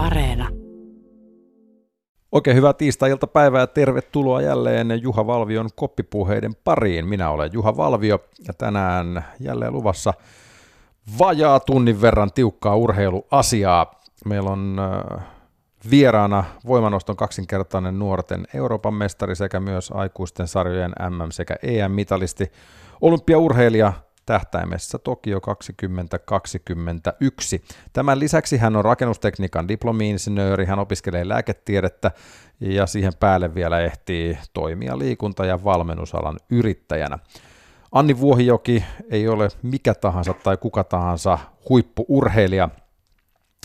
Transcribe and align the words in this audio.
Areena. 0.00 0.48
Oikein 2.32 2.56
hyvää 2.56 2.72
tiistai-iltapäivää 2.72 3.60
ja 3.60 3.66
tervetuloa 3.66 4.42
jälleen 4.42 5.02
Juha 5.02 5.26
Valvion 5.26 5.68
koppipuheiden 5.74 6.52
pariin. 6.64 7.08
Minä 7.08 7.30
olen 7.30 7.50
Juha 7.52 7.76
Valvio 7.76 8.18
ja 8.46 8.54
tänään 8.54 9.24
jälleen 9.40 9.72
luvassa 9.72 10.14
vajaa 11.18 11.60
tunnin 11.60 12.00
verran 12.00 12.32
tiukkaa 12.32 12.76
urheiluasiaa. 12.76 14.00
Meillä 14.24 14.50
on 14.50 14.80
vieraana 15.90 16.44
voimanoston 16.66 17.16
kaksinkertainen 17.16 17.98
nuorten 17.98 18.46
Euroopan 18.54 18.94
mestari 18.94 19.36
sekä 19.36 19.60
myös 19.60 19.92
aikuisten 19.94 20.48
sarjojen 20.48 20.92
MM- 21.10 21.30
sekä 21.30 21.56
EM-mitalisti, 21.62 22.52
olympiaurheilija 23.00 23.92
tähtäimessä 24.30 24.98
Tokio 24.98 25.40
2021. 25.40 27.64
Tämän 27.92 28.18
lisäksi 28.18 28.56
hän 28.56 28.76
on 28.76 28.84
rakennustekniikan 28.84 29.68
diplomi-insinööri, 29.68 30.66
hän 30.66 30.78
opiskelee 30.78 31.28
lääketiedettä 31.28 32.10
ja 32.60 32.86
siihen 32.86 33.12
päälle 33.20 33.54
vielä 33.54 33.80
ehtii 33.80 34.38
toimia 34.52 34.98
liikunta- 34.98 35.46
ja 35.46 35.64
valmennusalan 35.64 36.36
yrittäjänä. 36.50 37.18
Anni 37.92 38.18
Vuohijoki 38.18 38.84
ei 39.10 39.28
ole 39.28 39.48
mikä 39.62 39.94
tahansa 39.94 40.34
tai 40.34 40.56
kuka 40.56 40.84
tahansa 40.84 41.38
huippuurheilija. 41.68 42.68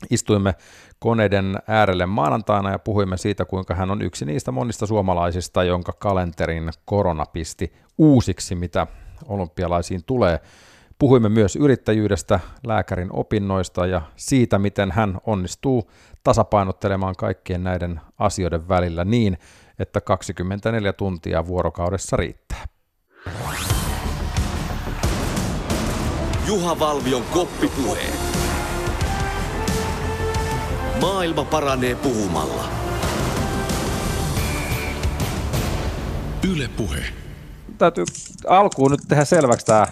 Istuimme 0.10 0.56
koneiden 1.00 1.56
äärelle 1.68 2.06
maanantaina 2.06 2.72
ja 2.72 2.80
puhuimme 2.80 3.18
siitä, 3.18 3.46
kuinka 3.46 3.76
hän 3.76 3.92
on 3.92 4.02
yksi 4.02 4.26
niistä 4.26 4.52
monista 4.52 4.86
suomalaisista, 4.86 5.64
jonka 5.64 5.94
kalenterin 5.94 6.72
korona 6.86 7.26
pisti 7.26 7.74
uusiksi, 7.98 8.56
mitä 8.56 8.88
olympialaisiin 9.26 10.04
tulee. 10.06 10.40
Puhuimme 11.00 11.30
myös 11.30 11.56
yrittäjyydestä, 11.56 12.40
lääkärin 12.68 13.10
opinnoista 13.12 13.86
ja 13.86 14.02
siitä, 14.16 14.60
miten 14.60 14.92
hän 14.92 15.18
onnistuu 15.26 15.92
tasapainottelemaan 16.24 17.16
kaikkien 17.16 17.64
näiden 17.64 18.02
asioiden 18.20 18.68
välillä 18.68 19.06
niin, 19.06 19.38
että 19.80 20.02
24 20.02 20.94
tuntia 20.94 21.48
vuorokaudessa 21.48 22.18
riittää. 22.18 22.66
Juha 26.48 26.80
Valvion 26.80 27.24
koppipuhe. 27.24 28.02
Maailma 31.02 31.44
paranee 31.44 31.96
puhumalla. 31.96 32.64
Yle 36.52 36.70
Puhe. 36.78 37.25
Täytyy 37.78 38.06
alkuun 38.48 38.92
nyt 38.92 39.00
tehdä 39.08 39.26
selväksi 39.26 39.66
tämä 39.66 39.88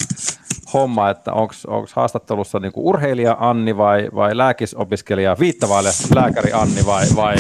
homma, 0.74 1.10
että 1.10 1.34
onko 1.34 1.54
haastattelussa 1.94 2.60
niinku 2.60 2.90
urheilija 2.90 3.38
Anni 3.40 3.78
vai, 3.78 4.10
vai 4.16 4.38
lääkisopiskelija 4.38 5.36
viittavaille 5.40 5.90
lääkäri 6.16 6.54
Anni 6.54 6.86
vai, 6.86 7.06
vai, 7.16 7.36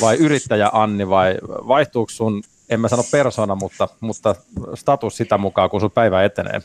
vai 0.00 0.16
yrittäjä 0.16 0.70
Anni 0.72 1.08
vai 1.08 1.38
vaihtuuko 1.42 2.10
sun, 2.10 2.42
en 2.70 2.80
mä 2.80 2.88
sano 2.88 3.04
persona, 3.10 3.54
mutta, 3.54 3.88
mutta 4.00 4.34
status 4.74 5.16
sitä 5.16 5.38
mukaan, 5.38 5.70
kun 5.70 5.80
sun 5.80 5.90
päivä 5.90 6.24
etenee? 6.24 6.62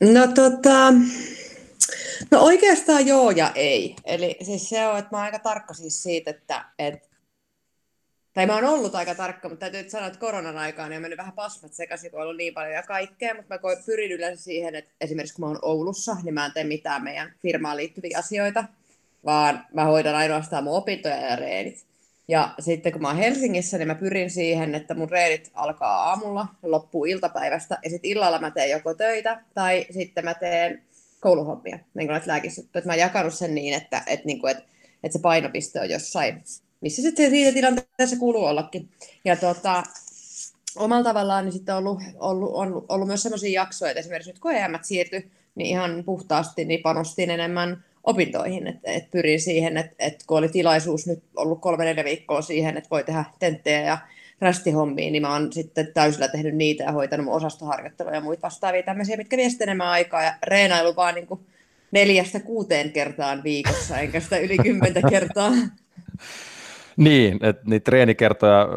No 0.00 0.26
tota, 0.26 0.92
no 2.30 2.40
oikeastaan 2.40 3.06
joo 3.06 3.30
ja 3.30 3.50
ei. 3.54 3.96
Eli 4.04 4.36
siis 4.42 4.68
se 4.68 4.86
on, 4.86 4.98
että 4.98 5.08
mä 5.12 5.16
oon 5.16 5.24
aika 5.24 5.38
tarkka 5.38 5.74
siis 5.74 6.02
siitä, 6.02 6.30
että, 6.30 6.64
että 6.78 7.05
tai 8.36 8.46
mä 8.46 8.54
oon 8.54 8.64
ollut 8.64 8.94
aika 8.94 9.14
tarkka, 9.14 9.48
mutta 9.48 9.70
täytyy 9.70 9.90
sanoa, 9.90 10.06
että 10.06 10.18
koronan 10.18 10.58
aikaan 10.58 10.90
niin 10.90 10.96
on 10.96 11.02
mennyt 11.02 11.18
vähän 11.18 11.32
pasmat 11.32 11.74
sekaisin, 11.74 12.10
kun 12.10 12.20
on 12.20 12.22
ollut 12.22 12.36
niin 12.36 12.54
paljon 12.54 12.74
ja 12.74 12.82
kaikkea, 12.82 13.34
mutta 13.34 13.54
mä 13.54 13.60
pyrin 13.86 14.12
yleensä 14.12 14.44
siihen, 14.44 14.74
että 14.74 14.90
esimerkiksi 15.00 15.34
kun 15.34 15.44
mä 15.44 15.46
oon 15.46 15.58
Oulussa, 15.62 16.16
niin 16.22 16.34
mä 16.34 16.46
en 16.46 16.52
tee 16.52 16.64
mitään 16.64 17.04
meidän 17.04 17.32
firmaan 17.42 17.76
liittyviä 17.76 18.18
asioita, 18.18 18.64
vaan 19.24 19.66
mä 19.74 19.84
hoidan 19.84 20.14
ainoastaan 20.14 20.64
mun 20.64 20.76
opintoja 20.76 21.16
ja 21.16 21.36
reenit. 21.36 21.86
Ja 22.28 22.54
sitten 22.58 22.92
kun 22.92 23.02
mä 23.02 23.08
oon 23.08 23.16
Helsingissä, 23.16 23.78
niin 23.78 23.88
mä 23.88 23.94
pyrin 23.94 24.30
siihen, 24.30 24.74
että 24.74 24.94
mun 24.94 25.10
reenit 25.10 25.50
alkaa 25.54 26.08
aamulla, 26.08 26.46
loppuu 26.62 27.04
iltapäivästä, 27.04 27.78
ja 27.84 27.90
sitten 27.90 28.10
illalla 28.10 28.38
mä 28.38 28.50
teen 28.50 28.70
joko 28.70 28.94
töitä, 28.94 29.42
tai 29.54 29.86
sitten 29.90 30.24
mä 30.24 30.34
teen 30.34 30.82
kouluhommia, 31.20 31.78
niin 31.94 32.08
kuin 32.08 32.20
lääkisuttuja. 32.26 32.84
Mä 32.84 32.92
oon 32.92 33.00
jakanut 33.00 33.34
sen 33.34 33.54
niin, 33.54 33.74
että, 33.74 34.02
että, 34.06 34.26
niin 34.26 34.40
kuin, 34.40 34.50
että, 34.50 34.64
että 35.04 35.18
se 35.18 35.22
painopiste 35.22 35.80
on 35.80 35.90
jossain 35.90 36.42
missä 36.80 37.02
sitten 37.02 37.30
siinä 37.30 37.52
tilanteessa 37.52 38.16
kuuluu 38.16 38.44
ollakin. 38.44 38.88
Ja 39.24 39.36
tota, 39.36 39.82
omalla 40.76 41.04
tavallaan 41.04 41.44
niin 41.44 41.52
sitten 41.52 41.74
on 41.74 41.78
ollut, 41.78 42.02
ollut, 42.18 42.50
on 42.54 42.84
ollut 42.88 43.08
myös 43.08 43.22
sellaisia 43.22 43.60
jaksoja, 43.60 43.90
että 43.90 44.00
esimerkiksi 44.00 44.30
nyt 44.30 44.38
kun 44.38 44.54
EM 44.54 44.78
siirtyi, 44.82 45.30
niin 45.54 45.66
ihan 45.66 46.02
puhtaasti 46.04 46.64
niin 46.64 46.82
panostin 46.82 47.30
enemmän 47.30 47.84
opintoihin, 48.04 48.66
että 48.66 48.90
et 48.90 49.10
pyrin 49.10 49.40
siihen, 49.40 49.76
että 49.76 49.94
et 49.98 50.24
kun 50.26 50.38
oli 50.38 50.48
tilaisuus 50.48 51.06
nyt 51.06 51.22
ollut 51.36 51.60
kolme 51.60 51.84
neljä 51.84 52.04
viikkoa 52.04 52.42
siihen, 52.42 52.76
että 52.76 52.90
voi 52.90 53.04
tehdä 53.04 53.24
tenttejä 53.38 53.80
ja 53.80 53.98
rästihommia, 54.40 55.10
niin 55.10 55.22
mä 55.22 55.32
oon 55.32 55.52
sitten 55.52 55.92
täysillä 55.94 56.28
tehnyt 56.28 56.54
niitä 56.54 56.84
ja 56.84 56.92
hoitanut 56.92 57.34
osastoharjoittelua 57.34 58.12
ja 58.12 58.20
muita 58.20 58.42
vastaavia 58.42 58.82
tämmöisiä, 58.82 59.16
mitkä 59.16 59.36
vie 59.36 59.48
enemmän 59.60 59.88
aikaa 59.88 60.22
ja 60.22 60.34
reenailu 60.42 60.96
vaan 60.96 61.14
niin 61.14 61.26
kuin 61.26 61.40
neljästä 61.90 62.40
kuuteen 62.40 62.92
kertaan 62.92 63.42
viikossa, 63.42 63.98
enkä 63.98 64.20
sitä 64.20 64.38
yli 64.38 64.58
kymmentä 64.58 65.00
kertaa. 65.10 65.52
Niin, 66.96 67.38
että 67.42 67.62
niitä 67.66 67.84
treenikertoja 67.84 68.68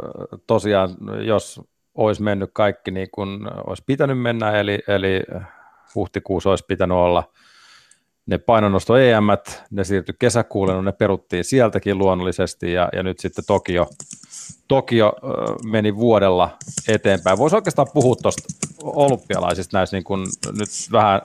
tosiaan, 0.48 0.90
jos 1.26 1.62
olisi 1.96 2.22
mennyt 2.22 2.50
kaikki 2.54 2.92
niin 2.92 3.08
kuin 3.12 3.40
olisi 3.68 3.84
pitänyt 3.86 4.22
mennä, 4.22 4.52
eli, 4.52 4.80
eli 4.88 5.22
huhtikuussa 5.96 6.50
olisi 6.50 6.66
pitänyt 6.68 6.98
olla 6.98 7.24
ne 8.26 8.38
painonnosto 8.38 8.98
EM, 8.98 9.24
ne 9.72 9.84
siirtyi 9.84 10.16
kesäkuulle, 10.20 10.74
no 10.74 10.82
ne 10.82 10.92
peruttiin 10.92 11.44
sieltäkin 11.44 11.98
luonnollisesti, 11.98 12.74
ja, 12.74 12.90
ja 12.94 13.04
nyt 13.04 13.20
sitten 13.20 13.46
Tokio, 13.48 13.88
Tokio 14.68 15.14
meni 15.66 15.96
vuodella 15.96 16.58
eteenpäin. 16.88 17.38
Voisi 17.38 17.56
oikeastaan 17.56 17.88
puhua 17.94 18.16
tuosta 18.22 18.44
olympialaisista 18.84 19.78
näissä 19.78 19.98
niin 19.98 20.04
kuin 20.04 20.22
nyt 20.60 20.70
vähän 20.92 21.22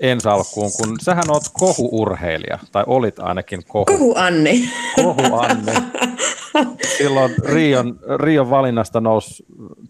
ensi 0.00 0.28
alkuun, 0.28 0.70
kun 0.76 0.96
sähän 1.02 1.30
oot 1.30 1.42
kohuurheilija, 1.52 2.58
tai 2.72 2.84
olit 2.86 3.18
ainakin 3.18 3.62
kohu. 3.68 3.84
Kohu 3.84 4.14
Anni. 4.16 4.68
Kohu 4.96 5.36
Anni. 5.36 5.72
Silloin 6.98 7.34
Rion, 7.44 7.98
Rion 8.16 8.50
valinnasta 8.50 9.00
nousi 9.00 9.44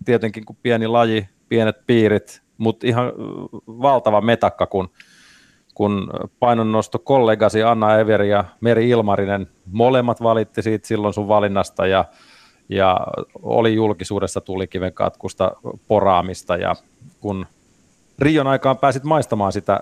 tietenkin 0.04 0.44
kuin 0.44 0.58
pieni 0.62 0.86
laji, 0.86 1.28
pienet 1.48 1.76
piirit, 1.86 2.42
mutta 2.58 2.86
ihan 2.86 3.12
valtava 3.66 4.20
metakka, 4.20 4.66
kun, 4.66 4.88
kun 5.74 6.10
painonnosto 6.40 6.98
kollegasi 6.98 7.62
Anna 7.62 7.98
Everi 7.98 8.30
ja 8.30 8.44
Meri 8.60 8.88
Ilmarinen, 8.88 9.46
molemmat 9.72 10.22
valitti 10.22 10.62
siitä 10.62 10.88
silloin 10.88 11.14
sun 11.14 11.28
valinnasta 11.28 11.86
ja, 11.86 12.04
ja 12.68 13.00
oli 13.42 13.74
julkisuudessa 13.74 14.40
tulikiven 14.40 14.92
katkusta 14.92 15.52
poraamista 15.88 16.56
ja 16.56 16.74
kun 17.20 17.46
Rion 18.18 18.46
aikaan 18.46 18.78
pääsit 18.78 19.04
maistamaan 19.04 19.52
sitä 19.52 19.80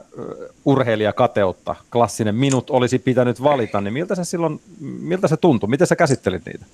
urheilijakateutta, 0.65 1.75
klassinen 1.93 2.35
minut 2.35 2.71
olisi 2.71 2.99
pitänyt 2.99 3.43
valita, 3.43 3.81
niin 3.81 3.93
miltä 3.93 4.15
se 4.15 4.25
silloin, 4.25 4.61
miltä 4.81 5.29
se 5.29 5.37
tuntui? 5.37 5.69
Miten 5.69 5.87
sä 5.87 5.97
käsittelit 5.97 6.47
niitä? 6.47 6.65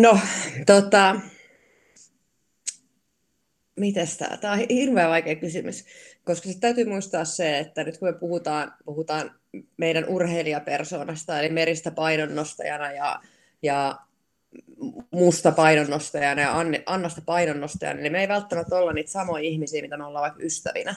No, 0.00 0.18
tota, 0.66 1.20
mites 3.76 4.18
tämä? 4.18 4.36
Tämä 4.36 4.52
on 4.52 4.60
hirveän 4.70 5.10
vaikea 5.10 5.36
kysymys, 5.36 5.84
koska 6.24 6.44
sitten 6.44 6.60
täytyy 6.60 6.84
muistaa 6.84 7.24
se, 7.24 7.58
että 7.58 7.84
nyt 7.84 7.98
kun 7.98 8.08
me 8.08 8.12
puhutaan, 8.12 8.74
puhutaan 8.84 9.30
meidän 9.76 10.04
urheilijapersoonasta, 10.08 11.40
eli 11.40 11.48
meristä 11.48 11.90
painonnostajana 11.90 12.92
ja, 12.92 13.20
ja 13.62 13.98
musta 15.10 15.52
painonnostajana 15.52 16.42
ja 16.42 16.54
Annasta 16.86 17.22
painonnostajana, 17.26 18.00
niin 18.00 18.12
me 18.12 18.20
ei 18.20 18.28
välttämättä 18.28 18.76
olla 18.76 18.92
niitä 18.92 19.10
samoja 19.10 19.44
ihmisiä, 19.44 19.82
mitä 19.82 19.96
me 19.96 20.04
ollaan 20.04 20.22
vaikka 20.22 20.42
ystävinä. 20.42 20.94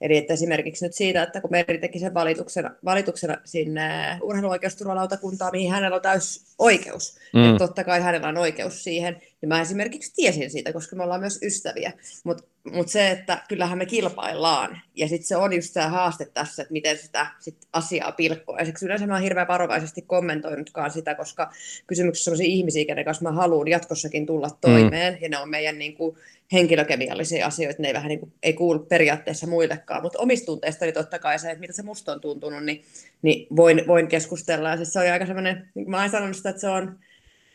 Eli 0.00 0.16
että 0.16 0.32
esimerkiksi 0.32 0.84
nyt 0.84 0.94
siitä, 0.94 1.22
että 1.22 1.40
kun 1.40 1.50
Meri 1.50 1.78
teki 1.78 1.98
sen 1.98 2.14
valituksen, 2.14 2.70
valituksen 2.84 3.38
sinne 3.44 4.18
urheiluoikeusturvalautakuntaan, 4.22 5.52
mihin 5.52 5.70
hänellä 5.70 5.96
on 5.96 6.02
täys 6.02 6.44
oikeus, 6.58 7.16
mm. 7.34 7.44
että 7.44 7.66
totta 7.66 7.84
kai 7.84 8.00
hänellä 8.00 8.28
on 8.28 8.36
oikeus 8.36 8.84
siihen, 8.84 9.22
niin 9.40 9.48
mä 9.48 9.60
esimerkiksi 9.60 10.12
tiesin 10.14 10.50
siitä, 10.50 10.72
koska 10.72 10.96
me 10.96 11.02
ollaan 11.02 11.20
myös 11.20 11.38
ystäviä. 11.42 11.92
Mutta 12.24 12.44
mut 12.72 12.88
se, 12.88 13.10
että 13.10 13.42
kyllähän 13.48 13.78
me 13.78 13.86
kilpaillaan, 13.86 14.80
ja 14.94 15.08
sitten 15.08 15.26
se 15.26 15.36
on 15.36 15.52
just 15.52 15.74
tämä 15.74 15.88
haaste 15.88 16.24
tässä, 16.24 16.62
että 16.62 16.72
miten 16.72 16.98
sitä 16.98 17.26
sit 17.38 17.56
asiaa 17.72 18.12
pilkkoa. 18.12 18.58
Ja 18.58 18.64
siksi 18.64 18.86
yleensä 18.86 19.06
mä 19.06 19.14
oon 19.14 19.22
hirveän 19.22 19.48
varovaisesti 19.48 20.02
kommentoinutkaan 20.02 20.90
sitä, 20.90 21.14
koska 21.14 21.52
kysymyksessä 21.86 22.30
on 22.30 22.36
sellaisia 22.36 22.54
ihmisiä, 22.54 22.84
kenen 22.84 23.04
kanssa 23.04 23.22
mä 23.22 23.32
haluan 23.32 23.68
jatkossakin 23.68 24.26
tulla 24.26 24.50
toimeen, 24.60 25.14
mm. 25.14 25.18
ja 25.22 25.28
ne 25.28 25.38
on 25.38 25.50
meidän 25.50 25.78
niin 25.78 25.94
kuin, 25.94 26.16
henkilökemiallisia 26.52 27.46
asioita, 27.46 27.82
ne 27.82 27.88
ei 27.88 27.94
vähän 27.94 28.08
niin 28.08 28.20
kuin, 28.20 28.32
ei 28.42 28.52
kuulu 28.52 28.78
periaatteessa 28.78 29.46
muillekaan, 29.46 30.02
mutta 30.02 30.18
omista 30.18 30.46
tunteista 30.46 30.84
niin 30.84 30.94
totta 30.94 31.18
kai 31.18 31.38
se, 31.38 31.50
että 31.50 31.60
miltä 31.60 31.72
se 31.72 31.82
musta 31.82 32.12
on 32.12 32.20
tuntunut, 32.20 32.64
niin, 32.64 32.84
niin 33.22 33.46
voin, 33.56 33.86
voin 33.86 34.08
keskustella. 34.08 34.70
Ja 34.70 34.76
siis 34.76 34.92
se 34.92 34.98
on 34.98 35.12
aika 35.12 35.26
semmoinen, 35.26 35.70
niin 35.74 35.90
mä 35.90 36.00
oon 36.00 36.10
sanonut 36.10 36.36
sitä, 36.36 36.48
että 36.48 36.60
se 36.60 36.68
on 36.68 36.98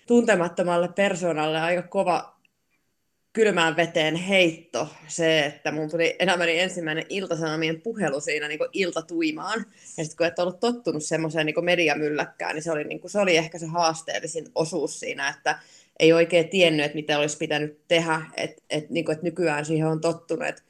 tuntemattomalle 0.10 0.88
persoonalle 0.88 1.60
aika 1.60 1.82
kova 1.82 2.36
kylmään 3.34 3.76
veteen 3.76 4.16
heitto 4.16 4.88
se, 5.08 5.46
että 5.46 5.72
mun 5.72 5.90
tuli 5.90 6.16
elämäni 6.20 6.60
ensimmäinen 6.60 7.06
iltasanomien 7.10 7.82
puhelu 7.82 8.20
siinä 8.20 8.48
niin 8.48 8.60
iltatuimaan. 8.74 9.66
Ja 9.98 10.04
sitten 10.04 10.18
kun 10.18 10.26
et 10.26 10.40
ollut 10.40 10.60
tottunut 10.60 11.04
semmoiseen 11.04 11.46
niin 11.46 11.66
mediamylläkkään, 11.66 12.56
niin 12.56 12.64
se 12.64 12.72
oli, 12.72 12.84
niin 12.84 13.00
kuin, 13.00 13.12
se 13.12 13.20
oli 13.20 13.38
ehkä 13.38 13.60
se 13.60 13.66
haasteellisin 13.66 14.48
osuus 14.56 15.00
siinä, 15.00 15.30
että 15.30 15.60
ei 16.00 16.14
oikein 16.14 16.50
tiennyt, 16.50 16.86
että 16.86 16.96
mitä 16.96 17.20
olisi 17.20 17.38
pitänyt 17.38 17.88
tehdä, 17.88 18.22
että 18.38 18.62
et, 18.70 18.90
niin 18.90 19.06
kuin, 19.06 19.14
että 19.14 19.26
nykyään 19.26 19.66
siihen 19.66 19.88
on 19.88 20.02
tottunut. 20.02 20.64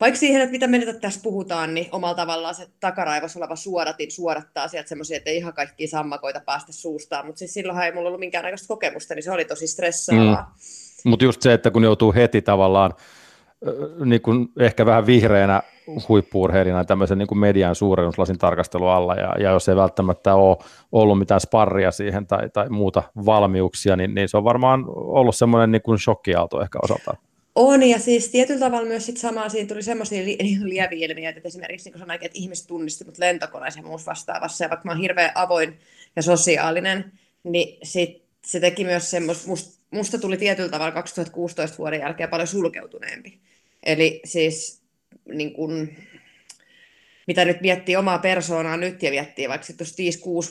Vaikka 0.00 0.18
siihen, 0.18 0.40
että 0.42 0.52
mitä 0.52 0.66
me 0.66 0.78
nyt 0.78 1.00
tässä 1.00 1.20
puhutaan, 1.22 1.74
niin 1.74 1.88
omalla 1.92 2.14
tavallaan 2.14 2.54
se 2.54 2.66
takaraivossa 2.80 3.38
oleva 3.38 3.56
suodatin 3.56 4.10
suodattaa 4.10 4.68
sieltä 4.68 4.88
semmoisia, 4.88 5.16
että 5.16 5.30
ei 5.30 5.36
ihan 5.36 5.52
kaikki 5.52 5.86
sammakoita 5.86 6.40
päästä 6.46 6.72
suustaan, 6.72 7.26
mutta 7.26 7.38
siis 7.38 7.54
silloinhan 7.54 7.86
ei 7.86 7.92
mulla 7.92 8.08
ollut 8.08 8.20
minkäännäköistä 8.20 8.68
kokemusta, 8.68 9.14
niin 9.14 9.22
se 9.22 9.30
oli 9.30 9.44
tosi 9.44 9.66
stressaavaa. 9.66 10.54
Mm. 11.04 11.10
Mutta 11.10 11.24
just 11.24 11.42
se, 11.42 11.52
että 11.52 11.70
kun 11.70 11.84
joutuu 11.84 12.14
heti 12.14 12.42
tavallaan 12.42 12.94
niin 14.04 14.22
kuin 14.22 14.48
ehkä 14.60 14.86
vähän 14.86 15.06
vihreänä 15.06 15.62
huippuurheilijana 16.08 16.84
tämmöisen 16.84 17.18
niin 17.18 17.28
kuin 17.28 17.38
median 17.38 17.74
suurennuslasin 17.74 18.38
tarkastelu 18.38 18.88
alla, 18.88 19.14
ja, 19.14 19.34
ja 19.38 19.50
jos 19.50 19.68
ei 19.68 19.76
välttämättä 19.76 20.34
ole 20.34 20.56
ollut 20.92 21.18
mitään 21.18 21.40
sparria 21.40 21.90
siihen 21.90 22.26
tai, 22.26 22.50
tai 22.50 22.68
muuta 22.68 23.02
valmiuksia, 23.26 23.96
niin, 23.96 24.14
niin 24.14 24.28
se 24.28 24.36
on 24.36 24.44
varmaan 24.44 24.84
ollut 24.88 25.36
semmoinen 25.36 25.72
niin 25.72 25.82
kuin 25.82 25.98
shokkiaalto 25.98 26.62
ehkä 26.62 26.78
osaltaan. 26.82 27.16
On, 27.54 27.82
ja 27.82 27.98
siis 27.98 28.28
tietyllä 28.28 28.60
tavalla 28.60 28.88
myös 28.88 29.06
sit 29.06 29.16
samaa 29.16 29.48
siinä 29.48 29.68
tuli 29.68 29.82
semmoisia 29.82 30.24
li- 30.24 30.38
niin 30.42 30.68
lieviä 30.68 31.06
ilmiöitä, 31.06 31.38
että 31.38 31.48
esimerkiksi 31.48 31.86
niin 31.86 31.92
kuin 31.92 32.00
sanoin, 32.00 32.18
että 32.22 32.38
ihmiset 32.38 32.66
tunnistivat 32.66 33.18
lentokoneessa 33.18 33.80
ja 33.80 33.86
muussa 33.86 34.10
vastaavassa, 34.10 34.64
ja 34.64 34.70
vaikka 34.70 34.84
mä 34.84 34.92
oon 34.92 35.00
hirveän 35.00 35.32
avoin 35.34 35.78
ja 36.16 36.22
sosiaalinen, 36.22 37.12
niin 37.44 37.78
sit 37.82 38.22
se 38.44 38.60
teki 38.60 38.84
myös 38.84 39.10
semmoista, 39.10 39.48
musta, 39.48 39.80
musta 39.90 40.18
tuli 40.18 40.36
tietyllä 40.36 40.68
tavalla 40.68 40.92
2016 40.92 41.78
vuoden 41.78 42.00
jälkeen 42.00 42.28
paljon 42.28 42.46
sulkeutuneempi. 42.46 43.38
Eli 43.82 44.20
siis 44.24 44.82
niin 45.28 45.52
kun, 45.52 45.88
mitä 47.26 47.44
nyt 47.44 47.60
miettii 47.60 47.96
omaa 47.96 48.18
persoonaa 48.18 48.76
nyt 48.76 49.02
ja 49.02 49.10
miettii 49.10 49.48
vaikka 49.48 49.66
sitten 49.66 49.86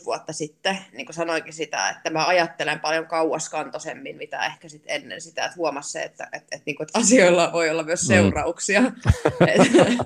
5-6 0.01 0.06
vuotta 0.06 0.33
sitten, 0.33 0.77
niin 0.94 1.06
kuin 1.06 1.13
sanoinkin 1.13 1.54
sitä, 1.54 1.89
että 1.89 2.10
mä 2.10 2.27
ajattelen 2.27 2.80
paljon 2.80 3.06
kauaskantoisemmin, 3.06 4.18
mitä 4.18 4.45
ehkä 4.45 4.69
sit 4.69 4.83
ennen 4.86 5.21
sitä, 5.21 5.45
että 5.45 5.57
huomasi 5.57 5.92
se, 5.92 6.04
että, 6.04 6.24
että, 6.24 6.38
että, 6.38 6.63
niin 6.66 6.75
kuin, 6.75 6.86
että 6.86 7.00
asioilla 7.00 7.50
voi 7.54 7.69
olla 7.69 7.83
myös 7.83 8.01
mm. 8.01 8.07
seurauksia. 8.07 8.81
Mm. 9.39 9.98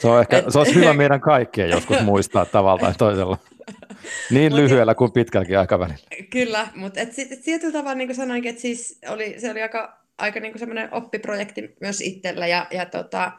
se, 0.00 0.08
on 0.08 0.20
ehkä, 0.20 0.42
se 0.48 0.58
olisi 0.58 0.74
hyvä 0.74 0.92
meidän 0.92 1.20
kaikkien 1.20 1.70
joskus 1.70 2.00
muistaa 2.00 2.44
tavalla 2.44 2.80
tai 2.80 2.94
toisella. 2.98 3.38
Niin 4.30 4.52
mut 4.52 4.60
lyhyellä 4.60 4.94
kuin 4.94 5.12
pitkälläkin 5.12 5.58
aikavälillä. 5.58 6.08
Kyllä, 6.30 6.68
mutta 6.74 7.00
et, 7.00 7.18
et, 7.18 7.42
tietyllä 7.44 7.72
tavalla 7.72 7.94
niin 7.94 8.08
kuin 8.08 8.16
sanoinkin, 8.16 8.50
että 8.50 8.62
siis 8.62 8.98
oli, 9.08 9.34
se 9.38 9.50
oli 9.50 9.62
aika, 9.62 9.98
aika 10.18 10.40
niin 10.40 10.58
semmoinen 10.58 10.94
oppiprojekti 10.94 11.76
myös 11.80 12.00
itsellä 12.00 12.46
ja, 12.46 12.66
ja 12.70 12.86
tota, 12.86 13.32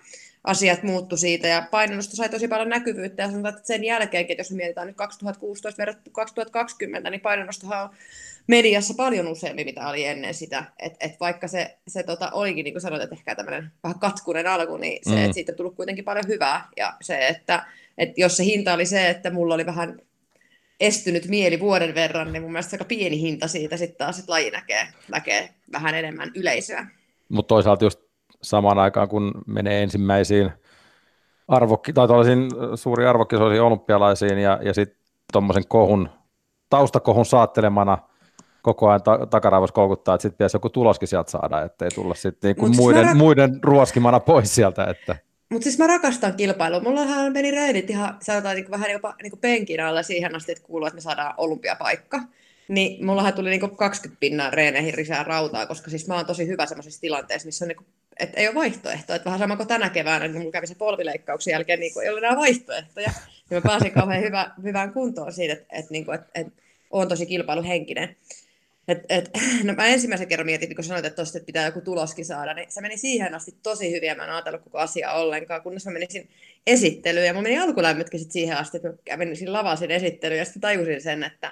asiat 0.46 0.84
muuttu 0.84 1.18
siitä 1.18 1.48
ja 1.48 1.68
painonnosto 1.72 2.16
sai 2.16 2.30
tosi 2.30 2.48
paljon 2.48 2.70
näkyvyyttä 2.70 3.24
ja 3.24 3.30
sanotaan, 3.30 3.56
että 3.56 3.68
sen 3.68 3.84
jälkeenkin, 3.84 4.38
jos 4.38 4.52
mietitään 4.52 4.88
nyt 4.88 4.96
2016 4.96 5.78
verrattuna 5.78 6.14
2020, 6.14 7.10
niin 7.10 7.22
painonnostohan 7.22 7.84
on 7.84 7.90
mediassa 8.48 8.94
paljon 8.94 9.28
useammin, 9.28 9.66
mitä 9.66 9.90
oli 9.90 10.06
ennen 10.06 10.34
sitä. 10.34 10.64
Et, 10.80 10.94
et 11.00 11.20
vaikka 11.20 11.48
se, 11.48 11.78
se 11.88 12.04
tota, 12.04 12.32
olikin, 12.32 12.64
niin 12.64 12.74
kuin 12.74 12.82
sanoit, 12.82 13.04
että 13.04 13.16
ehkä 13.16 13.36
tämmöinen 13.36 13.72
vähän 13.84 14.00
katkunen 14.00 14.48
alku, 14.48 14.78
niin 14.78 15.00
se, 15.04 15.16
mm. 15.16 15.18
että 15.18 15.34
siitä 15.34 15.52
on 15.52 15.56
tullut 15.56 15.76
kuitenkin 15.76 16.06
paljon 16.06 16.28
hyvää. 16.28 16.68
Ja 16.78 16.94
se, 17.02 17.28
että, 17.28 17.66
että 17.98 18.22
jos 18.22 18.38
se 18.38 18.44
hinta 18.44 18.74
oli 18.74 18.86
se, 18.86 19.10
että 19.10 19.32
mulla 19.32 19.56
oli 19.56 19.66
vähän 19.66 20.02
estynyt 20.80 21.28
mieli 21.28 21.60
vuoden 21.60 21.96
verran, 21.96 22.34
niin 22.34 22.44
mun 22.44 22.52
mielestä 22.52 22.76
aika 22.76 22.86
pieni 22.86 23.22
hinta 23.22 23.48
siitä 23.48 23.78
sitten 23.78 23.98
taas, 23.98 24.20
että 24.20 24.32
laji 24.32 24.52
näkee, 24.52 24.88
näkee 25.08 25.50
vähän 25.72 25.96
enemmän 25.96 26.32
yleisöä. 26.36 26.88
Mutta 27.30 27.48
toisaalta 27.48 27.86
just 27.86 28.05
samaan 28.46 28.80
aikaan, 28.80 29.08
kun 29.08 29.32
menee 29.48 29.84
ensimmäisiin 29.84 30.52
arvokki, 31.48 31.94
tai 31.94 32.08
suuri 32.76 33.08
arvokkisoisiin 33.08 33.62
olympialaisiin 33.62 34.38
ja, 34.38 34.60
ja 34.62 34.74
sitten 34.74 34.98
tuommoisen 35.32 35.68
kohun, 35.68 36.10
taustakohun 36.70 37.26
saattelemana 37.26 37.98
koko 38.62 38.90
ajan 38.90 39.04
ta- 39.04 39.26
takaraivossa 39.26 39.74
koukuttaa, 39.74 40.16
että 40.16 40.22
sitten 40.22 40.38
pitäisi 40.38 40.56
joku 40.56 40.70
tuloskin 40.70 41.08
sieltä 41.08 41.32
saada, 41.32 41.62
ettei 41.62 41.90
tulla 41.90 42.16
sitten 42.16 42.50
niinku 42.50 42.68
muiden, 42.68 43.06
ra- 43.06 43.16
muiden 43.16 43.60
ruoskimana 43.64 44.20
pois 44.20 44.56
sieltä. 44.56 44.84
Että... 44.84 45.16
Mutta 45.50 45.64
siis 45.64 45.80
mä 45.80 45.88
rakastan 45.88 46.34
kilpailua. 46.38 46.80
Mullahan 46.80 47.34
meni 47.34 47.52
reenit 47.52 47.90
ihan 47.90 48.18
sanotaan 48.22 48.56
niin 48.56 48.72
vähän 48.72 48.92
jopa 48.92 49.16
niin 49.24 49.40
penkin 49.42 49.84
alla 49.84 50.04
siihen 50.04 50.36
asti, 50.36 50.52
että 50.52 50.64
kuuluu, 50.64 50.88
että 50.88 50.96
me 50.96 51.02
saadaan 51.02 51.34
olympiapaikka. 51.38 52.20
Niin 52.68 53.06
mullahan 53.06 53.34
tuli 53.34 53.50
niinku 53.50 53.68
20 53.68 54.20
pinnaa 54.20 54.50
reeneihin 54.50 54.94
lisää 54.98 55.24
rautaa, 55.24 55.66
koska 55.66 55.90
siis 55.90 56.08
mä 56.08 56.16
oon 56.16 56.26
tosi 56.26 56.48
hyvä 56.48 56.66
semmoisessa 56.66 57.02
tilanteessa, 57.02 57.46
missä 57.46 57.66
on 57.66 57.70
niinku, 57.70 57.86
et 58.20 58.30
ei 58.36 58.48
ole 58.48 58.56
vaihtoehtoja. 58.56 59.16
Että 59.16 59.26
vähän 59.26 59.40
sama 59.40 59.56
kuin 59.56 59.68
tänä 59.68 59.90
keväänä, 59.90 60.28
niin 60.28 60.38
mulla 60.38 60.52
kävi 60.52 60.68
se 60.68 60.76
polvileikkauksen 60.76 61.52
jälkeen, 61.52 61.80
niin 61.80 62.02
ei 62.04 62.10
ole 62.10 62.18
enää 62.18 62.36
vaihtoehtoja. 62.36 63.12
Ja 63.50 63.58
mä 63.58 63.62
pääsin 63.62 63.92
kauhean 63.92 64.24
hyvä, 64.24 64.52
hyvään 64.64 64.94
kuntoon 64.94 65.34
siitä, 65.34 65.54
että 65.54 65.66
et, 65.72 65.90
niinku, 65.90 66.12
et, 66.12 66.22
et, 66.36 66.48
oon 66.90 67.08
tosi 67.08 67.26
kilpailuhenkinen. 67.26 68.16
Et, 68.88 69.06
et, 69.10 69.30
no 69.64 69.74
mä 69.74 69.86
ensimmäisen 69.86 70.28
kerran 70.28 70.46
mietin, 70.46 70.76
kun 70.76 70.84
sanoit, 70.84 71.06
että, 71.06 71.16
tosta, 71.16 71.38
että 71.38 71.46
pitää 71.46 71.66
joku 71.66 71.82
tuloskin 71.82 72.26
saada, 72.26 72.54
niin 72.54 72.72
se 72.72 72.82
meni 72.82 72.98
siihen 72.98 73.36
asti 73.36 73.56
tosi 73.64 73.92
hyvin, 73.92 74.08
ja 74.08 74.16
mä 74.16 74.24
en 74.24 74.30
ajatellut 74.30 74.62
koko 74.62 74.78
asiaa 74.78 75.14
ollenkaan, 75.14 75.62
kunnes 75.62 75.86
mä 75.86 75.92
menisin 75.92 76.30
esittelyyn, 76.68 77.26
ja 77.26 77.34
mä 77.34 77.42
menin 77.42 77.62
alkulämmötkin 77.62 78.20
sit 78.20 78.32
siihen 78.32 78.58
asti, 78.58 78.78
että 78.78 78.90
mä 78.90 78.96
kävin 79.06 79.54
lavasin 79.54 79.92
esittelyyn, 79.92 80.40
ja 80.40 80.46
sitten 80.46 80.62
tajusin 80.62 81.02
sen, 81.02 81.24
että 81.24 81.52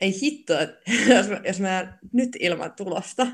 ei 0.00 0.20
hitto, 0.22 0.58
että 0.58 0.80
jos 1.16 1.28
mä, 1.28 1.40
jos 1.44 1.60
mä 1.60 1.98
nyt 2.12 2.36
ilman 2.40 2.72
tulosta, 2.72 3.26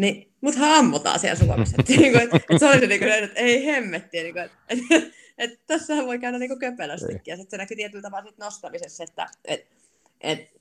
niin 0.00 0.32
muthan 0.40 0.70
ammutaan 0.70 1.18
siellä 1.18 1.44
Suomessa. 1.44 1.76
että, 1.78 1.92
niin 1.92 2.12
kuin, 2.12 2.22
että, 2.22 2.36
että 2.36 2.58
se 2.58 2.66
oli 2.66 2.80
se, 2.80 2.86
niin 2.86 3.00
kuin, 3.00 3.12
että 3.12 3.40
ei 3.40 3.66
hemmetti, 3.66 4.22
niin 4.22 4.34
kuin, 4.34 4.44
että, 4.44 4.56
että, 4.68 5.06
että 5.38 5.58
tässähän 5.66 6.06
voi 6.06 6.18
käydä 6.18 6.38
niin 6.38 6.58
köpelöstikin. 6.58 7.22
Ja 7.26 7.36
sitten 7.36 7.50
se 7.50 7.56
näkyy 7.56 7.76
tietyllä 7.76 8.02
tavalla 8.02 8.26
sit 8.26 8.38
nostamisessa, 8.38 9.04
että, 9.04 9.26
että, 9.44 9.66
että, 10.20 10.60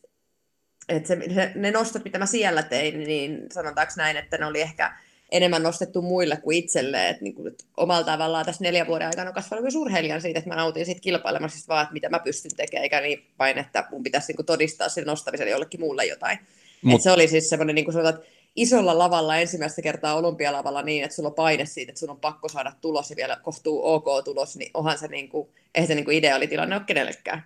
että 0.89 1.07
se, 1.07 1.51
ne 1.55 1.71
nostot, 1.71 2.03
mitä 2.03 2.19
mä 2.19 2.25
siellä 2.25 2.63
tein, 2.63 2.99
niin 2.99 3.45
sanotaanko 3.51 3.93
näin, 3.97 4.17
että 4.17 4.37
ne 4.37 4.45
oli 4.45 4.61
ehkä 4.61 4.93
enemmän 5.31 5.63
nostettu 5.63 6.01
muille 6.01 6.37
kuin 6.37 6.57
itselle. 6.57 7.09
Että 7.09 7.23
niin 7.23 7.35
kuin, 7.35 7.47
että 7.47 7.63
omalla 7.77 8.03
tavallaan 8.03 8.45
tässä 8.45 8.63
neljän 8.63 8.87
vuoden 8.87 9.07
aikana 9.07 9.29
on 9.29 9.35
kasvanut 9.35 9.63
myös 9.63 9.75
urheilijan 9.75 10.21
siitä, 10.21 10.39
että 10.39 10.49
mä 10.49 10.55
nautin 10.55 10.85
siitä 10.85 11.01
kilpailemassa 11.01 11.67
vaan, 11.67 11.83
että 11.83 11.93
mitä 11.93 12.09
mä 12.09 12.19
pystyn 12.19 12.55
tekemään, 12.55 12.83
eikä 12.83 13.01
niin 13.01 13.25
vain, 13.39 13.57
että 13.57 13.87
mun 13.91 14.03
pitäisi 14.03 14.27
niin 14.27 14.35
kuin 14.35 14.45
todistaa 14.45 14.89
sen 14.89 15.05
nostamiselle 15.05 15.51
jollekin 15.51 15.79
muulle 15.79 16.05
jotain. 16.05 16.39
Mut... 16.81 16.95
Et 16.95 17.01
se 17.01 17.11
oli 17.11 17.27
siis 17.27 17.49
semmoinen, 17.49 17.75
niin 17.75 17.85
kuin 17.85 17.93
sanotaan, 17.93 18.23
isolla 18.55 18.97
lavalla 18.97 19.37
ensimmäistä 19.37 19.81
kertaa 19.81 20.15
olympialavalla 20.15 20.81
niin, 20.81 21.03
että 21.03 21.15
sulla 21.15 21.29
on 21.29 21.35
paine 21.35 21.65
siitä, 21.65 21.91
että 21.91 21.99
sun 21.99 22.09
on 22.09 22.19
pakko 22.19 22.49
saada 22.49 22.71
tulos 22.81 23.09
ja 23.09 23.15
vielä 23.15 23.35
kohtuu 23.35 23.81
ok 23.83 24.05
tulos, 24.25 24.57
niin 24.57 24.71
onhan 24.73 24.97
se, 24.97 25.07
niin 25.07 25.29
kuin, 25.29 25.49
eihän 25.75 25.87
se 25.87 25.95
niin 25.95 26.05
kuin 26.05 26.17
ideaalitilanne 26.17 26.75
ole 26.75 26.83
kenellekään. 26.87 27.43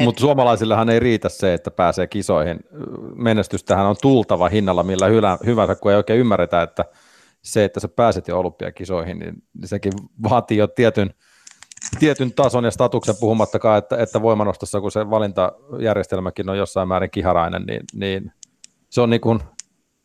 Mutta 0.00 0.20
suomalaisillahan 0.20 0.88
ei 0.88 1.00
riitä 1.00 1.28
se, 1.28 1.54
että 1.54 1.70
pääsee 1.70 2.06
kisoihin. 2.06 2.60
Menestystähän 3.14 3.86
on 3.86 3.96
tultava 4.02 4.48
hinnalla 4.48 4.82
millä 4.82 5.06
hyvänsä, 5.46 5.74
kun 5.74 5.90
ei 5.90 5.96
oikein 5.96 6.20
ymmärretä, 6.20 6.62
että 6.62 6.84
se, 7.42 7.64
että 7.64 7.80
sä 7.80 7.88
pääset 7.88 8.28
jo 8.28 8.38
olympiakisoihin, 8.38 9.18
niin 9.18 9.34
sekin 9.64 9.92
vaatii 10.30 10.58
jo 10.58 10.66
tietyn, 10.66 11.14
tietyn 11.98 12.32
tason 12.32 12.64
ja 12.64 12.70
statuksen 12.70 13.14
puhumattakaan, 13.20 13.78
että, 13.78 13.96
että 13.96 14.22
voimanostossa, 14.22 14.80
kun 14.80 14.92
se 14.92 15.10
valintajärjestelmäkin 15.10 16.48
on 16.48 16.58
jossain 16.58 16.88
määrin 16.88 17.10
kiharainen, 17.10 17.62
niin, 17.62 17.82
niin 17.94 18.32
se 18.90 19.00
on 19.00 19.10
niin 19.10 19.20
kuin 19.20 19.40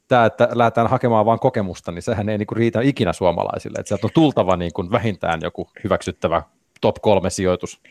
tämä, 0.08 0.26
että 0.26 0.50
lähdetään 0.54 0.88
hakemaan 0.88 1.26
vain 1.26 1.40
kokemusta, 1.40 1.92
niin 1.92 2.02
sehän 2.02 2.30
ei 2.30 2.38
niin 2.38 2.48
kuin 2.48 2.58
riitä 2.58 2.82
ikinä 2.82 3.14
suomalaisille, 3.14 3.80
että 3.80 3.88
sieltä 3.88 4.08
on 4.08 4.14
tultava 4.14 4.58
niin 4.58 4.74
kuin 4.74 4.92
vähintään 4.92 5.40
joku 5.44 5.70
hyväksyttävä 5.84 6.42
top 6.82 6.96
kolme 7.02 7.30
sijoitus. 7.30 7.82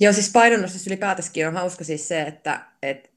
Joo, 0.00 0.12
siis 0.12 0.32
painonnostossa 0.32 0.90
ylipäätänsä 0.90 1.48
on 1.48 1.54
hauska 1.54 1.84
siis 1.84 2.08
se, 2.08 2.22
että, 2.22 2.60
että 2.82 3.08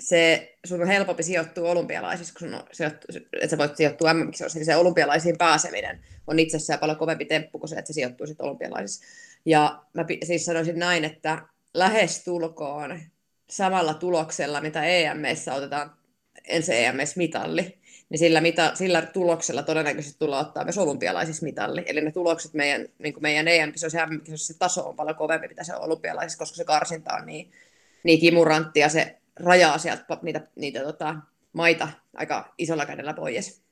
se, 0.00 0.54
sun 0.66 0.80
on 0.80 0.86
helpompi 0.86 1.22
sijoittua 1.22 1.70
olympialaisissa, 1.70 2.34
kun 2.38 2.48
sun 2.48 2.60
sijoittu, 2.72 3.06
että 3.32 3.48
sä 3.48 3.58
voit 3.58 3.76
sijoittua 3.76 4.14
mm 4.14 4.30
niin 4.54 4.64
se 4.64 4.76
olympialaisiin 4.76 5.38
pääseminen 5.38 6.00
on 6.26 6.38
itsessään 6.38 6.78
paljon 6.78 6.98
kovempi 6.98 7.24
temppu 7.24 7.58
kuin 7.58 7.68
se, 7.68 7.76
että 7.76 7.86
sä 7.86 7.92
sijoittuu 7.92 8.26
sitten 8.26 8.46
olympialaisissa. 8.46 9.04
Ja 9.44 9.82
mä 9.94 10.04
siis 10.24 10.44
sanoisin 10.44 10.78
näin, 10.78 11.04
että 11.04 11.42
lähes 11.74 12.24
tulkoon 12.24 13.00
samalla 13.50 13.94
tuloksella, 13.94 14.60
mitä 14.60 14.84
EMS 14.84 15.48
otetaan 15.48 15.92
ensi 16.48 16.72
EMS-mitalli, 16.76 17.79
niin 18.10 18.18
sillä, 18.18 18.40
mita, 18.40 18.74
sillä 18.74 19.02
tuloksella 19.02 19.62
todennäköisesti 19.62 20.18
tullaan 20.18 20.46
ottaa 20.46 20.64
myös 20.64 20.78
olympialaisissa 20.78 21.44
mitalli. 21.44 21.82
Eli 21.86 22.00
ne 22.00 22.12
tulokset 22.12 22.54
meidän, 22.54 22.86
niin 22.98 23.14
kuin 23.14 23.22
meidän 23.22 23.48
EM-kisoissa 23.48 23.98
ja 23.98 24.08
se 24.34 24.58
taso 24.58 24.88
on 24.88 24.96
paljon 24.96 25.16
kovempi, 25.16 25.48
mitä 25.48 25.64
se 25.64 25.74
on 25.76 25.82
olympialaisissa, 25.82 26.38
koska 26.38 26.56
se 26.56 26.64
karsinta 26.64 27.14
on 27.14 27.26
niin, 27.26 27.50
niin 28.02 28.20
kimurantti 28.20 28.80
ja 28.80 28.88
se 28.88 29.16
rajaa 29.36 29.78
sieltä 29.78 30.04
niitä, 30.22 30.40
niitä 30.56 30.80
tota, 30.80 31.16
maita 31.52 31.88
aika 32.16 32.54
isolla 32.58 32.86
kädellä 32.86 33.14
pois. 33.14 33.62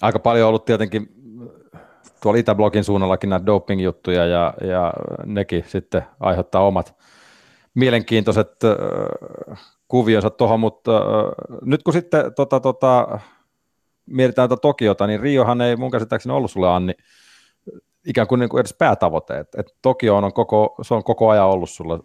Aika 0.00 0.18
paljon 0.18 0.48
ollut 0.48 0.64
tietenkin 0.64 1.08
tuolla 2.22 2.40
Itäblogin 2.40 2.84
suunnallakin 2.84 3.30
näitä 3.30 3.46
doping-juttuja 3.46 4.26
ja, 4.26 4.54
ja 4.60 4.92
nekin 5.24 5.64
sitten 5.68 6.02
aiheuttaa 6.20 6.66
omat 6.66 6.94
mielenkiintoiset 7.74 8.52
kuvionsa 9.92 10.30
tuohon, 10.30 10.60
mutta 10.60 10.96
äh, 10.96 11.58
nyt 11.62 11.82
kun 11.82 11.92
sitten 11.92 12.34
tota, 12.34 12.60
tota, 12.60 13.18
mietitään 14.06 14.48
tätä 14.48 14.60
Tokiota, 14.60 15.06
niin 15.06 15.20
Riohan 15.20 15.60
ei 15.60 15.76
mun 15.76 15.90
käsittääkseni 15.90 16.34
ollut 16.34 16.50
sulle 16.50 16.68
Anni 16.68 16.94
ikään 18.06 18.26
kuin, 18.26 18.38
niin 18.38 18.48
kuin 18.48 18.60
edes 18.60 18.74
päätavoite, 18.74 19.38
että, 19.38 19.60
että 19.60 19.72
Tokio 19.82 20.16
on 20.16 20.32
koko, 20.32 20.74
se 20.82 20.94
on 20.94 21.04
koko 21.04 21.30
ajan 21.30 21.46
ollut 21.46 21.70
sulla 21.70 22.04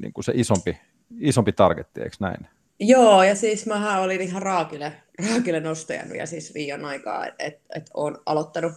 niin 0.00 0.12
kuin 0.12 0.24
se 0.24 0.32
isompi, 0.34 0.78
isompi 1.20 1.52
targetti, 1.52 2.00
eikö 2.00 2.16
näin? 2.20 2.46
Joo, 2.80 3.22
ja 3.22 3.34
siis 3.34 3.66
mähän 3.66 4.02
olin 4.02 4.20
ihan 4.20 4.42
raakille, 4.42 4.92
raakille 5.28 5.60
nostajannut 5.60 6.16
ja 6.16 6.26
siis 6.26 6.54
Rion 6.54 6.84
aikaa, 6.84 7.26
että 7.26 7.44
et, 7.44 7.60
et 7.76 7.90
olen 7.94 8.16
aloittanut, 8.26 8.72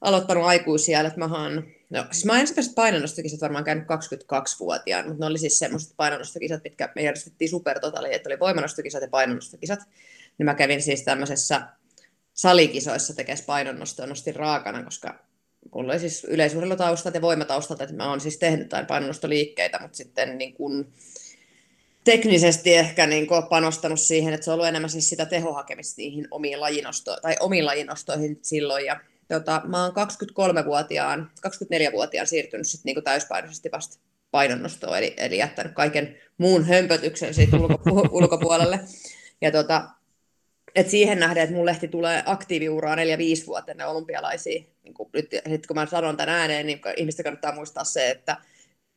aloittanut 0.00 0.44
aikuisia, 0.44 1.00
että 1.00 1.18
mähän, 1.18 1.64
no 1.92 2.06
siis 2.10 2.24
mä 2.24 2.40
ensimmäiset 2.40 2.74
painonnostokisat 2.74 3.40
varmaan 3.40 3.64
käynyt 3.64 3.84
22-vuotiaan, 3.84 5.06
mutta 5.06 5.20
ne 5.20 5.26
oli 5.26 5.38
siis 5.38 5.58
semmoiset 5.58 5.92
painonnostokisat, 5.96 6.64
mitkä 6.64 6.92
me 6.94 7.02
järjestettiin 7.02 7.50
supertotali, 7.50 8.14
että 8.14 8.28
oli 8.28 8.40
voimannostokisat 8.40 9.02
ja 9.02 9.08
painonnostokisat, 9.08 9.80
niin 10.38 10.44
mä 10.44 10.54
kävin 10.54 10.82
siis 10.82 11.02
tämmöisessä 11.02 11.62
salikisoissa 12.34 13.14
tekes 13.14 13.42
painonnostoa, 13.42 14.06
nostin 14.06 14.36
raakana, 14.36 14.82
koska 14.82 15.24
mulla 15.74 15.92
oli 15.92 16.00
siis 16.00 16.24
yleisurheilutaustat 16.24 17.14
ja 17.14 17.22
voimataustat, 17.22 17.80
että 17.80 17.96
mä 17.96 18.08
oon 18.08 18.20
siis 18.20 18.38
tehnyt 18.38 18.60
jotain 18.60 18.86
painonnostoliikkeitä, 18.86 19.78
mutta 19.82 19.96
sitten 19.96 20.38
niin 20.38 20.54
kun 20.54 20.92
teknisesti 22.04 22.74
ehkä 22.74 23.06
niin 23.06 23.26
kuin 23.26 23.42
panostanut 23.42 24.00
siihen, 24.00 24.34
että 24.34 24.44
se 24.44 24.50
on 24.50 24.54
ollut 24.54 24.68
enemmän 24.68 24.90
siis 24.90 25.08
sitä 25.08 25.26
tehohakemista 25.26 25.94
niihin 25.96 26.28
omiin, 26.30 26.60
lajinosto- 26.60 27.20
tai 27.22 27.36
omiin 27.40 27.66
lajinostoihin 27.66 28.38
silloin. 28.42 28.86
Ja, 28.86 29.00
tota, 29.38 29.62
mä 29.64 29.84
oon 29.84 29.92
23-vuotiaan, 29.92 31.30
24-vuotiaan 31.46 32.26
siirtynyt 32.26 32.66
sitten 32.66 32.84
niin 32.84 32.94
kuin 32.94 33.04
täyspainoisesti 33.04 33.68
vasta 33.72 33.98
painonnostoon, 34.30 34.98
eli, 34.98 35.14
eli 35.16 35.38
jättänyt 35.38 35.72
kaiken 35.72 36.16
muun 36.38 36.64
hömpötyksen 36.64 37.34
siitä 37.34 37.56
ulkopu- 37.56 38.08
ulkopuolelle. 38.18 38.80
Ja 39.40 39.50
tota, 39.50 39.88
et 40.74 40.90
siihen 40.90 41.18
nähden, 41.18 41.42
että 41.42 41.56
mun 41.56 41.66
lehti 41.66 41.88
tulee 41.88 42.22
aktiiviuraa 42.26 42.96
4-5 42.96 42.98
vuotta 43.46 43.70
ennen 43.70 43.88
olympialaisia. 43.88 44.62
Niin 44.82 44.94
kun, 44.94 45.10
nyt, 45.12 45.30
sit 45.48 45.66
kun 45.66 45.76
mä 45.76 45.86
sanon 45.86 46.16
tämän 46.16 46.34
ääneen, 46.34 46.66
niin 46.66 46.80
ihmistä 46.96 47.22
kannattaa 47.22 47.54
muistaa 47.54 47.84
se, 47.84 48.10
että 48.10 48.36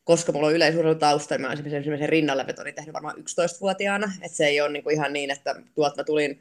koska 0.04 0.32
mulla 0.32 0.46
on 0.46 0.54
yleisurheilutausta, 0.54 1.34
niin 1.34 1.42
mä 1.42 1.48
olen 1.48 1.58
esimerkiksi 1.58 2.06
rinnallevetoni 2.06 2.72
tehnyt 2.72 2.92
varmaan 2.92 3.16
11-vuotiaana. 3.16 4.12
Että 4.22 4.36
se 4.36 4.46
ei 4.46 4.60
ole 4.60 4.72
niinku 4.72 4.90
ihan 4.90 5.12
niin, 5.12 5.30
että 5.30 5.54
tuolta 5.74 5.96
mä 5.96 6.04
tulin 6.04 6.40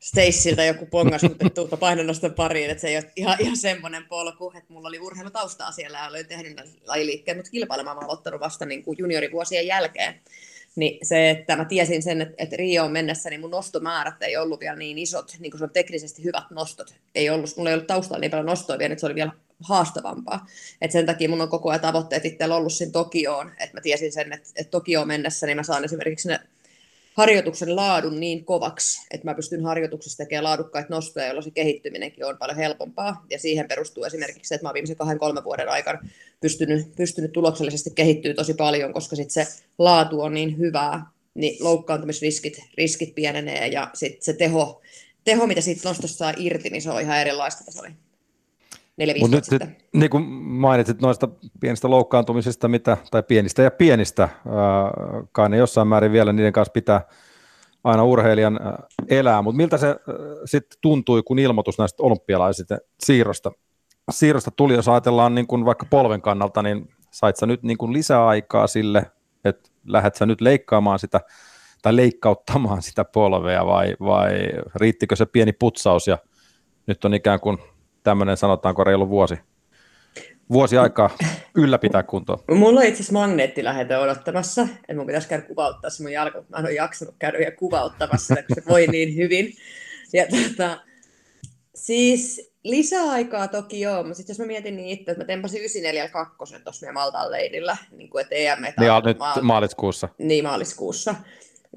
Staceilta 0.00 0.64
joku 0.64 0.86
pongas 0.86 1.22
tuutta 1.54 1.76
painonnoston 1.76 2.34
pariin, 2.34 2.70
että 2.70 2.80
se 2.80 2.88
ei 2.88 2.96
ole 2.96 3.12
ihan, 3.16 3.36
ihan 3.40 3.56
semmoinen 3.56 4.04
polku, 4.04 4.52
että 4.56 4.72
mulla 4.72 4.88
oli 4.88 4.98
urheilutaustaa 4.98 5.72
siellä 5.72 5.98
ja 5.98 6.08
olin 6.08 6.26
tehnyt 6.26 6.60
lajiliikkeen, 6.86 7.36
mutta 7.36 7.50
kilpailemaan 7.50 7.96
mä 7.96 8.00
olen 8.00 8.10
aloittanut 8.10 8.40
vasta 8.40 8.66
niin 8.66 8.82
kuin 8.82 8.98
juniorivuosien 8.98 9.66
jälkeen. 9.66 10.20
Niin 10.76 11.06
se, 11.06 11.30
että 11.30 11.56
mä 11.56 11.64
tiesin 11.64 12.02
sen, 12.02 12.20
että, 12.20 12.34
että 12.38 12.56
Rioon 12.56 12.92
mennessä 12.92 13.30
niin 13.30 13.40
mun 13.40 13.50
nostomäärät 13.50 14.22
ei 14.22 14.36
ollut 14.36 14.60
vielä 14.60 14.76
niin 14.76 14.98
isot, 14.98 15.36
niin 15.38 15.50
kuin 15.50 15.58
se 15.58 15.64
on 15.64 15.70
teknisesti 15.70 16.24
hyvät 16.24 16.50
nostot. 16.50 16.94
Ei 17.14 17.30
ollut, 17.30 17.56
mulla 17.56 17.70
ei 17.70 17.74
ollut 17.74 17.86
taustalla 17.86 18.20
niin 18.20 18.30
paljon 18.30 18.46
nostoja 18.46 18.78
vielä, 18.78 18.92
että 18.92 19.00
se 19.00 19.06
oli 19.06 19.14
vielä 19.14 19.32
haastavampaa. 19.62 20.46
Et 20.80 20.90
sen 20.90 21.06
takia 21.06 21.28
mun 21.28 21.40
on 21.40 21.48
koko 21.48 21.70
ajan 21.70 21.80
tavoitteet 21.80 22.24
itsellä 22.24 22.56
ollut 22.56 22.72
siinä 22.72 22.92
Tokioon, 22.92 23.52
että 23.60 23.76
mä 23.76 23.80
tiesin 23.80 24.12
sen, 24.12 24.32
että, 24.32 24.48
että 24.56 24.70
Tokioon 24.70 25.08
mennessä 25.08 25.46
niin 25.46 25.56
mä 25.56 25.62
saan 25.62 25.84
esimerkiksi 25.84 26.28
ne 26.28 26.40
harjoituksen 27.16 27.76
laadun 27.76 28.20
niin 28.20 28.44
kovaksi, 28.44 29.06
että 29.10 29.24
mä 29.24 29.34
pystyn 29.34 29.64
harjoituksessa 29.64 30.16
tekemään 30.16 30.44
laadukkaita 30.44 30.94
nostoja, 30.94 31.26
jolloin 31.26 31.44
se 31.44 31.50
kehittyminenkin 31.50 32.24
on 32.24 32.38
paljon 32.38 32.56
helpompaa. 32.56 33.24
Ja 33.30 33.38
siihen 33.38 33.68
perustuu 33.68 34.04
esimerkiksi 34.04 34.48
se, 34.48 34.54
että 34.54 34.64
mä 34.64 34.68
oon 34.68 34.74
viimeisen 34.74 34.96
kahden 34.96 35.18
kolmen 35.18 35.44
vuoden 35.44 35.68
aikana 35.68 36.08
pystynyt, 36.40 36.94
pystynyt 36.96 37.32
tuloksellisesti 37.32 37.90
kehittyä 37.94 38.34
tosi 38.34 38.54
paljon, 38.54 38.92
koska 38.92 39.16
sit 39.16 39.30
se 39.30 39.46
laatu 39.78 40.20
on 40.20 40.34
niin 40.34 40.58
hyvää, 40.58 41.06
niin 41.34 41.64
loukkaantumisriskit 41.64 42.56
riskit 42.78 43.14
pienenee 43.14 43.66
ja 43.66 43.90
sit 43.94 44.22
se 44.22 44.32
teho, 44.32 44.82
teho, 45.24 45.46
mitä 45.46 45.60
siitä 45.60 45.88
nostosta 45.88 46.16
saa 46.16 46.32
irti, 46.36 46.70
niin 46.70 46.82
se 46.82 46.90
on 46.90 47.00
ihan 47.00 47.20
erilaista, 47.20 47.72
se 47.72 47.80
oli 47.80 47.90
neljä 48.96 49.14
nyt, 49.30 49.44
sitten. 49.44 49.76
Niin 49.92 50.10
kuin 50.10 50.24
mainitsit 50.42 51.00
noista 51.00 51.28
pienistä 51.60 51.90
loukkaantumisista, 51.90 52.68
mitä, 52.68 52.96
tai 53.10 53.22
pienistä 53.22 53.62
ja 53.62 53.70
pienistä, 53.70 54.22
äh, 54.22 54.30
kai 55.32 55.48
ne 55.48 55.56
jossain 55.56 55.88
määrin 55.88 56.12
vielä 56.12 56.32
niiden 56.32 56.52
kanssa 56.52 56.72
pitää 56.72 57.00
aina 57.84 58.04
urheilijan 58.04 58.58
äh, 58.66 58.74
elää, 59.08 59.42
mutta 59.42 59.56
miltä 59.56 59.76
se 59.76 59.88
äh, 59.88 59.96
sitten 60.44 60.78
tuntui, 60.80 61.22
kun 61.22 61.38
ilmoitus 61.38 61.78
näistä 61.78 62.02
olympialaisista 62.02 62.78
siirrosta, 63.04 63.52
siirrosta 64.10 64.50
tuli, 64.50 64.74
jos 64.74 64.88
ajatellaan 64.88 65.34
niin 65.34 65.46
kuin 65.46 65.64
vaikka 65.64 65.86
polven 65.90 66.22
kannalta, 66.22 66.62
niin 66.62 66.88
sait 67.10 67.36
sä 67.36 67.46
nyt 67.46 67.62
niin 67.62 67.78
kuin 67.78 67.92
lisäaikaa 67.92 68.66
sille, 68.66 69.06
että 69.44 69.70
lähdet 69.86 70.14
sä 70.14 70.26
nyt 70.26 70.40
leikkaamaan 70.40 70.98
sitä, 70.98 71.20
tai 71.82 71.96
leikkauttamaan 71.96 72.82
sitä 72.82 73.04
polvea, 73.04 73.66
vai, 73.66 73.96
vai 74.00 74.32
riittikö 74.74 75.16
se 75.16 75.26
pieni 75.26 75.52
putsaus, 75.52 76.06
ja 76.06 76.18
nyt 76.86 77.04
on 77.04 77.14
ikään 77.14 77.40
kuin 77.40 77.58
tämmöinen 78.06 78.36
sanotaanko 78.36 78.84
reilu 78.84 79.08
vuosi, 79.08 79.34
vuosi 80.52 80.76
aikaa 80.76 81.10
ylläpitää 81.54 82.02
kuntoa. 82.02 82.38
Mulla 82.50 82.80
on 82.80 82.86
itse 82.86 82.96
asiassa 82.96 83.12
magneettilähete 83.12 83.98
odottamassa, 83.98 84.62
että 84.62 84.94
mun 84.96 85.06
pitäisi 85.06 85.28
käydä 85.28 85.46
kuvauttaa 85.46 85.90
se 85.90 86.02
mun 86.02 86.12
jalka, 86.12 86.44
mä 86.48 86.58
en 86.58 86.64
ole 86.64 86.72
jaksanut 86.72 87.14
käydä 87.18 87.38
ja 87.38 87.52
kuvauttamassa 87.52 88.34
sitä, 88.34 88.42
kun 88.42 88.54
se 88.54 88.62
voi 88.68 88.86
niin 88.86 89.16
hyvin. 89.16 89.52
Ja 90.12 90.26
tota, 90.26 90.78
siis 91.74 92.52
lisäaikaa 92.64 93.48
toki 93.48 93.80
joo, 93.80 94.02
mutta 94.02 94.14
sitten 94.14 94.34
jos 94.34 94.38
mä 94.38 94.46
mietin 94.46 94.76
niin 94.76 94.88
itse, 94.88 95.10
että 95.10 95.24
mä 95.24 95.26
tempasin 95.26 95.60
942 95.60 96.34
tuossa 96.64 96.84
meidän 96.84 96.94
Maltaan 96.94 97.30
leirillä, 97.30 97.76
niin 97.90 98.10
kuin, 98.10 98.22
että 98.22 98.34
EM 98.34 98.62
niin, 98.62 99.04
nyt 99.04 99.18
maaliskuussa. 99.42 100.08
Niin, 100.18 100.44
maaliskuussa 100.44 101.14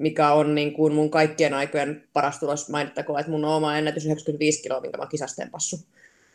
mikä 0.00 0.32
on 0.32 0.54
niin 0.54 0.72
kuin 0.72 0.94
mun 0.94 1.10
kaikkien 1.10 1.54
aikojen 1.54 2.08
paras 2.12 2.38
tulos 2.38 2.68
mainittakoon, 2.68 3.20
että 3.20 3.32
mun 3.32 3.44
on 3.44 3.54
oma 3.54 3.76
ennätys 3.76 4.04
95 4.04 4.62
kiloa, 4.62 4.80
minkä 4.80 4.98
mä 4.98 5.06
kisasten 5.06 5.50
passu. 5.50 5.76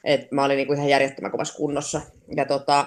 Et 0.06 0.32
mä 0.32 0.46
olin 0.46 0.58
niinku 0.58 0.74
ihan 0.74 0.90
järjettömän 0.90 1.32
kovassa 1.32 1.58
kunnossa. 1.58 2.02
Ja 2.36 2.46
tota, 2.46 2.86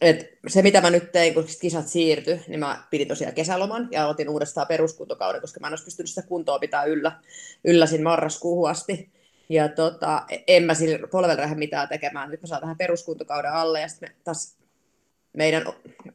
et 0.00 0.38
se, 0.48 0.62
mitä 0.62 0.80
mä 0.80 0.90
nyt 0.90 1.12
tein, 1.12 1.34
kun 1.34 1.46
kisat 1.60 1.88
siirtyi, 1.88 2.40
niin 2.48 2.60
mä 2.60 2.82
pidin 2.90 3.08
tosiaan 3.08 3.34
kesäloman 3.34 3.88
ja 3.90 4.06
otin 4.06 4.28
uudestaan 4.28 4.66
peruskuntokauden, 4.66 5.40
koska 5.40 5.60
mä 5.60 5.66
en 5.66 5.72
olisi 5.72 5.84
pystynyt 5.84 6.10
sitä 6.10 6.22
kuntoa 6.22 6.58
pitää 6.58 6.84
yllä, 6.84 7.12
yllä 7.64 7.86
siinä 7.86 8.04
marraskuuhun 8.04 8.70
asti. 8.70 9.10
Ja 9.48 9.68
tota, 9.68 10.22
en 10.46 10.62
mä 10.62 10.74
sillä 10.74 11.08
polvella 11.08 11.42
lähde 11.42 11.54
mitään 11.54 11.88
tekemään. 11.88 12.30
Nyt 12.30 12.40
mä 12.42 12.46
saan 12.46 12.60
tähän 12.60 12.76
peruskuntokauden 12.76 13.52
alle 13.52 13.80
ja 13.80 13.88
sitten 13.88 14.08
me 14.08 14.16
taas 14.24 14.56
meidän 15.32 15.64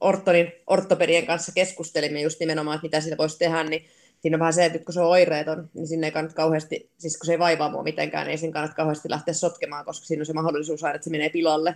ortonin, 0.01 0.51
ortopedien 0.67 1.25
kanssa 1.25 1.51
keskustelimme 1.55 2.21
just 2.21 2.39
nimenomaan, 2.39 2.75
että 2.75 2.85
mitä 2.85 3.01
siitä 3.01 3.17
voisi 3.17 3.39
tehdä, 3.39 3.63
niin 3.63 3.85
siinä 4.21 4.35
on 4.35 4.39
vähän 4.39 4.53
se, 4.53 4.65
että 4.65 4.79
kun 4.79 4.93
se 4.93 5.01
on 5.01 5.07
oireeton, 5.07 5.69
niin 5.73 5.87
sinne 5.87 6.07
ei 6.07 6.11
kannata 6.11 6.35
kauheasti, 6.35 6.89
siis 6.97 7.17
kun 7.17 7.25
se 7.25 7.31
ei 7.31 7.39
vaivaa 7.39 7.69
mua 7.69 7.83
mitenkään, 7.83 8.25
niin 8.25 8.31
ei 8.31 8.37
siinä 8.37 8.53
kannata 8.53 8.75
kauheasti 8.75 9.09
lähteä 9.09 9.33
sotkemaan, 9.33 9.85
koska 9.85 10.05
siinä 10.05 10.21
on 10.21 10.25
se 10.25 10.33
mahdollisuus 10.33 10.83
aina, 10.83 10.95
että 10.95 11.05
se 11.05 11.11
menee 11.11 11.29
pilalle. 11.29 11.75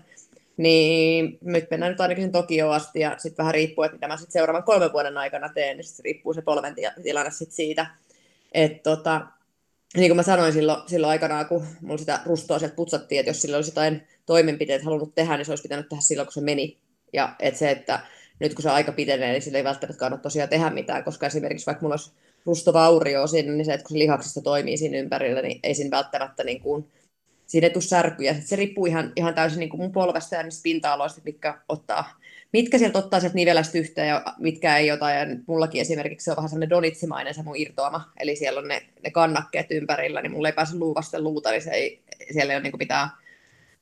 Niin 0.58 1.38
nyt 1.42 1.70
mennään 1.72 1.92
nyt 1.92 2.02
ainakin 2.02 2.24
sen 2.24 2.32
Tokioon 2.32 2.76
asti 2.76 3.00
ja 3.00 3.16
sitten 3.18 3.44
vähän 3.44 3.54
riippuu, 3.54 3.84
että 3.84 3.96
mitä 3.96 4.08
mä 4.08 4.18
sitten 4.18 4.32
seuraavan 4.32 4.64
kolmen 4.64 4.94
vuoden 4.94 5.18
aikana 5.18 5.50
teen, 5.50 5.78
niin 5.78 5.86
sitten 5.86 6.04
riippuu 6.04 6.34
se 6.34 6.42
polven 6.42 6.76
tilanne 7.04 7.32
sitten 7.32 7.56
siitä. 7.56 7.86
Että 8.52 8.84
tota, 8.84 9.22
niin 9.98 10.10
kuin 10.10 10.16
mä 10.16 10.24
sanoin 10.24 10.54
silloin, 10.54 10.82
silloin 10.88 11.12
aikanaan, 11.12 11.46
kun 11.46 11.66
mulla 11.82 11.98
sitä 11.98 12.20
rustoa 12.26 12.60
sieltä 12.60 12.76
putsattiin, 12.76 13.20
että 13.20 13.30
jos 13.30 13.42
sillä 13.42 13.56
olisi 13.56 13.72
jotain 13.72 14.08
toimenpiteitä 14.26 14.86
halunnut 14.86 15.16
tehdä, 15.16 15.38
niin 15.38 15.46
se 15.46 15.52
olisi 15.52 15.64
pitänyt 15.64 15.90
tehdä 15.90 16.02
silloin, 16.02 16.26
kun 16.26 16.34
se 16.34 16.42
meni. 16.42 16.78
Ja 17.14 17.36
että 17.40 17.60
se, 17.60 17.72
että 17.72 18.00
nyt 18.40 18.54
kun 18.54 18.64
se 18.64 18.70
aika 18.70 18.92
pitenee, 18.92 19.32
niin 19.32 19.42
sillä 19.42 19.58
ei 19.58 19.64
välttämättä 19.64 20.00
kannata 20.00 20.24
tosiaan 20.24 20.50
tehdä 20.50 20.70
mitään, 20.70 21.04
koska 21.04 21.28
esimerkiksi 21.28 21.66
vaikka 21.66 21.82
mulla 21.82 21.94
olisi 21.94 22.12
rustavaurio 22.46 23.28
siinä, 23.28 23.52
niin 23.52 23.66
se, 23.66 23.74
että 23.74 23.84
kun 23.84 23.96
se 23.96 24.00
lihaksista 24.00 24.42
toimii 24.42 24.78
siinä 24.78 24.98
ympärillä, 24.98 25.42
niin 25.42 25.60
ei 25.64 25.76
siinä 25.76 25.98
välttämättä 25.98 26.44
niin 26.44 26.62
kuin, 26.62 26.88
siinä 27.46 27.68
ei 27.68 27.74
tule 27.74 27.84
särkyjä. 27.84 28.36
Se 28.40 28.56
riippuu 28.56 28.86
ihan, 28.86 29.12
ihan 29.16 29.34
täysin 29.34 29.60
niin 29.60 29.70
kuin 29.70 29.82
mun 29.82 29.92
polvesta 29.92 30.36
ja 30.36 30.44
niistä 30.44 30.64
pinta-aloista, 30.64 31.22
mitkä 31.26 31.58
ottaa, 31.70 32.20
mitkä 32.54 32.78
sieltä 32.78 33.00
ottaa 33.00 33.20
sieltä 33.20 33.36
nivelästä 33.36 33.78
yhteen 33.78 34.08
ja 34.08 34.24
mitkä 34.40 34.78
ei 34.78 34.92
ota. 34.92 35.12
Ja 35.12 35.26
mullakin 35.48 35.82
esimerkiksi 35.82 36.26
se 36.26 36.32
on 36.32 36.38
vähän 36.38 36.50
sellainen 36.50 36.70
donitsimainen 36.70 37.34
se 37.34 37.44
mun 37.44 37.58
irtoama, 37.58 38.12
eli 38.20 38.36
siellä 38.36 38.60
on 38.60 38.68
ne, 38.68 38.82
ne 39.04 39.12
kannakkeet 39.12 39.68
ympärillä, 39.72 40.22
niin 40.22 40.32
mulla 40.32 40.48
ei 40.48 40.54
pääse 40.54 40.78
luuvasten 40.78 41.24
luuta, 41.24 41.52
niin 41.52 41.62
se 41.62 41.72
ei, 41.72 42.02
siellä 42.34 42.54
ei 42.54 42.58
ole 42.58 42.64
niin 42.64 42.72
kuin 42.72 42.80
pitää 42.80 43.10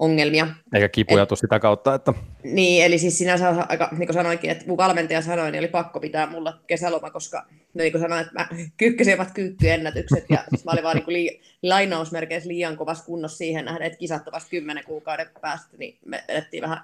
ongelmia. 0.04 0.48
Eikä 0.74 0.90
kipuja 0.90 1.26
tule 1.26 1.38
sitä 1.38 1.60
kautta, 1.60 1.94
että... 1.94 2.14
Niin, 2.44 2.86
eli 2.86 2.98
siis 2.98 3.18
sinänsä 3.18 3.66
aika, 3.70 3.90
niin 3.92 4.08
kuin 4.08 4.14
sanoinkin, 4.14 4.50
että 4.50 4.66
mun 4.68 4.78
valmentaja 4.78 5.22
sanoi, 5.22 5.52
niin 5.52 5.60
oli 5.60 5.68
pakko 5.68 6.00
pitää 6.00 6.28
mulla 6.28 6.60
kesäloma, 6.68 7.10
koska 7.10 7.46
niin 7.74 7.92
kuin 7.92 8.02
sanoin, 8.02 8.22
että 8.22 8.34
mä 8.34 8.48
kyykkäsin 8.78 9.18
kyykkyennätykset, 9.34 10.26
ja 10.30 10.44
siis 10.50 10.66
mä 10.66 10.72
olin 10.72 10.84
vaan 10.84 10.96
niin 10.96 11.06
kuin 11.06 11.14
lii, 11.14 11.42
lainausmerkeissä 11.64 12.50
liian 12.50 12.78
kovassa 12.78 13.06
kunnossa 13.06 13.38
siihen 13.38 13.66
nähden, 13.66 13.88
että 13.88 14.00
kisat 14.00 14.24
vasta 14.32 14.50
kymmenen 14.50 14.84
kuukauden 14.84 15.30
päästä, 15.42 15.78
niin 15.78 15.98
me 16.06 16.24
edettiin 16.28 16.64
vähän 16.64 16.84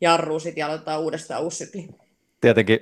jarruun 0.00 0.40
sitten 0.40 0.60
ja 0.60 0.66
aloitetaan 0.66 1.00
uudestaan 1.00 1.42
uusi 1.42 1.56
sykli. 1.56 1.88
Tietenkin 2.40 2.78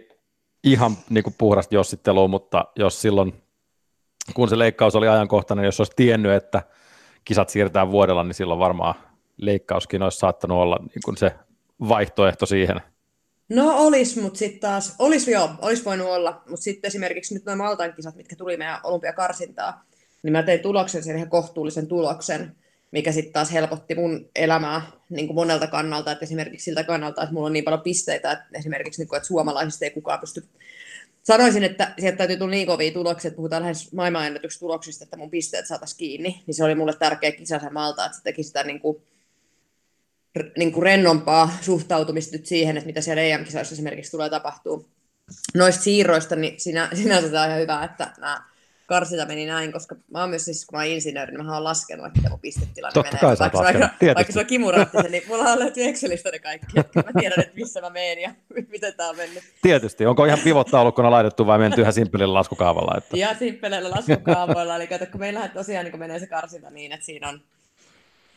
ihan 0.65 0.97
niin 1.11 1.25
kuin 1.25 1.35
puhdasta 1.39 1.75
jossittelua, 1.75 2.29
mutta 2.29 2.65
jos 2.77 3.03
silloin, 3.03 3.35
kun 4.35 4.49
se 4.49 4.59
leikkaus 4.59 4.95
oli 4.95 5.09
ajankohtainen, 5.09 5.65
jos 5.65 5.81
olisi 5.81 5.93
tiennyt, 5.97 6.33
että 6.33 6.63
kisat 7.25 7.49
siirretään 7.49 7.91
vuodella, 7.91 8.25
niin 8.25 8.35
silloin 8.35 8.61
varmaan 8.61 8.95
leikkauskin 9.37 10.03
olisi 10.03 10.19
saattanut 10.19 10.59
olla 10.59 10.77
niin 10.79 11.03
kuin 11.05 11.17
se 11.17 11.33
vaihtoehto 11.89 12.47
siihen. 12.47 12.81
No 13.49 13.77
olisi, 13.77 14.21
mutta 14.21 14.39
sitten 14.39 14.61
taas, 14.61 14.95
olisi 14.99 15.31
joo, 15.31 15.51
olisi 15.63 15.85
voinut 15.85 16.09
olla, 16.09 16.43
mutta 16.49 16.63
sitten 16.63 16.89
esimerkiksi 16.89 17.35
nyt 17.35 17.45
nuo 17.45 17.57
Maltan 17.57 17.93
kisat, 17.93 18.17
mitkä 18.17 18.37
tuli 18.37 18.57
meidän 18.57 18.81
olympiakarsintaa, 18.85 19.85
niin 20.23 20.33
mä 20.33 20.43
tein 20.43 20.61
tuloksen, 20.61 21.03
sen 21.03 21.17
ihan 21.17 21.31
kohtuullisen 21.31 21.87
tuloksen, 21.87 22.57
mikä 22.91 23.13
sitten 23.13 23.33
taas 23.33 23.53
helpotti 23.53 23.95
mun 23.95 24.29
elämää 24.37 24.83
niin 25.11 25.27
kuin 25.27 25.35
monelta 25.35 25.67
kannalta, 25.67 26.13
että 26.13 26.25
esimerkiksi 26.25 26.65
siltä 26.65 26.85
kannalta, 26.85 27.23
että 27.23 27.35
mulla 27.35 27.47
on 27.47 27.53
niin 27.53 27.65
paljon 27.65 27.83
pisteitä, 27.83 28.33
että 28.33 28.45
esimerkiksi 28.55 29.01
niin 29.01 29.09
kuin, 29.09 29.17
että 29.17 29.27
suomalaisista 29.27 29.85
ei 29.85 29.91
kukaan 29.91 30.21
pysty 30.21 30.49
sanoisin, 31.25 31.65
että 31.65 31.95
sieltä 31.99 32.17
täytyy 32.17 32.37
tulla 32.37 32.51
niin 32.51 32.67
kovia 32.67 32.93
tuloksia, 32.93 33.29
että 33.29 33.37
puhutaan 33.37 33.63
lähes 33.63 33.93
maailmanennätyksistä 33.93 34.61
tuloksista, 34.61 35.05
että 35.05 35.17
mun 35.17 35.31
pisteet 35.31 35.67
saataisiin 35.67 35.99
kiinni, 35.99 36.43
niin 36.47 36.55
se 36.55 36.65
oli 36.65 36.75
mulle 36.75 36.93
tärkeä 36.99 37.33
kisa 37.33 37.59
se 37.59 37.71
Malta, 37.71 38.07
että 38.07 38.19
se 38.19 38.23
teki 38.25 38.43
sitä 38.43 38.65
niin 38.65 38.81
kuin, 38.81 39.03
niin 40.57 40.73
kuin 40.73 40.83
rennompaa 40.83 41.51
suhtautumista 41.61 42.37
nyt 42.37 42.47
siihen, 42.47 42.77
että 42.77 42.87
mitä 42.87 43.01
siellä 43.01 43.23
EM-kisoissa 43.23 43.73
esimerkiksi 43.73 44.11
tulee 44.11 44.31
tapahtuu. 44.31 44.89
Noista 45.55 45.83
siirroista, 45.83 46.37
niin 46.37 46.61
sinä, 46.61 46.89
sinänsä 47.03 47.31
se 47.31 47.39
on 47.39 47.47
ihan 47.47 47.61
hyvä, 47.61 47.85
että 47.85 48.13
nämä 48.19 48.43
karsita 48.87 49.27
meni 49.27 49.47
näin, 49.47 49.73
koska 49.73 49.97
mä 50.13 50.21
oon 50.21 50.31
myös 50.31 50.45
siis, 50.45 50.67
kun 50.67 50.79
mä 50.79 50.83
oon 50.83 50.93
insinööri, 50.93 51.33
niin 51.33 51.47
mä 51.47 51.55
oon 51.55 51.65
laskenut, 51.65 52.07
että 52.07 52.31
mun 52.31 52.41
pistetilanne 52.41 52.95
Totta 52.95 53.17
menee. 53.23 53.37
kai 53.37 53.37
vaikka, 53.39 53.59
vaikka, 53.59 54.15
vaikka 54.15 54.33
se 54.33 54.41
on 54.41 54.47
kimurattisen, 54.47 55.13
niin 55.13 55.23
mulla 55.29 55.45
on 55.45 55.59
löytyy 55.59 55.85
Excelistä 55.85 56.31
ne 56.31 56.39
kaikki. 56.39 56.81
Että 56.81 57.03
mä 57.03 57.21
tiedän, 57.21 57.41
että 57.41 57.55
missä 57.55 57.81
mä 57.81 57.91
menen 57.91 58.19
ja 58.23 58.35
miten 58.73 58.95
tää 58.95 59.09
on 59.09 59.17
mennyt. 59.17 59.45
Tietysti. 59.63 60.07
Onko 60.07 60.25
ihan 60.25 60.39
pivottaulukkona 60.45 61.11
laitettu 61.11 61.47
vai 61.47 61.59
menty 61.59 61.81
ihan 61.81 61.93
simppelillä 61.93 62.35
laskukaavalla? 62.35 62.95
Että... 62.99 63.17
Ja 63.17 63.35
simppeleillä 63.39 63.91
laskukaavoilla, 63.91 64.77
eli 64.77 64.87
kato, 64.87 65.07
kun 65.07 65.21
meillähän 65.21 65.51
tosiaan 65.51 65.85
niin 65.85 65.99
menee 65.99 66.19
se 66.19 66.27
karsinta 66.27 66.71
niin, 66.71 66.93
että 66.93 67.07
siinä 67.07 67.29
on 67.29 67.41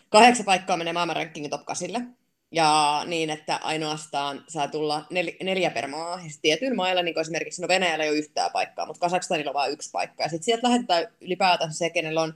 kahdeksan 0.09 0.45
paikkaa 0.45 0.77
menee 0.77 0.93
maailmanrankingin 0.93 1.49
top 1.49 1.65
8 1.65 2.15
ja 2.51 3.03
niin, 3.05 3.29
että 3.29 3.55
ainoastaan 3.55 4.43
saa 4.47 4.67
tulla 4.67 5.05
nel, 5.09 5.31
neljä 5.43 5.69
per 5.69 5.87
maa. 5.87 6.15
Ja 6.15 6.29
tietyillä 6.41 6.75
mailla, 6.75 7.03
niin 7.03 7.13
kuin 7.13 7.21
esimerkiksi 7.21 7.61
no 7.61 7.67
Venäjällä 7.67 8.03
ei 8.03 8.09
ole 8.09 8.17
yhtään 8.17 8.51
paikkaa, 8.51 8.85
mutta 8.85 8.99
Kasakstanilla 8.99 9.49
on 9.49 9.53
vain 9.53 9.73
yksi 9.73 9.89
paikka. 9.91 10.23
Ja 10.23 10.29
sitten 10.29 10.43
sieltä 10.43 10.67
lähetetään 10.67 11.07
ylipäätään 11.21 11.73
se, 11.73 11.89
kenellä 11.89 12.21
on 12.21 12.33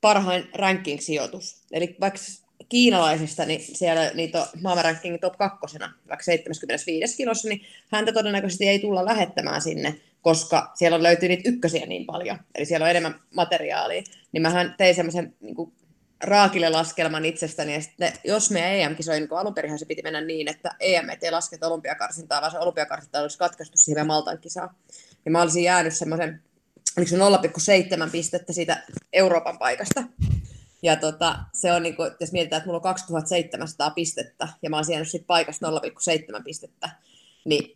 parhain 0.00 0.48
ranking-sijoitus. 0.54 1.62
Eli 1.72 1.96
vaikka 2.00 2.20
kiinalaisista, 2.68 3.44
niin 3.44 3.60
siellä 3.60 4.10
niitä 4.14 4.40
on 4.40 4.46
maailmanrankingin 4.62 5.20
top 5.20 5.36
kakkosena, 5.36 5.92
vaikka 6.08 6.24
75 6.24 7.16
kilossa, 7.16 7.48
niin 7.48 7.60
häntä 7.92 8.12
todennäköisesti 8.12 8.68
ei 8.68 8.78
tulla 8.78 9.04
lähettämään 9.04 9.60
sinne, 9.60 9.94
koska 10.22 10.72
siellä 10.74 10.94
on 10.94 11.02
löytyy 11.02 11.28
niitä 11.28 11.48
ykkösiä 11.48 11.86
niin 11.86 12.06
paljon, 12.06 12.38
eli 12.54 12.64
siellä 12.64 12.84
on 12.84 12.90
enemmän 12.90 13.20
materiaalia, 13.34 14.02
niin 14.32 14.42
mähän 14.42 14.74
tein 14.78 14.94
semmoisen 14.94 15.34
niin 15.40 15.56
raakille 16.22 16.68
laskelman 16.68 17.24
itsestäni, 17.24 17.74
ja 17.74 17.80
sitten, 17.80 18.12
jos 18.24 18.50
meidän 18.50 18.72
EM-kisoihin, 18.72 19.22
niin 19.22 19.38
alun 19.38 19.54
perin 19.54 19.78
se 19.78 19.86
piti 19.86 20.02
mennä 20.02 20.20
niin, 20.20 20.48
että 20.48 20.70
EM 20.80 21.08
ei 21.22 21.30
lasketa 21.30 21.66
olympiakarsintaa, 21.66 22.40
vaan 22.40 22.50
se 22.52 22.58
olympiakarsinta 22.58 23.20
olisi 23.20 23.38
katkaistu 23.38 23.76
siihen 23.76 24.06
Maltan 24.06 24.38
kisaan. 24.38 24.74
Niin 25.24 25.32
mä 25.32 25.42
olisin 25.42 25.64
jäänyt 25.64 25.94
semmoisen, 25.94 26.42
oliko 26.96 27.10
se 27.10 27.16
0,7 28.04 28.10
pistettä 28.12 28.52
siitä 28.52 28.82
Euroopan 29.12 29.58
paikasta. 29.58 30.02
Ja 30.82 30.96
tota, 30.96 31.38
se 31.52 31.72
on, 31.72 31.82
niin 31.82 31.96
kuin, 31.96 32.10
jos 32.20 32.32
mietitään, 32.32 32.58
että 32.58 32.66
mulla 32.66 32.78
on 32.78 32.82
2700 32.82 33.90
pistettä, 33.90 34.48
ja 34.62 34.70
mä 34.70 34.76
olisin 34.76 34.92
jäänyt 34.92 35.08
siitä 35.08 35.26
paikasta 35.26 35.70
0,7 35.70 36.42
pistettä, 36.44 36.90
niin 37.44 37.74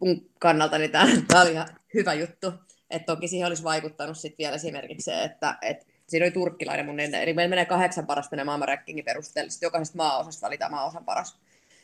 mun 0.00 0.30
kannalta 0.38 0.78
niin 0.78 0.90
tämä, 0.90 1.42
oli 1.42 1.52
ihan 1.52 1.68
hyvä 1.94 2.14
juttu. 2.14 2.52
Et 2.90 3.06
toki 3.06 3.28
siihen 3.28 3.48
olisi 3.48 3.62
vaikuttanut 3.62 4.18
sitten 4.18 4.38
vielä 4.38 4.54
esimerkiksi 4.56 5.04
se, 5.04 5.22
että 5.24 5.58
et 5.62 5.86
siinä 6.06 6.24
oli 6.24 6.30
turkkilainen 6.30 6.86
mun 6.86 7.00
ennen. 7.00 7.22
Eli 7.22 7.34
meillä 7.34 7.50
menee 7.50 7.64
kahdeksan 7.64 8.06
parasta 8.06 8.36
ne 8.36 8.44
maailmanrankingin 8.44 9.04
perusteella. 9.04 9.50
Sitten 9.50 9.66
jokaisesta 9.66 9.96
maaosasta 9.96 10.46
valitaan 10.46 10.70
maaosan 10.70 11.04
paras. 11.04 11.36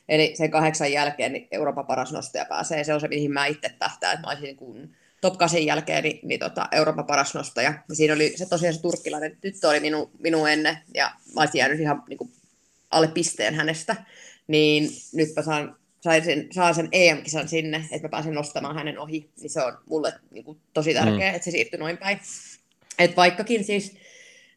Eli 0.09 0.35
sen 0.37 0.50
kahdeksan 0.50 0.93
jälkeen 0.93 1.33
niin 1.33 1.49
Euroopan 1.50 1.87
paras 1.87 2.12
nostaja 2.12 2.45
pääsee. 2.45 2.85
Se 2.85 2.95
on 2.95 3.00
se, 3.00 3.09
mihin 3.09 3.33
mä 3.33 3.47
itse 3.47 3.69
tähtään, 3.79 4.14
että 4.14 4.26
mä 4.26 4.31
olisin 4.31 4.45
niin 4.45 4.57
kuin 4.57 4.97
top 5.21 5.38
8 5.38 5.67
jälkeen 5.67 6.02
niin, 6.02 6.21
niin 6.23 6.41
tota, 6.41 6.69
Euroopan 6.73 7.07
paras 7.07 7.35
nostaja. 7.35 7.75
Ja 7.88 7.95
siinä 7.95 8.14
oli 8.14 8.33
se 8.37 8.47
tosiaan 8.47 8.75
se 8.75 8.81
turkkilainen 8.81 9.37
tyttö 9.41 9.69
oli 9.69 9.81
minu, 9.81 10.11
minun 10.19 10.50
ennen, 10.50 10.79
ja 10.95 11.12
mä 11.35 11.41
olisin 11.41 11.59
jäänyt 11.59 11.81
ihan 11.81 12.02
niin 12.09 12.19
kuin, 12.19 12.33
alle 12.91 13.09
pisteen 13.09 13.55
hänestä. 13.55 13.97
Niin 14.47 14.91
nyt 15.12 15.29
mä 15.37 15.43
saan 15.43 15.76
saisin, 16.00 16.49
saan 16.52 16.75
sen 16.75 16.88
EM-kisan 16.93 17.49
sinne, 17.49 17.76
että 17.91 18.09
mä 18.09 18.11
pääsen 18.11 18.35
nostamaan 18.35 18.75
hänen 18.75 18.99
ohi, 18.99 19.31
niin 19.41 19.50
se 19.50 19.62
on 19.62 19.79
mulle 19.87 20.12
niin 20.31 20.45
kuin, 20.45 20.59
tosi 20.73 20.95
tärkeää, 20.95 21.31
mm. 21.31 21.37
että 21.37 21.45
se 21.45 21.50
siirtyi 21.50 21.79
noin 21.79 21.99
päin. 21.99 22.21
Et 22.99 23.17
vaikkakin 23.17 23.64
siis 23.64 23.96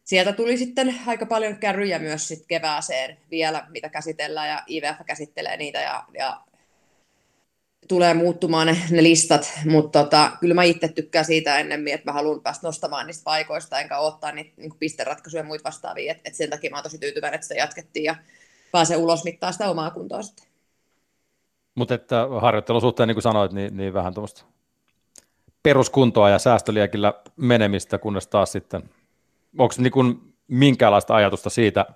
sieltä 0.06 0.32
tuli 0.32 0.56
sitten 0.56 0.94
aika 1.06 1.26
paljon 1.26 1.56
kärryjä 1.56 1.98
myös 1.98 2.28
sit 2.28 2.46
kevääseen 2.48 3.16
vielä, 3.30 3.66
mitä 3.68 3.88
käsitellään, 3.88 4.48
ja 4.48 4.62
IVF 4.68 4.96
käsittelee 5.06 5.56
niitä, 5.56 5.80
ja, 5.80 6.04
ja 6.18 6.40
tulee 7.88 8.14
muuttumaan 8.14 8.66
ne, 8.66 8.76
ne 8.90 9.02
listat, 9.02 9.52
mutta 9.64 10.02
tota, 10.02 10.30
kyllä 10.40 10.54
mä 10.54 10.62
itse 10.62 10.88
tykkään 10.88 11.24
siitä 11.24 11.58
ennemmin, 11.58 11.94
että 11.94 12.10
mä 12.10 12.12
haluan 12.12 12.40
päästä 12.40 12.66
nostamaan 12.66 13.06
niistä 13.06 13.24
paikoista, 13.24 13.80
enkä 13.80 13.98
ottaa 13.98 14.32
niitä 14.32 14.52
niin 14.56 14.78
pisteratkaisuja 14.78 15.40
ja 15.40 15.46
muita 15.46 15.64
vastaavia, 15.64 16.12
että 16.12 16.22
et 16.24 16.34
sen 16.34 16.50
takia 16.50 16.70
mä 16.70 16.76
oon 16.76 16.82
tosi 16.82 16.98
tyytyväinen, 16.98 17.34
että 17.34 17.46
sitä 17.46 17.60
jatkettiin, 17.60 18.04
ja 18.04 18.16
pääsee 18.72 18.96
ulos 18.96 19.24
mittaa 19.24 19.52
sitä 19.52 19.70
omaa 19.70 19.90
kuntoa 19.90 20.22
sitten. 20.22 20.46
Mutta 21.74 21.94
että 21.94 22.26
harjoittelun 22.40 22.80
suhteen, 22.80 23.06
niin 23.06 23.14
kuin 23.14 23.22
sanoit, 23.22 23.52
niin, 23.52 23.76
niin 23.76 23.94
vähän 23.94 24.14
tuommoista 24.14 24.44
peruskuntoa 25.62 26.30
ja 26.30 26.38
säästöliekillä 26.38 27.14
menemistä, 27.36 27.98
kunnes 27.98 28.26
taas 28.26 28.52
sitten, 28.52 28.90
onko 29.58 29.74
niin 29.78 30.34
minkäänlaista 30.48 31.14
ajatusta 31.14 31.50
siitä, 31.50 31.86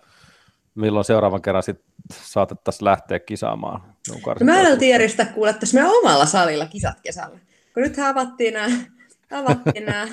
milloin 0.74 1.04
seuraavan 1.04 1.42
kerran 1.42 1.62
sit 1.62 1.80
saatettaisiin 2.12 2.84
lähteä 2.84 3.18
kisaamaan? 3.18 3.94
No, 4.08 4.44
mä 4.44 4.60
en 4.60 4.78
tiedä 4.78 5.04
kuule, 5.34 5.50
että 5.50 5.66
meidän 5.72 5.90
omalla 5.90 6.26
salilla 6.26 6.66
kisat 6.66 7.00
kesällä. 7.00 7.38
Kun 7.74 7.82
nyt 7.82 7.98
avattiin 7.98 8.54
nämä, 8.54 8.76
avattiin 9.30 9.86
nämä, 9.86 10.08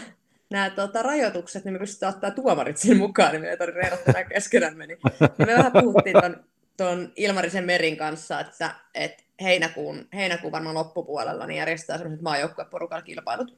nämä 0.49 0.69
tuota, 0.69 1.03
rajoitukset, 1.03 1.65
niin 1.65 1.73
me 1.73 1.79
pystytään 1.79 2.13
ottaa 2.13 2.31
tuomarit 2.31 2.77
sen 2.77 2.97
mukaan, 2.97 3.31
niin 3.31 3.41
me 3.41 3.49
ei 3.49 3.57
tarvitse 3.57 3.87
erottaa 3.87 4.23
keskenään 4.23 4.77
meni. 4.77 4.97
Ja 5.19 5.45
me 5.45 5.53
vähän 5.57 5.71
puhuttiin 5.71 6.15
tuon, 6.19 6.43
tuon 6.77 7.11
Ilmarisen 7.15 7.65
Merin 7.65 7.97
kanssa, 7.97 8.39
että, 8.39 8.75
että 8.93 9.23
heinäkuun, 9.41 10.07
heinäkuun 10.13 10.51
varmaan 10.51 10.75
loppupuolella 10.75 11.47
niin 11.47 11.57
järjestetään 11.57 11.99
sellaiset 11.99 12.21
maajoukkueporukalla 12.21 13.01
kilpailut. 13.01 13.57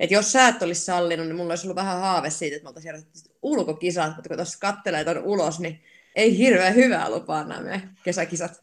Et 0.00 0.10
jos 0.10 0.32
sä 0.32 0.48
et 0.48 0.62
olisi 0.62 0.84
sallinut, 0.84 1.26
niin 1.26 1.36
mulla 1.36 1.52
olisi 1.52 1.66
ollut 1.66 1.76
vähän 1.76 2.00
haave 2.00 2.30
siitä, 2.30 2.56
että 2.56 2.64
me 2.64 2.68
oltaisiin 2.68 2.88
järjestetty 2.88 3.38
ulkokisat, 3.42 4.16
mutta 4.16 4.28
kun 4.28 4.36
tuossa 4.36 4.58
kattelee 4.60 5.04
tuon 5.04 5.18
ulos, 5.24 5.60
niin 5.60 5.80
ei 6.14 6.38
hirveän 6.38 6.74
hyvää 6.74 7.10
lupaa 7.10 7.44
nämä 7.44 7.80
kesäkisat. 8.04 8.62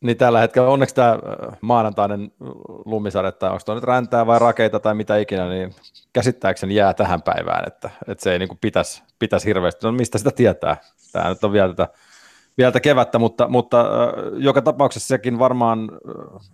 Niin 0.00 0.16
tällä 0.16 0.40
hetkellä 0.40 0.68
onneksi 0.68 0.94
tämä 0.94 1.18
maanantainen 1.60 2.32
lumisade, 2.84 3.32
tai 3.32 3.50
onko 3.50 3.74
nyt 3.74 3.84
räntää 3.84 4.26
vai 4.26 4.38
rakeita 4.38 4.80
tai 4.80 4.94
mitä 4.94 5.16
ikinä, 5.16 5.48
niin 5.48 5.74
käsittääkseni 6.12 6.74
jää 6.74 6.94
tähän 6.94 7.22
päivään, 7.22 7.64
että, 7.66 7.90
että 8.08 8.22
se 8.22 8.32
ei 8.32 8.38
niin 8.38 8.58
pitäisi, 8.60 9.02
pitäisi 9.18 9.46
hirveästi. 9.46 9.86
No 9.86 9.92
mistä 9.92 10.18
sitä 10.18 10.30
tietää? 10.30 10.76
Tämä 11.12 11.28
nyt 11.28 11.44
on 11.44 11.52
vielä 11.52 11.74
tätä 11.74 11.88
vielä 12.58 12.80
kevättä, 12.80 13.18
mutta, 13.18 13.48
mutta 13.48 13.86
joka 14.36 14.62
tapauksessa 14.62 15.08
sekin 15.08 15.38
varmaan, 15.38 15.90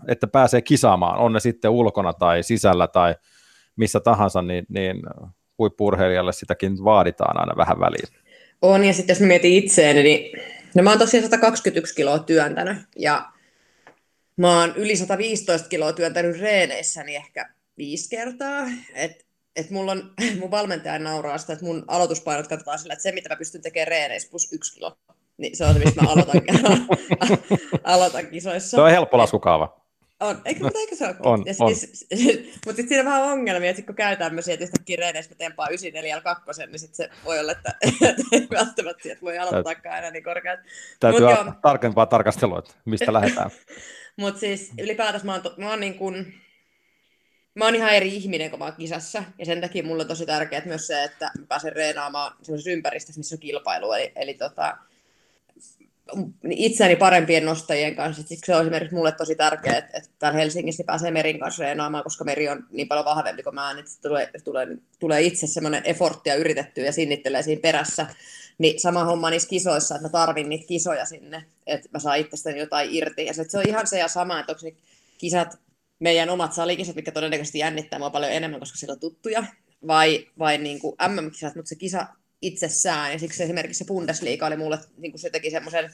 että 0.08 0.26
pääsee 0.26 0.62
kisaamaan, 0.62 1.18
on 1.18 1.32
ne 1.32 1.40
sitten 1.40 1.70
ulkona 1.70 2.12
tai 2.12 2.42
sisällä 2.42 2.88
tai 2.88 3.14
missä 3.76 4.00
tahansa, 4.00 4.42
niin, 4.42 4.66
niin 4.68 4.96
huippurheilijalle 5.58 6.32
sitäkin 6.32 6.84
vaaditaan 6.84 7.40
aina 7.40 7.56
vähän 7.56 7.80
väliin. 7.80 8.08
On, 8.62 8.84
ja 8.84 8.92
sitten 8.92 9.14
jos 9.14 9.20
mä 9.20 9.26
mietin 9.26 9.52
itseäni, 9.52 10.02
niin 10.02 10.40
no 10.74 10.82
mä 10.82 10.90
oon 10.90 10.98
tosiaan 10.98 11.24
121 11.24 11.94
kiloa 11.94 12.18
työntänyt, 12.18 12.76
ja 12.98 13.32
mä 14.36 14.60
oon 14.60 14.72
yli 14.76 14.96
115 14.96 15.68
kiloa 15.68 15.92
työntänyt 15.92 16.40
reeneissäni 16.40 17.16
ehkä 17.16 17.48
viisi 17.78 18.10
kertaa, 18.10 18.62
että 18.94 19.24
et 19.56 19.70
mulla 19.70 19.92
on, 19.92 20.14
mun 20.40 20.50
valmentaja 20.50 20.98
nauraa 20.98 21.38
sitä, 21.38 21.52
että 21.52 21.64
mun 21.64 21.84
aloituspainot 21.88 22.48
katsotaan 22.48 22.78
sillä, 22.78 22.92
että 22.92 23.02
se 23.02 23.12
mitä 23.12 23.28
mä 23.28 23.36
pystyn 23.36 23.62
tekemään 23.62 23.88
reeneissä 23.88 24.30
plus 24.30 24.52
yksi 24.52 24.74
kilo 24.74 24.96
niin 25.42 25.56
se 25.56 25.64
on 25.64 25.72
se, 25.74 25.78
mistä 25.78 26.02
mä 26.02 26.10
aloitan, 26.10 26.42
aloitan 27.84 28.26
kisoissa. 28.26 28.70
Se 28.70 28.80
on 28.80 28.90
helppo 28.90 29.18
laskukaava. 29.18 29.81
On, 30.22 30.42
eikö, 30.44 30.64
mutta 30.64 30.78
eikö 30.78 30.96
se 30.96 31.06
ole? 31.06 31.16
On, 31.20 31.42
ja 31.46 31.54
on. 31.60 31.74
Siis, 31.74 32.06
mutta 32.66 32.76
sitten 32.76 32.88
siinä 32.88 33.00
on 33.00 33.06
vähän 33.06 33.22
ongelmia, 33.22 33.70
että 33.70 33.82
kun 33.82 33.94
käy 33.94 34.16
tämmöisiä, 34.16 34.54
että 34.54 34.64
yhtäkkiä 34.64 34.96
reeneissä 34.96 35.34
mä 35.34 35.38
tempaan 35.38 35.70
94 35.70 36.20
2, 36.20 36.44
niin 36.66 36.78
sitten 36.78 36.96
se 36.96 37.10
voi 37.24 37.38
olla, 37.38 37.52
että, 37.52 37.74
ei 38.32 38.48
välttämättä 38.50 39.02
sieltä 39.02 39.22
voi 39.22 39.38
aloittaakaan 39.38 39.98
enää 39.98 40.10
niin 40.10 40.24
korkeat. 40.24 40.60
Täytyy 41.00 41.26
Mut 41.44 41.60
tarkempaa 41.62 42.06
tarkastelua, 42.06 42.58
että 42.58 42.74
mistä 42.84 43.12
lähdetään. 43.18 43.50
mutta 44.16 44.40
siis 44.40 44.70
ylipäätänsä 44.78 45.26
mä 45.26 45.32
oon, 45.32 45.42
to, 45.42 45.54
mä 45.56 45.70
oon 45.70 45.80
niin 45.80 45.94
kuin, 45.94 46.34
mä 47.54 47.64
oon 47.64 47.74
ihan 47.74 47.94
eri 47.94 48.16
ihminen 48.16 48.50
kuin 48.50 48.58
mä 48.58 48.64
oon 48.64 48.76
kisassa, 48.76 49.24
ja 49.38 49.46
sen 49.46 49.60
takia 49.60 49.82
mulle 49.82 50.02
on 50.02 50.08
tosi 50.08 50.26
tärkeää 50.26 50.62
myös 50.64 50.86
se, 50.86 51.04
että 51.04 51.30
mä 51.38 51.46
pääsen 51.48 51.72
reenaamaan 51.72 52.36
sellaisessa 52.42 52.70
ympäristössä, 52.70 53.18
missä 53.18 53.34
on 53.34 53.40
kilpailu, 53.40 53.92
eli, 53.92 54.12
eli 54.16 54.34
tota, 54.34 54.76
itseäni 56.50 56.96
parempien 56.96 57.44
nostajien 57.44 57.96
kanssa. 57.96 58.22
Siksi 58.22 58.46
se 58.46 58.54
on 58.54 58.62
esimerkiksi 58.62 58.94
mulle 58.94 59.12
tosi 59.12 59.34
tärkeää, 59.34 59.78
että, 59.78 59.98
että 59.98 60.10
täällä 60.18 60.38
Helsingissä 60.38 60.84
pääsee 60.86 61.10
Merin 61.10 61.40
kanssa 61.40 61.62
reenaamaan, 61.62 62.04
koska 62.04 62.24
Meri 62.24 62.48
on 62.48 62.66
niin 62.70 62.88
paljon 62.88 63.04
vahvempi 63.04 63.42
kuin 63.42 63.54
mä, 63.54 63.70
että 63.70 63.90
tulee, 64.02 64.30
tulee, 64.44 64.66
tulee 64.98 65.22
itse 65.22 65.46
semmoinen 65.46 65.82
efforttia 65.84 66.34
yritettyä 66.34 66.84
ja 66.84 66.92
sinnittelee 66.92 67.42
siinä 67.42 67.60
perässä. 67.60 68.06
Niin 68.58 68.80
sama 68.80 69.04
homma 69.04 69.30
niissä 69.30 69.48
kisoissa, 69.48 69.94
että 69.94 70.08
mä 70.08 70.12
tarvin 70.12 70.48
niitä 70.48 70.66
kisoja 70.66 71.04
sinne, 71.04 71.44
että 71.66 71.88
mä 71.92 71.98
saan 71.98 72.18
itsestäni 72.18 72.58
jotain 72.58 72.88
irti. 72.92 73.26
Ja 73.26 73.34
se, 73.34 73.44
se 73.48 73.58
on 73.58 73.68
ihan 73.68 73.86
se 73.86 73.98
ja 73.98 74.08
sama, 74.08 74.40
että 74.40 74.52
onko 74.52 74.60
ne 74.64 74.72
kisat 75.18 75.58
meidän 75.98 76.30
omat 76.30 76.52
salikisat, 76.52 76.96
mitkä 76.96 77.12
todennäköisesti 77.12 77.58
jännittää 77.58 77.98
mua 77.98 78.10
paljon 78.10 78.32
enemmän, 78.32 78.60
koska 78.60 78.78
siellä 78.78 78.92
on 78.92 79.00
tuttuja, 79.00 79.44
vai, 79.86 80.26
vai 80.38 80.58
niin 80.58 80.80
kuin 80.80 80.96
MM-kisat, 81.08 81.54
mutta 81.54 81.68
se 81.68 81.74
kisa 81.74 82.06
itsessään. 82.42 83.12
Ja 83.12 83.18
siksi 83.18 83.42
esimerkiksi 83.42 83.78
se 83.78 83.84
Bundesliga 83.84 84.46
oli 84.46 84.56
mulle, 84.56 84.78
niin 84.98 85.12
kuin 85.12 85.20
se 85.20 85.30
teki 85.30 85.50
semmoisen 85.50 85.90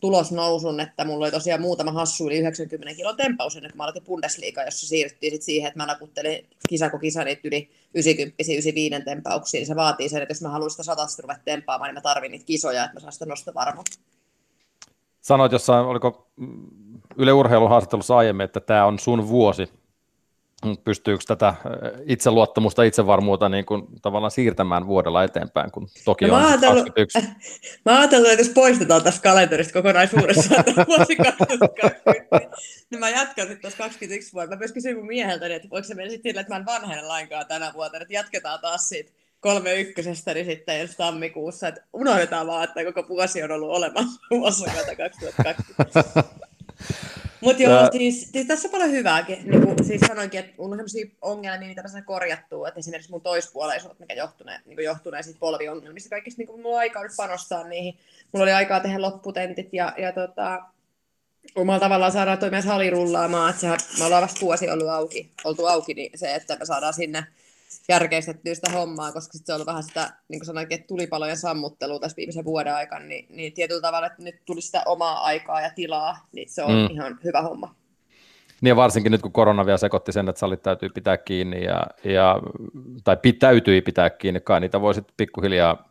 tulosnousun, 0.00 0.80
että 0.80 1.04
mulla 1.04 1.24
oli 1.24 1.32
tosiaan 1.32 1.60
muutama 1.60 1.92
hassu 1.92 2.26
yli 2.26 2.38
90 2.38 2.96
kilon 2.96 3.16
tempaus 3.16 3.56
ennen 3.56 3.72
kuin 3.72 3.76
mä 3.76 3.84
aloitin 3.84 4.04
Bundesliga, 4.04 4.62
jossa 4.62 4.86
siirryttiin 4.86 5.32
sit 5.32 5.42
siihen, 5.42 5.68
että 5.68 5.78
mä 5.78 5.86
nakuttelin 5.86 6.46
kisako 6.68 6.98
kisa 6.98 7.24
niitä 7.24 7.40
yli 7.44 7.70
90 7.94 8.34
95 8.42 9.04
tempauksiin. 9.04 9.60
Niin 9.60 9.66
se 9.66 9.76
vaatii 9.76 10.08
sen, 10.08 10.22
että 10.22 10.32
jos 10.32 10.42
mä 10.42 10.48
haluan 10.48 10.70
sitä 10.70 10.82
satasta 10.82 11.22
ruveta 11.22 11.40
tempaamaan, 11.44 11.88
niin 11.88 11.94
mä 11.94 12.00
tarvin 12.00 12.30
niitä 12.30 12.44
kisoja, 12.44 12.84
että 12.84 12.94
mä 12.94 13.00
saan 13.00 13.12
sitä 13.12 13.26
nostovarmuutta. 13.26 13.98
Sanoit 15.20 15.52
jossain, 15.52 15.86
oliko 15.86 16.30
Yle 17.16 17.32
Urheilun 17.32 17.68
haastattelussa 17.68 18.16
aiemmin, 18.16 18.44
että 18.44 18.60
tämä 18.60 18.86
on 18.86 18.98
sun 18.98 19.28
vuosi 19.28 19.68
pystyykö 20.84 21.24
tätä 21.26 21.54
itseluottamusta, 22.06 22.82
itsevarmuutta 22.82 23.48
niin 23.48 23.64
kuin 23.64 23.82
tavallaan 24.02 24.30
siirtämään 24.30 24.86
vuodella 24.86 25.24
eteenpäin, 25.24 25.70
kun 25.70 25.88
toki 26.04 26.24
no, 26.24 26.34
on 26.34 26.42
21. 26.42 27.18
Mä 27.84 27.98
ajattelin, 27.98 28.30
että 28.32 28.40
jos 28.40 28.54
poistetaan 28.54 29.02
tästä 29.02 29.22
kalenterista 29.22 29.72
kokonaisuudessaan 29.72 30.64
vuosi 30.88 31.16
2020, 31.16 32.58
niin 32.90 33.00
mä 33.00 33.10
jatkan 33.10 33.46
sitten 33.46 33.60
tuossa 33.60 33.78
21 33.78 34.32
vuotta. 34.32 34.56
Mä 34.56 34.58
myös 34.58 34.72
kysyin 34.72 34.96
mun 34.96 35.06
mieheltä, 35.06 35.46
että 35.46 35.70
voiko 35.70 35.88
se 35.88 35.94
mennä 35.94 36.10
sitten 36.10 36.30
sillä, 36.30 36.40
että 36.40 36.52
mä 36.52 36.58
en 36.58 36.66
vanhene 36.66 37.02
lainkaan 37.02 37.46
tänä 37.46 37.72
vuotena, 37.74 38.02
että 38.02 38.14
jatketaan 38.14 38.60
taas 38.60 38.88
siitä 38.88 39.12
kolme 39.40 39.74
ykkösestä, 39.80 40.34
niin 40.34 40.46
sitten 40.46 40.80
ensi 40.80 40.96
tammikuussa, 40.96 41.68
että 41.68 41.84
unohdetaan 41.92 42.46
vaan, 42.46 42.64
että 42.64 42.84
koko 42.84 43.08
vuosi 43.08 43.42
on 43.42 43.52
ollut 43.52 43.70
olemassa 43.70 44.20
vuosi 44.30 44.64
2020. 44.96 46.24
Mutta 47.44 47.62
joo, 47.62 47.88
siis, 47.92 48.28
siis, 48.32 48.46
tässä 48.46 48.68
on 48.68 48.72
paljon 48.72 48.90
hyvääkin. 48.90 49.50
Niin 49.50 49.62
kuin, 49.62 49.84
siis 49.84 50.00
sanoinkin, 50.00 50.40
että 50.40 50.52
mulla 50.58 50.72
on 50.72 50.88
sellaisia 50.88 51.16
ongelmia, 51.22 51.68
mitä 51.68 51.82
mä 51.82 52.02
korjattua, 52.02 52.68
että 52.68 52.80
esimerkiksi 52.80 53.10
mun 53.10 53.20
toispuoleisuudet, 53.20 53.98
mikä 53.98 54.14
johtunee, 54.14 54.60
niin 54.66 54.76
kuin 54.76 54.84
johtunee 54.84 55.22
siitä 55.22 55.38
polviongelmista 55.38 56.10
kaikista, 56.10 56.38
niin 56.38 56.46
kuin 56.46 56.62
mulla 56.62 56.74
on 56.74 56.80
aikaa 56.80 57.02
nyt 57.02 57.12
panostaa 57.16 57.64
niihin. 57.64 57.98
Mulla 58.32 58.44
oli 58.44 58.52
aikaa 58.52 58.80
tehdä 58.80 59.00
lopputentit 59.00 59.68
ja, 59.72 59.94
ja 59.98 60.12
tota, 60.12 60.62
omalla 61.54 61.80
tavallaan 61.80 62.12
saadaan 62.12 62.38
toi 62.38 62.50
myös 62.50 62.64
hali 62.64 62.90
rullaamaan, 62.90 63.50
että 63.50 63.60
sehän, 63.60 63.78
me 63.98 64.04
ollaan 64.04 64.22
vasta 64.22 64.40
vuosi 64.40 64.70
ollut 64.70 64.88
auki, 64.88 65.30
oltu 65.44 65.66
auki, 65.66 65.94
niin 65.94 66.18
se, 66.18 66.34
että 66.34 66.56
me 66.56 66.64
saadaan 66.64 66.94
sinne 66.94 67.26
järkeistettyä 67.88 68.54
sitä 68.54 68.70
hommaa, 68.70 69.12
koska 69.12 69.32
sit 69.32 69.46
se 69.46 69.52
on 69.52 69.56
ollut 69.56 69.66
vähän 69.66 69.82
sitä, 69.82 70.12
niin 70.28 70.40
kuin 70.40 70.46
sanoinkin, 70.46 70.74
että 70.74 70.86
tulipalojen 70.86 71.36
sammuttelua 71.36 72.00
tässä 72.00 72.16
viimeisen 72.16 72.44
vuoden 72.44 72.74
aikana, 72.74 73.04
niin, 73.04 73.26
niin 73.30 73.52
tietyllä 73.52 73.80
tavalla, 73.80 74.06
että 74.06 74.22
nyt 74.22 74.36
tuli 74.44 74.60
sitä 74.60 74.82
omaa 74.86 75.24
aikaa 75.24 75.60
ja 75.60 75.70
tilaa, 75.74 76.26
niin 76.32 76.50
se 76.50 76.62
on 76.62 76.70
mm. 76.70 76.94
ihan 76.94 77.18
hyvä 77.24 77.42
homma. 77.42 77.74
Niin 78.60 78.68
ja 78.68 78.76
varsinkin 78.76 79.12
nyt, 79.12 79.22
kun 79.22 79.32
korona 79.32 79.66
vielä 79.66 79.78
sekoitti 79.78 80.12
sen, 80.12 80.28
että 80.28 80.40
salit 80.40 80.62
täytyy 80.62 80.88
pitää 80.88 81.16
kiinni, 81.16 81.64
ja, 81.64 81.86
ja, 82.04 82.40
tai 83.04 83.16
pitäytyi 83.16 83.80
pitää 83.80 84.10
kiinni, 84.10 84.40
kai 84.40 84.60
niitä 84.60 84.80
voisit 84.80 85.04
pikkuhiljaa 85.16 85.90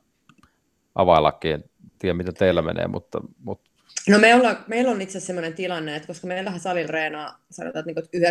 availlakin, 0.95 1.51
en 1.51 1.63
tiedä 1.99 2.13
miten 2.13 2.33
teillä 2.33 2.61
menee, 2.61 2.87
mutta, 2.87 3.21
mutta 3.39 3.73
No 4.09 4.19
me 4.19 4.35
ollaan, 4.35 4.57
meillä 4.67 4.91
on 4.91 5.01
itse 5.01 5.11
asiassa 5.11 5.27
sellainen 5.27 5.53
tilanne, 5.53 5.95
että 5.95 6.07
koska 6.07 6.27
meillähän 6.27 6.59
salilla 6.59 6.91
reenaa 6.91 7.39
sanotaan, 7.51 7.89
että 7.89 8.01
niin 8.13 8.27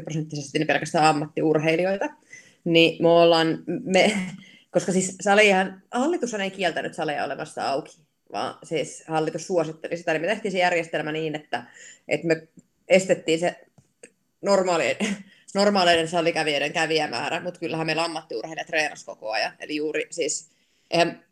90-80 0.00 0.02
prosenttisesti 0.04 0.58
niin 0.58 0.66
pelkästään 0.66 1.04
ammattiurheilijoita, 1.04 2.04
niin 2.64 3.02
me 3.02 3.08
ollaan, 3.08 3.64
me, 3.66 4.12
koska 4.70 4.92
siis 4.92 5.16
salihan, 5.20 5.82
hallitus 5.92 6.34
ei 6.34 6.50
kieltänyt 6.50 6.94
saleja 6.94 7.24
olemasta 7.24 7.70
auki, 7.70 7.98
vaan 8.32 8.58
siis 8.62 9.04
hallitus 9.08 9.46
suositteli 9.46 9.96
sitä, 9.96 10.12
niin 10.12 10.20
me 10.20 10.26
tehtiin 10.26 10.52
se 10.52 10.58
järjestelmä 10.58 11.12
niin, 11.12 11.34
että, 11.34 11.64
että 12.08 12.26
me 12.26 12.48
estettiin 12.88 13.38
se 13.38 13.66
normaali, 14.42 14.98
normaaleiden 15.54 16.08
salikävijöiden 16.08 16.72
kävijämäärä, 16.72 17.40
mutta 17.40 17.60
kyllähän 17.60 17.86
meillä 17.86 18.04
ammattiurheilijat 18.04 18.66
treenas 18.66 19.04
koko 19.04 19.30
ajan. 19.30 19.52
Eli 19.60 19.76
juuri 19.76 20.06
siis, 20.10 20.50
eihän 20.90 21.24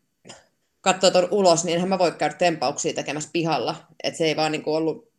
katsoa 0.81 1.11
tuon 1.11 1.27
ulos, 1.31 1.65
niin 1.65 1.75
enhän 1.75 1.89
mä 1.89 1.99
voi 1.99 2.11
käydä 2.11 2.35
tempauksia 2.35 2.93
tekemässä 2.93 3.29
pihalla. 3.33 3.75
Että 4.03 4.17
se 4.17 4.25
ei 4.25 4.35
vaan 4.35 4.51
niin 4.51 4.63
kuin 4.63 4.75
ollut 4.75 5.11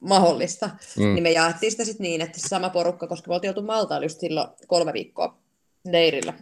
mahdollista. 0.00 0.70
Mm. 0.98 1.14
Niin 1.14 1.22
me 1.22 1.30
jaettiin 1.30 1.72
sitä 1.72 1.84
sitten 1.84 2.04
niin, 2.04 2.20
että 2.20 2.38
sama 2.40 2.70
porukka, 2.70 3.06
koska 3.06 3.28
me 3.28 3.34
oltiin 3.34 3.50
oltu 3.50 3.62
Maltaalla 3.62 4.04
just 4.04 4.20
silloin 4.20 4.48
kolme 4.66 4.92
viikkoa 4.92 5.43
leirillä, 5.84 6.34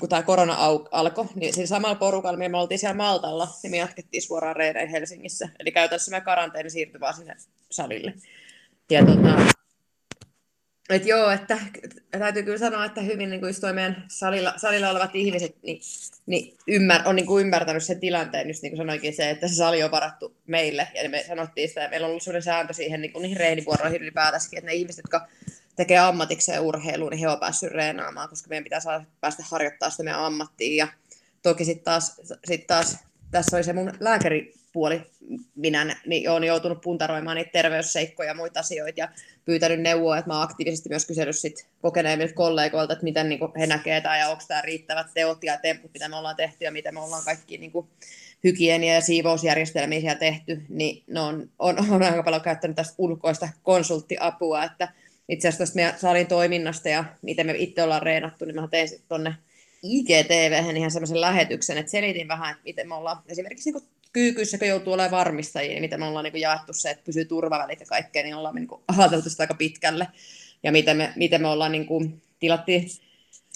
kun 0.00 0.08
tämä 0.08 0.22
korona 0.22 0.56
alkoi, 0.90 1.26
niin 1.34 1.54
sillä 1.54 1.66
samalla 1.66 1.94
porukalla 1.94 2.48
me 2.48 2.58
oltiin 2.58 2.78
siellä 2.78 2.96
Maltalla, 2.96 3.48
niin 3.62 3.70
me 3.70 3.76
jatkettiin 3.76 4.22
suoraan 4.22 4.56
reineihin 4.56 4.90
Helsingissä. 4.90 5.48
Eli 5.60 5.72
käytännössä 5.72 6.10
me 6.10 6.20
karanteeni 6.20 6.70
siirtyi 6.70 7.00
vaan 7.00 7.14
sinne 7.14 7.36
salille. 7.70 8.14
Ja 8.90 9.06
tota, 9.06 9.54
et 10.90 11.06
joo, 11.06 11.30
että 11.30 11.58
täytyy 12.10 12.42
kyllä 12.42 12.58
sanoa, 12.58 12.84
että 12.84 13.00
hyvin 13.00 13.30
niin 13.30 13.40
kuin 13.40 13.74
meidän 13.74 14.04
salilla, 14.08 14.54
salilla 14.56 14.90
olevat 14.90 15.14
ihmiset 15.14 15.56
niin, 15.62 15.80
niin 16.26 16.56
ymmär, 16.66 17.02
on 17.04 17.16
niin 17.16 17.26
kuin 17.26 17.46
ymmärtänyt 17.46 17.84
sen 17.84 18.00
tilanteen, 18.00 18.48
just 18.48 18.62
niin 18.62 18.70
kuin 18.70 18.78
sanoinkin 18.78 19.14
se, 19.14 19.30
että 19.30 19.48
se 19.48 19.54
sali 19.54 19.82
on 19.82 19.90
varattu 19.90 20.36
meille, 20.46 20.88
ja 21.02 21.08
me 21.08 21.24
sanottiin 21.28 21.68
sitä, 21.68 21.82
ja 21.82 21.88
meillä 21.88 22.04
on 22.04 22.10
ollut 22.10 22.22
sellainen 22.22 22.42
sääntö 22.42 22.72
siihen 22.72 23.00
niin 23.00 23.12
kuin 23.12 23.22
niihin 23.22 23.36
reenivuoroihin 23.36 24.02
ylipäätänsäkin, 24.02 24.58
että 24.58 24.70
ne 24.70 24.74
ihmiset, 24.74 25.04
jotka 25.04 25.28
tekee 25.76 25.98
ammatikseen 25.98 26.60
urheiluun, 26.60 27.10
niin 27.10 27.20
he 27.20 27.28
on 27.28 27.40
päässyt 27.40 27.72
reenaamaan, 27.72 28.28
koska 28.28 28.48
meidän 28.48 28.64
pitää 28.64 28.80
saada 28.80 29.04
päästä 29.20 29.42
harjoittaa 29.46 29.90
sitä 29.90 30.02
meidän 30.02 30.24
ammattiin. 30.24 30.76
Ja 30.76 30.88
toki 31.42 31.64
sitten 31.64 31.84
taas, 31.84 32.20
sit 32.44 32.66
taas, 32.66 32.98
tässä 33.30 33.56
oli 33.56 33.64
se 33.64 33.72
mun 33.72 33.92
lääkäripuoli, 34.00 35.02
minä 35.54 35.96
niin 36.06 36.30
olen 36.30 36.44
joutunut 36.44 36.80
puntaroimaan 36.80 37.36
niitä 37.36 37.50
terveysseikkoja 37.52 38.28
ja 38.28 38.34
muita 38.34 38.60
asioita 38.60 39.00
ja 39.00 39.08
pyytänyt 39.44 39.80
neuvoa, 39.80 40.18
että 40.18 40.30
mä 40.30 40.42
aktiivisesti 40.42 40.88
myös 40.88 41.06
kysellyt 41.06 41.38
sit 41.38 41.66
kokeneemmilta 41.82 42.34
kollegoilta, 42.34 42.92
että 42.92 43.04
miten 43.04 43.28
niin 43.28 43.40
he 43.58 43.66
näkevät 43.66 44.02
tämä 44.02 44.18
ja 44.18 44.28
onko 44.28 44.42
tämä 44.48 44.62
riittävät 44.62 45.06
teot 45.14 45.44
ja 45.44 45.58
temput, 45.58 45.90
mitä 45.94 46.08
me 46.08 46.16
ollaan 46.16 46.36
tehty 46.36 46.64
ja 46.64 46.72
miten 46.72 46.94
me 46.94 47.00
ollaan 47.00 47.24
kaikki 47.24 47.58
niin 47.58 47.72
kuin, 47.72 47.88
hygienia- 48.44 48.94
ja 48.94 49.00
siivousjärjestelmiä 49.00 50.14
tehty, 50.14 50.62
niin 50.68 51.02
ne 51.06 51.20
on, 51.20 51.50
on, 51.58 51.76
on 51.90 52.02
aika 52.02 52.22
paljon 52.22 52.42
käyttänyt 52.42 52.76
tästä 52.76 52.94
ulkoista 52.98 53.48
konsulttiapua, 53.62 54.64
että 54.64 54.88
itse 55.28 55.48
asiassa 55.48 55.62
tästä 55.62 55.76
meidän 55.76 55.98
salin 55.98 56.26
toiminnasta 56.26 56.88
ja 56.88 57.04
miten 57.22 57.46
me 57.46 57.54
itse 57.56 57.82
ollaan 57.82 58.02
reenattu, 58.02 58.44
niin 58.44 58.54
mä 58.54 58.68
tein 58.68 58.88
sitten 58.88 59.08
tuonne 59.08 59.34
IGTV 59.82 60.76
ihan 60.76 60.90
semmoisen 60.90 61.20
lähetyksen, 61.20 61.78
että 61.78 61.92
selitin 61.92 62.28
vähän, 62.28 62.50
että 62.50 62.64
miten 62.64 62.88
me 62.88 62.94
ollaan 62.94 63.22
esimerkiksi 63.28 63.72
niin 63.72 63.82
kyykyssä, 64.12 64.58
kun 64.58 64.68
joutuu 64.68 64.92
olemaan 64.92 65.10
varmistajia, 65.10 65.70
niin 65.70 65.82
miten 65.82 66.00
me 66.00 66.06
ollaan 66.06 66.24
niin 66.24 66.40
jaettu 66.40 66.72
se, 66.72 66.90
että 66.90 67.04
pysyy 67.04 67.24
turvavälit 67.24 67.80
ja 67.80 67.86
kaikkea, 67.86 68.22
niin 68.22 68.34
ollaan 68.34 68.54
niin 68.54 68.68
ajateltu 68.98 69.30
sitä 69.30 69.42
aika 69.42 69.54
pitkälle. 69.54 70.08
Ja 70.62 70.72
miten 70.72 70.96
me, 70.96 71.12
miten 71.16 71.42
me 71.42 71.48
ollaan 71.48 71.72
niin 71.72 71.86
kuin, 71.86 72.22
tilattiin 72.40 72.90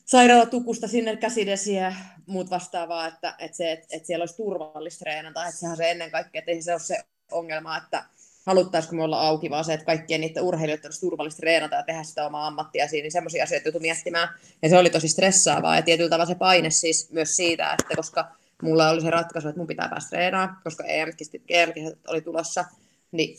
sairaalatukusta 0.04 0.88
sinne 0.88 1.16
käsidesiä 1.16 1.83
ja 1.83 1.92
muut 2.26 2.50
vastaavaa, 2.50 3.07
että, 3.07 3.35
että, 3.38 3.57
se, 3.57 3.72
että, 3.72 3.87
että 3.90 4.07
siellä 4.07 4.22
olisi 4.22 4.37
turvallista 4.37 4.98
treenata, 4.98 5.46
että 5.46 5.61
sehän 5.61 5.76
se 5.76 5.90
ennen 5.90 6.11
kaikkea, 6.11 6.38
että 6.38 6.50
ei 6.50 6.62
se 6.62 6.72
ole 6.72 6.81
se 6.81 6.98
ongelma, 7.31 7.76
että 7.76 8.04
haluttaisiko 8.48 8.96
me 8.96 9.02
olla 9.02 9.20
auki, 9.20 9.50
vaan 9.50 9.64
se, 9.64 9.74
että 9.74 9.87
kaikkien 9.87 10.20
niiden 10.20 10.42
urheilijoiden 10.42 10.87
olisi 10.87 11.00
turvallisesti 11.00 11.40
treenata 11.40 11.76
ja 11.76 11.82
tehdä 11.82 12.02
sitä 12.02 12.26
omaa 12.26 12.46
ammattia 12.46 12.88
siinä, 12.88 13.02
niin 13.02 13.12
semmoisia 13.12 13.44
asioita 13.44 13.68
joutui 13.68 13.80
miettimään. 13.80 14.28
Ja 14.62 14.68
se 14.68 14.78
oli 14.78 14.90
tosi 14.90 15.08
stressaavaa 15.08 15.76
ja 15.76 15.82
tietyllä 15.82 16.11
tavalla 16.11 16.28
se 16.28 16.34
paine 16.34 16.70
siis 16.70 17.12
myös 17.12 17.37
siitä, 17.37 17.72
että 17.72 17.96
koska 17.96 18.28
mulla 18.62 18.90
oli 18.90 19.00
se 19.00 19.11
ratkaisu, 19.11 19.48
että 19.48 19.58
mun 19.58 19.66
pitää 19.66 19.88
päästä 19.88 20.11
treenaamaan, 20.11 20.61
koska 20.64 20.84
EM, 20.84 21.08
EM 21.48 21.72
oli 22.08 22.20
tulossa, 22.20 22.64
niin 23.12 23.38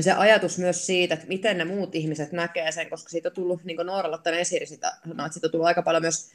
se 0.00 0.12
ajatus 0.12 0.58
myös 0.58 0.86
siitä, 0.86 1.14
että 1.14 1.26
miten 1.26 1.58
ne 1.58 1.64
muut 1.64 1.94
ihmiset 1.94 2.32
näkee 2.32 2.72
sen, 2.72 2.90
koska 2.90 3.08
siitä 3.08 3.28
on 3.28 3.34
tullut, 3.34 3.64
niin 3.64 3.76
kuin 3.76 3.86
Noora 3.86 4.10
Lottanen 4.10 4.40
esiri 4.40 4.66
sitä, 4.66 4.88
että 4.88 5.28
siitä 5.32 5.46
on 5.46 5.50
tullut 5.50 5.66
aika 5.66 5.82
paljon 5.82 6.02
myös 6.02 6.30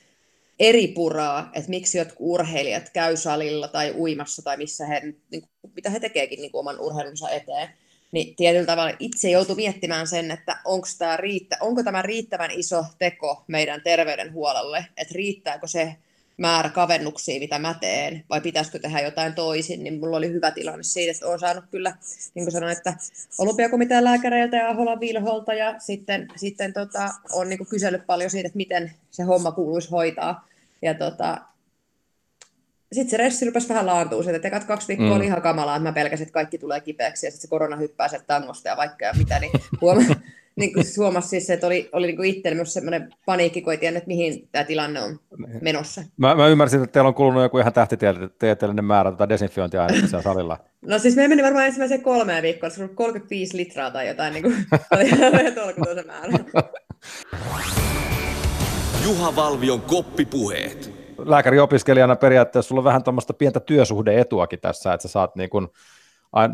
eri 0.61 0.87
puraa, 0.87 1.49
että 1.53 1.69
miksi 1.69 1.97
jotkut 1.97 2.17
urheilijat 2.19 2.89
käy 2.89 3.17
salilla 3.17 3.67
tai 3.67 3.93
uimassa 3.97 4.41
tai 4.41 4.57
missä 4.57 4.85
he, 4.85 5.01
niin 5.31 5.41
kuin, 5.61 5.73
mitä 5.75 5.89
he 5.89 5.99
tekeekin 5.99 6.41
niin 6.41 6.51
oman 6.53 6.79
urheilunsa 6.79 7.29
eteen. 7.29 7.69
Niin 8.11 8.35
tietyllä 8.35 8.65
tavalla 8.65 8.95
itse 8.99 9.29
joutuu 9.29 9.55
miettimään 9.55 10.07
sen, 10.07 10.31
että 10.31 10.57
onko 10.65 10.87
tämä, 10.97 11.17
riittä, 11.17 11.57
onko 11.59 11.83
tämä 11.83 12.01
riittävän 12.01 12.51
iso 12.51 12.85
teko 12.99 13.43
meidän 13.47 13.81
terveydenhuollolle, 13.83 14.85
että 14.97 15.13
riittääkö 15.15 15.67
se 15.67 15.95
määrä 16.37 16.69
kavennuksia, 16.69 17.39
mitä 17.39 17.59
mä 17.59 17.75
teen, 17.81 18.25
vai 18.29 18.41
pitäisikö 18.41 18.79
tehdä 18.79 18.99
jotain 19.01 19.33
toisin, 19.33 19.83
niin 19.83 19.99
mulla 19.99 20.17
oli 20.17 20.31
hyvä 20.31 20.51
tilanne 20.51 20.83
siitä, 20.83 21.11
että 21.11 21.27
olen 21.27 21.39
saanut 21.39 21.65
kyllä, 21.71 21.95
niin 22.33 22.45
kuin 22.45 22.51
sanoin, 22.51 22.77
että 22.77 22.93
olympiakomitean 23.37 24.03
lääkäreiltä 24.03 24.57
ja 24.57 24.69
Aholan 24.69 24.99
Vilholta, 24.99 25.53
ja 25.53 25.79
sitten, 25.79 26.27
sitten 26.35 26.73
tota, 26.73 27.09
on 27.33 27.49
niin 27.49 27.67
kysellyt 27.69 28.05
paljon 28.07 28.29
siitä, 28.29 28.47
että 28.47 28.57
miten 28.57 28.91
se 29.11 29.23
homma 29.23 29.51
kuuluisi 29.51 29.91
hoitaa, 29.91 30.50
ja 30.81 30.93
tota, 30.93 31.37
sitten 32.93 33.11
se 33.11 33.17
ressi 33.17 33.45
rupesi 33.45 33.69
vähän 33.69 33.85
laantua, 33.85 34.23
että 34.33 34.47
ekat 34.47 34.63
kaksi 34.63 34.87
viikkoa 34.87 35.07
mm. 35.07 35.15
oli 35.15 35.25
ihan 35.25 35.41
kamalaa, 35.41 35.75
että 35.75 35.89
mä 35.89 35.93
pelkäsin, 35.93 36.23
että 36.23 36.33
kaikki 36.33 36.57
tulee 36.57 36.79
kipeäksi, 36.79 37.27
ja 37.27 37.31
sitten 37.31 37.41
se 37.41 37.47
korona 37.47 37.75
hyppää 37.75 38.07
sieltä 38.07 38.27
tangosta 38.27 38.69
ja 38.69 38.77
vaikka 38.77 39.05
ja 39.05 39.13
mitä, 39.17 39.39
niin 39.39 39.51
huoma, 39.81 40.01
niin 40.55 40.73
kuin 40.73 40.85
huomasi 40.97 41.27
siis, 41.27 41.49
että 41.49 41.67
oli, 41.67 41.89
oli 41.91 42.07
niin 42.07 42.25
itselle 42.25 42.55
myös 42.55 42.73
semmoinen 42.73 43.13
paniikki, 43.25 43.61
kun 43.61 43.73
ei 43.73 43.77
tiennyt, 43.77 43.97
että 43.97 44.07
mihin 44.07 44.49
tämä 44.51 44.63
tilanne 44.63 45.01
on 45.01 45.19
menossa. 45.61 46.03
Mä, 46.17 46.35
mä 46.35 46.47
ymmärsin, 46.47 46.83
että 46.83 46.93
teillä 46.93 47.07
on 47.07 47.13
kulunut 47.13 47.43
joku 47.43 47.57
ihan 47.57 47.73
tähtitieteellinen 47.73 48.85
määrä 48.85 49.11
tota 49.11 49.29
desinfiointiainetta 49.29 50.07
siellä 50.07 50.23
salilla. 50.23 50.57
No 50.81 50.99
siis 50.99 51.15
me 51.15 51.27
meni 51.27 51.43
varmaan 51.43 51.65
ensimmäiseen 51.65 52.01
kolmeen 52.01 52.43
viikkoon, 52.43 52.71
se 52.71 52.83
oli 52.83 52.91
35 52.95 53.57
litraa 53.57 53.91
tai 53.91 54.07
jotain, 54.07 54.33
niin 54.33 54.43
kuin, 54.43 54.65
oli 54.91 55.05
ihan 55.05 56.05
määrä. 56.07 56.37
Juha 59.03 59.35
Valvion 59.35 59.81
koppipuheet. 59.81 60.93
Lääkäriopiskelijana 61.17 62.15
periaatteessa 62.15 62.69
sulla 62.69 62.79
on 62.79 62.85
vähän 62.85 63.03
tuommoista 63.03 63.33
pientä 63.33 63.59
työsuhdeetuakin 63.59 64.59
tässä, 64.59 64.93
että 64.93 65.07
sä 65.07 65.11
saat, 65.11 65.35
niin 65.35 65.49
kun, 65.49 65.69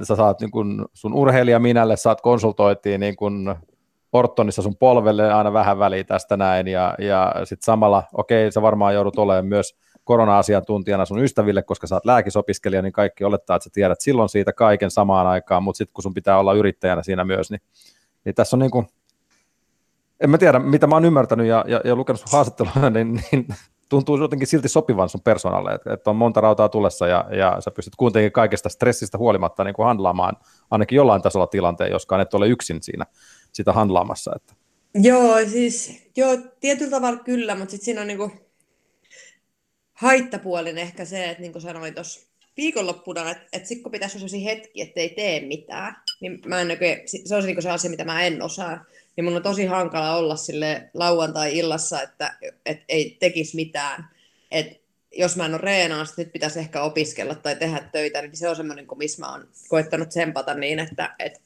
sä 0.04 0.16
saat 0.16 0.42
niin 0.42 0.52
kun 0.52 0.86
sun 0.94 1.14
urheilija 1.14 1.60
minälle, 1.60 1.96
saat 1.96 2.22
konsultoitiin 2.22 3.00
niin 3.00 3.16
kun 3.16 3.56
ortonissa 4.14 4.62
sun 4.62 4.78
polvelle 4.78 5.34
aina 5.34 5.54
vähän 5.54 5.80
väliä 5.80 6.04
tästä 6.04 6.38
näin, 6.38 6.68
ja, 6.68 6.96
ja 7.00 7.34
sitten 7.44 7.66
samalla, 7.66 8.04
okei, 8.14 8.52
sä 8.52 8.62
varmaan 8.62 8.94
joudut 8.94 9.20
olemaan 9.20 9.46
myös 9.46 9.76
korona-asiantuntijana 10.04 11.06
sun 11.06 11.24
ystäville, 11.24 11.64
koska 11.64 11.88
sä 11.88 11.96
oot 11.96 12.06
lääkisopiskelija, 12.06 12.82
niin 12.82 12.94
kaikki 12.94 13.24
olettaa, 13.24 13.56
että 13.56 13.64
sä 13.64 13.70
tiedät 13.74 14.02
silloin 14.02 14.30
siitä 14.30 14.54
kaiken 14.54 14.92
samaan 14.92 15.28
aikaan, 15.28 15.64
mutta 15.64 15.78
sitten 15.78 15.94
kun 15.94 16.04
sun 16.04 16.14
pitää 16.14 16.40
olla 16.40 16.54
yrittäjänä 16.54 17.04
siinä 17.04 17.26
myös, 17.26 17.52
niin, 17.52 17.62
niin 18.26 18.36
tässä 18.36 18.56
on 18.56 18.60
niin 18.60 18.72
kuin, 18.72 18.88
en 20.20 20.30
mä 20.30 20.38
tiedä, 20.38 20.60
mitä 20.60 20.88
mä 20.88 20.96
oon 20.96 21.06
ymmärtänyt 21.06 21.48
ja, 21.48 21.66
ja, 21.68 21.82
ja 21.84 21.96
lukenut 21.96 22.20
sun 22.20 22.30
haastattelua, 22.32 22.90
niin, 22.90 23.24
niin 23.32 23.48
tuntuu 23.90 24.18
jotenkin 24.18 24.48
silti 24.48 24.70
sopivan 24.70 25.10
sun 25.10 25.22
persoonalle, 25.22 25.74
että, 25.74 25.94
että 25.94 26.10
on 26.10 26.16
monta 26.16 26.42
rautaa 26.42 26.70
tulessa 26.70 27.08
ja, 27.08 27.26
ja 27.32 27.58
sä 27.62 27.72
pystyt 27.72 27.96
kuitenkin 27.96 28.32
kaikesta 28.32 28.70
stressistä 28.70 29.18
huolimatta 29.18 29.64
niin 29.64 29.74
kuin 29.74 29.86
handlaamaan 29.86 30.38
ainakin 30.72 30.96
jollain 30.96 31.22
tasolla 31.22 31.48
tilanteen, 31.48 31.92
joskaan 31.92 32.22
et 32.22 32.34
ole 32.34 32.48
yksin 32.48 32.84
siinä 32.84 33.06
sitä 33.52 33.74
handlaamassa. 33.74 34.32
Että. 34.36 34.54
Joo, 34.94 35.38
siis 35.48 36.04
joo, 36.16 36.38
tietyllä 36.60 36.92
tavalla 36.92 37.20
kyllä, 37.20 37.56
mutta 37.56 37.72
sitten 37.72 37.86
siinä 37.86 38.02
on 38.02 38.08
niinku 38.08 38.32
haittapuolin 39.94 40.78
ehkä 40.78 41.06
se, 41.06 41.30
että 41.30 41.42
niin 41.42 41.52
kuin 41.52 41.62
sanoin 41.62 41.94
tuossa 41.94 42.28
viikonloppuna, 42.58 43.32
että, 43.32 43.44
että 43.54 43.68
sitten 43.68 43.84
kun 43.84 43.92
pitäisi 43.92 44.18
olla 44.18 44.28
sellaisia 44.28 44.56
hetki, 44.56 44.82
että 44.82 45.00
ei 45.00 45.10
tee 45.10 45.40
mitään, 45.40 45.96
niin 46.20 46.40
mä 46.46 46.62
en 46.62 46.72
oikein, 46.72 47.02
se 47.06 47.36
on 47.36 47.46
niin 47.46 47.62
se 47.62 47.70
asia, 47.70 47.92
mitä 47.92 48.06
mä 48.06 48.24
en 48.24 48.42
osaa. 48.42 48.86
Niin 49.18 49.26
mun 49.26 49.36
on 49.36 49.44
tosi 49.44 49.66
hankala 49.66 50.16
olla 50.16 50.36
sille 50.36 50.90
lauantai-illassa, 50.94 52.02
että, 52.02 52.38
että 52.66 52.86
ei 52.90 53.18
tekisi 53.20 53.56
mitään. 53.56 54.10
Että 54.52 54.88
jos 55.18 55.36
mä 55.36 55.46
en 55.46 55.54
ole 55.54 55.62
reenaa, 55.62 56.06
nyt 56.18 56.32
pitäisi 56.32 56.60
ehkä 56.60 56.82
opiskella 56.82 57.36
tai 57.36 57.56
tehdä 57.56 57.90
töitä, 57.92 58.22
niin 58.22 58.38
se 58.38 58.50
on 58.50 58.56
semmoinen, 58.56 58.88
missä 58.96 59.22
mä 59.22 59.32
oon 59.32 59.48
koettanut 59.70 60.10
tsempata 60.10 60.54
niin, 60.54 60.80
että, 60.80 61.16
että 61.20 61.40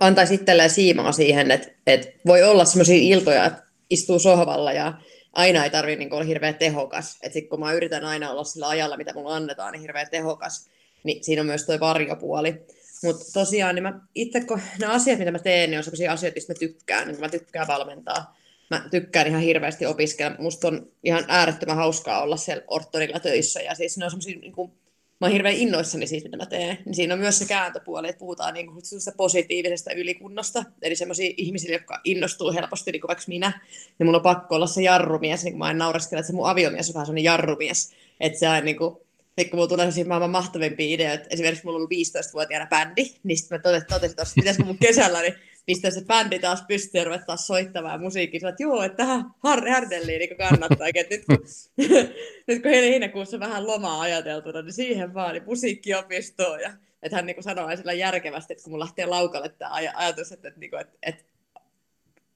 antaisi 0.00 0.34
itselleen 0.34 0.70
siimaa 0.70 1.12
siihen, 1.12 1.50
että, 1.50 1.68
että 1.86 2.08
voi 2.26 2.42
olla 2.42 2.64
semmoisia 2.64 3.14
iltoja, 3.16 3.44
että 3.44 3.62
istuu 3.90 4.18
sohvalla 4.18 4.72
ja 4.72 4.92
aina 5.32 5.64
ei 5.64 5.70
tarvitse 5.70 5.98
niin 5.98 6.12
olla 6.12 6.24
hirveän 6.24 6.54
tehokas. 6.54 7.18
Et 7.22 7.32
sit, 7.32 7.48
kun 7.48 7.60
mä 7.60 7.72
yritän 7.72 8.04
aina 8.04 8.30
olla 8.30 8.44
sillä 8.44 8.68
ajalla, 8.68 8.96
mitä 8.96 9.14
mulla 9.14 9.36
annetaan, 9.36 9.72
niin 9.72 9.80
hirveän 9.82 10.10
tehokas, 10.10 10.68
niin 11.04 11.24
siinä 11.24 11.42
on 11.42 11.46
myös 11.46 11.66
tuo 11.66 11.80
varjopuoli. 11.80 12.66
Mutta 13.04 13.32
tosiaan, 13.32 13.74
niin 13.74 13.82
mä 13.82 14.00
itse, 14.14 14.40
kun 14.40 14.60
ne 14.78 14.86
asiat, 14.86 15.18
mitä 15.18 15.30
mä 15.30 15.38
teen, 15.38 15.70
niin 15.70 15.78
on 15.78 15.84
sellaisia 15.84 16.12
asioita, 16.12 16.34
mistä 16.34 16.52
mä 16.52 16.58
tykkään. 16.58 17.08
Niin 17.08 17.20
mä 17.20 17.28
tykkään 17.28 17.68
valmentaa. 17.68 18.36
Mä 18.70 18.88
tykkään 18.90 19.26
ihan 19.26 19.40
hirveästi 19.40 19.86
opiskella. 19.86 20.36
Musta 20.38 20.68
on 20.68 20.92
ihan 21.04 21.24
äärettömän 21.28 21.76
hauskaa 21.76 22.22
olla 22.22 22.36
siellä 22.36 22.64
orttorilla 22.68 23.20
töissä. 23.20 23.60
Ja 23.60 23.74
siis 23.74 23.98
ne 23.98 24.04
on 24.04 24.10
sellaisia 24.10 24.38
niin 24.38 24.52
kuin, 24.52 24.72
mä 25.20 25.26
oon 25.26 25.32
hirveän 25.32 25.54
innoissani 25.54 26.06
siitä, 26.06 26.26
mitä 26.26 26.36
mä 26.36 26.46
teen, 26.46 26.78
niin 26.84 26.94
siinä 26.94 27.14
on 27.14 27.20
myös 27.20 27.38
se 27.38 27.44
kääntöpuoli, 27.44 28.08
että 28.08 28.18
puhutaan 28.18 28.54
niin 28.54 28.66
kuin 28.66 28.82
positiivisesta 29.16 29.92
ylikunnosta, 29.92 30.64
eli 30.82 30.96
semmoisia 30.96 31.34
ihmisiä, 31.36 31.72
jotka 31.72 32.00
innostuu 32.04 32.52
helposti, 32.52 32.92
niin 32.92 33.00
kuin 33.00 33.08
vaikka 33.08 33.24
minä, 33.28 33.60
niin 33.98 34.06
mulla 34.06 34.18
on 34.18 34.22
pakko 34.22 34.54
olla 34.54 34.66
se 34.66 34.82
jarrumies, 34.82 35.44
niin 35.44 35.52
kuin 35.52 35.58
mä 35.58 35.70
en 35.70 35.78
naureskele, 35.78 36.20
että 36.20 36.26
se 36.26 36.32
mun 36.32 36.48
aviomies 36.48 36.88
on 36.88 36.94
vähän 36.94 37.06
semmoinen 37.06 37.24
jarrumies, 37.24 37.92
että 38.20 38.38
se 38.38 38.48
on 38.48 38.64
niin 38.64 38.76
kuin, 38.76 38.96
kun 39.44 39.56
mulla 39.56 39.68
tulee 39.68 39.84
sellaisia 39.84 40.04
maailman 40.04 40.30
mahtavimpia 40.30 40.94
ideoita, 40.94 41.24
esimerkiksi 41.30 41.64
mulla 41.64 41.76
on 41.76 41.78
ollut 41.78 41.90
15-vuotiaana 41.90 42.66
bändi, 42.66 43.04
niin 43.22 43.38
sitten 43.38 43.58
mä 43.58 43.62
totesin, 43.62 43.88
totesin 43.88 44.10
että 44.10 44.32
pitäisikö 44.34 44.66
mun 44.66 44.78
kesällä, 44.78 45.20
niin 45.20 45.34
pistää 45.66 45.90
se 45.90 46.04
bändi 46.04 46.38
taas 46.38 46.64
pystyyn 46.68 47.00
ja 47.00 47.04
ruveta 47.04 47.24
taas 47.26 47.46
soittamaan 47.46 48.00
musiikkia. 48.00 48.48
Että 48.48 48.62
joo, 48.62 48.82
että 48.82 48.96
tähän 48.96 49.24
har- 49.38 49.68
härdelliin 49.68 50.18
niin 50.18 50.36
kannattaa. 50.36 50.86
että 50.94 51.14
nyt, 51.14 51.24
kun, 51.24 51.38
nyt 52.48 52.62
kun 52.62 52.70
heinäkuussa 52.70 53.40
vähän 53.40 53.66
lomaa 53.66 54.00
ajateltuna, 54.00 54.62
niin 54.62 54.72
siihen 54.72 55.14
vaan 55.14 55.32
niin 55.32 55.44
musiikkiopistoon. 55.44 56.60
Ja, 56.60 56.70
että 57.02 57.16
hän 57.16 57.26
niin 57.26 57.42
sanoo 57.42 57.76
sillä 57.76 57.92
järkevästi, 57.92 58.52
että 58.52 58.64
kun 58.64 58.72
mun 58.72 58.80
lähtee 58.80 59.06
laukalle 59.06 59.48
tämä 59.48 59.70
aj- 59.70 59.92
ajatus, 59.94 60.32
että, 60.32 60.48
että, 60.48 60.80
että, 60.80 60.96
että 61.02 61.24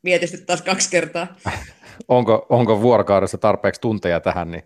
mietistyt 0.03 0.47
taas 0.47 0.63
kaksi 0.63 0.91
kertaa. 0.91 1.37
onko, 2.09 2.47
onko 2.49 2.81
vuorokaudessa 2.81 3.39
tarpeeksi 3.39 3.81
tunteja 3.81 4.21
tähän, 4.21 4.51
niin 4.51 4.63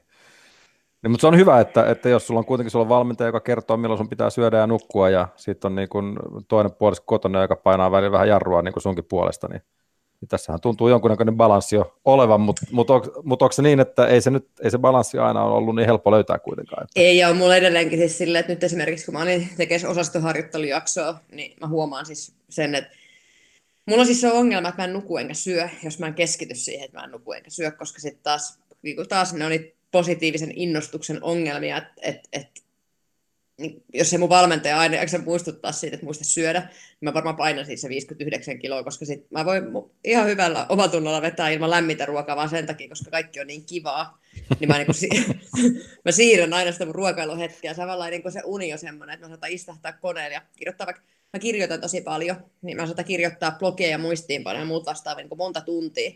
niin, 1.03 1.11
mutta 1.11 1.21
se 1.21 1.27
on 1.27 1.37
hyvä, 1.37 1.61
että, 1.61 1.91
että 1.91 2.09
jos 2.09 2.27
sulla 2.27 2.39
on 2.39 2.45
kuitenkin 2.45 2.71
sulla 2.71 2.83
on 2.85 2.89
valmentaja, 2.89 3.29
joka 3.29 3.41
kertoo, 3.41 3.77
milloin 3.77 3.99
sun 3.99 4.09
pitää 4.09 4.31
syödä 4.31 4.59
ja 4.59 4.67
nukkua, 4.67 5.11
ja 5.11 5.29
sitten 5.37 5.69
on 5.69 5.75
niin 5.75 5.89
kun 5.89 6.19
toinen 6.49 6.73
puolisko 6.73 7.05
kotona, 7.07 7.43
joka 7.43 7.57
painaa 7.57 7.91
välillä 7.91 8.13
vähän 8.13 8.29
jarrua 8.29 8.63
niin 8.63 8.73
kuin 8.73 8.83
sunkin 8.83 9.05
puolesta, 9.05 9.49
niin, 9.49 9.63
niin 10.21 10.29
tässähän 10.29 10.61
tuntuu 10.61 10.89
jonkunnäköinen 10.89 11.37
balanssi 11.37 11.77
jo 11.77 11.99
olevan, 12.05 12.41
mutta 12.41 12.67
mut, 12.71 12.91
on, 12.91 13.03
mut 13.23 13.43
onko 13.43 13.53
se 13.53 13.63
niin, 13.63 13.81
että 13.81 14.07
ei 14.07 14.21
se, 14.21 14.31
nyt, 14.31 14.49
ei 14.61 14.71
se 14.71 14.79
balanssi 14.79 15.19
aina 15.19 15.45
ole 15.45 15.55
ollut 15.55 15.77
niin 15.77 15.87
helppo 15.87 16.11
löytää 16.11 16.39
kuitenkaan? 16.39 16.83
Että... 16.83 17.01
Ei, 17.01 17.19
ja 17.19 17.35
mulla 17.35 17.57
edelleenkin 17.57 17.99
siis 17.99 18.19
silleen, 18.19 18.41
että 18.41 18.53
nyt 18.53 18.65
esimerkiksi 18.65 19.05
kun 19.05 19.15
mä 19.15 19.23
olin 19.23 19.49
tekemässä 19.57 19.89
osastoharjoittelujaksoa, 19.89 21.15
niin 21.33 21.57
mä 21.61 21.69
huomaan 21.69 22.07
siis 22.07 22.35
sen, 22.49 22.75
että 22.75 22.91
Mulla 23.89 24.01
on 24.01 24.07
siis 24.07 24.21
se 24.21 24.33
ongelma, 24.33 24.69
että 24.69 24.83
mä 24.83 24.85
en 24.85 24.93
nuku 24.93 25.17
enkä 25.17 25.35
syö, 25.35 25.69
jos 25.85 25.99
mä 25.99 26.07
en 26.07 26.15
keskity 26.15 26.55
siihen, 26.55 26.85
että 26.85 26.99
mä 26.99 27.05
en 27.05 27.11
nuku 27.11 27.33
enkä 27.33 27.51
syö, 27.51 27.71
koska 27.71 28.01
sitten 28.01 28.23
taas, 28.23 28.59
niin 28.83 29.09
taas 29.09 29.35
ne 29.35 29.47
oli 29.47 29.78
positiivisen 29.91 30.53
innostuksen 30.57 31.23
ongelmia, 31.23 31.77
että 31.77 31.93
et, 32.03 32.49
niin 33.59 33.83
jos 33.95 34.11
se 34.11 34.19
mun 34.19 34.29
valmentaja 34.29 34.79
aina 34.79 34.97
jaksa 34.97 35.19
muistuttaa 35.19 35.73
siitä, 35.73 35.95
että 35.95 36.05
muista 36.05 36.25
syödä, 36.25 36.61
niin 36.61 36.71
mä 37.01 37.15
varmaan 37.15 37.37
painan 37.37 37.67
siis 37.67 37.81
se 37.81 37.89
59 37.89 38.59
kiloa, 38.59 38.85
koska 38.85 39.05
sit 39.05 39.31
mä 39.31 39.45
voin 39.45 39.65
ihan 40.05 40.27
hyvällä 40.27 40.67
omatunnolla 40.69 41.23
vetää 41.23 41.51
ilman 41.51 41.71
lämmintä 41.71 42.07
ruokaa 42.07 42.37
vaan 42.37 42.49
sen 42.49 42.67
takia, 42.67 42.89
koska 42.89 43.11
kaikki 43.11 43.41
on 43.41 43.47
niin 43.47 43.67
kivaa. 43.67 44.21
Niin 44.61 44.69
mä, 44.69 44.79
niin 44.79 44.95
si- 44.95 45.09
mä 46.05 46.13
siirrän 46.13 46.55
aina 46.55 46.73
sitä 46.73 46.87
mun 46.87 46.95
ruokailuhetkeä. 46.95 47.75
Samalla 47.75 48.11
niin 48.11 48.33
se 48.33 48.43
uni 48.45 48.73
on 48.73 48.79
semmoinen, 48.79 49.15
että 49.15 49.27
mä 49.27 49.29
saatan 49.29 49.51
istahtaa 49.51 49.93
koneella 49.93 50.35
ja 50.35 50.43
kirjoittaa 50.57 50.87
vaikka 50.87 51.03
mä 51.33 51.39
kirjoitan 51.41 51.81
tosi 51.81 52.01
paljon, 52.01 52.37
niin 52.63 52.77
mä 52.77 52.87
saatan 52.87 53.05
kirjoittaa 53.05 53.57
blogeja 53.59 53.91
ja 53.91 53.99
muistiinpanoja 53.99 54.63
ja 54.63 54.67
muuta 54.67 54.91
vastaavia 54.91 55.25
niin 55.25 55.39
monta 55.39 55.61
tuntia. 55.61 56.11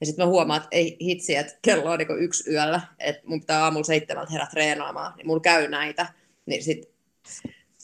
Ja 0.00 0.06
sitten 0.06 0.24
mä 0.24 0.30
huomaan, 0.30 0.62
että 0.62 0.68
ei 0.76 0.96
hitsi, 1.00 1.36
että 1.36 1.58
kello 1.62 1.90
on 1.90 1.98
niin 1.98 2.18
yksi 2.18 2.50
yöllä, 2.50 2.80
että 2.98 3.22
mun 3.26 3.40
pitää 3.40 3.64
aamulla 3.64 3.84
seitsemältä 3.84 4.32
herää 4.32 4.48
treenaamaan, 4.50 5.12
niin 5.16 5.26
mulla 5.26 5.40
käy 5.40 5.68
näitä. 5.68 6.06
Niin 6.46 6.64
sit, 6.64 6.90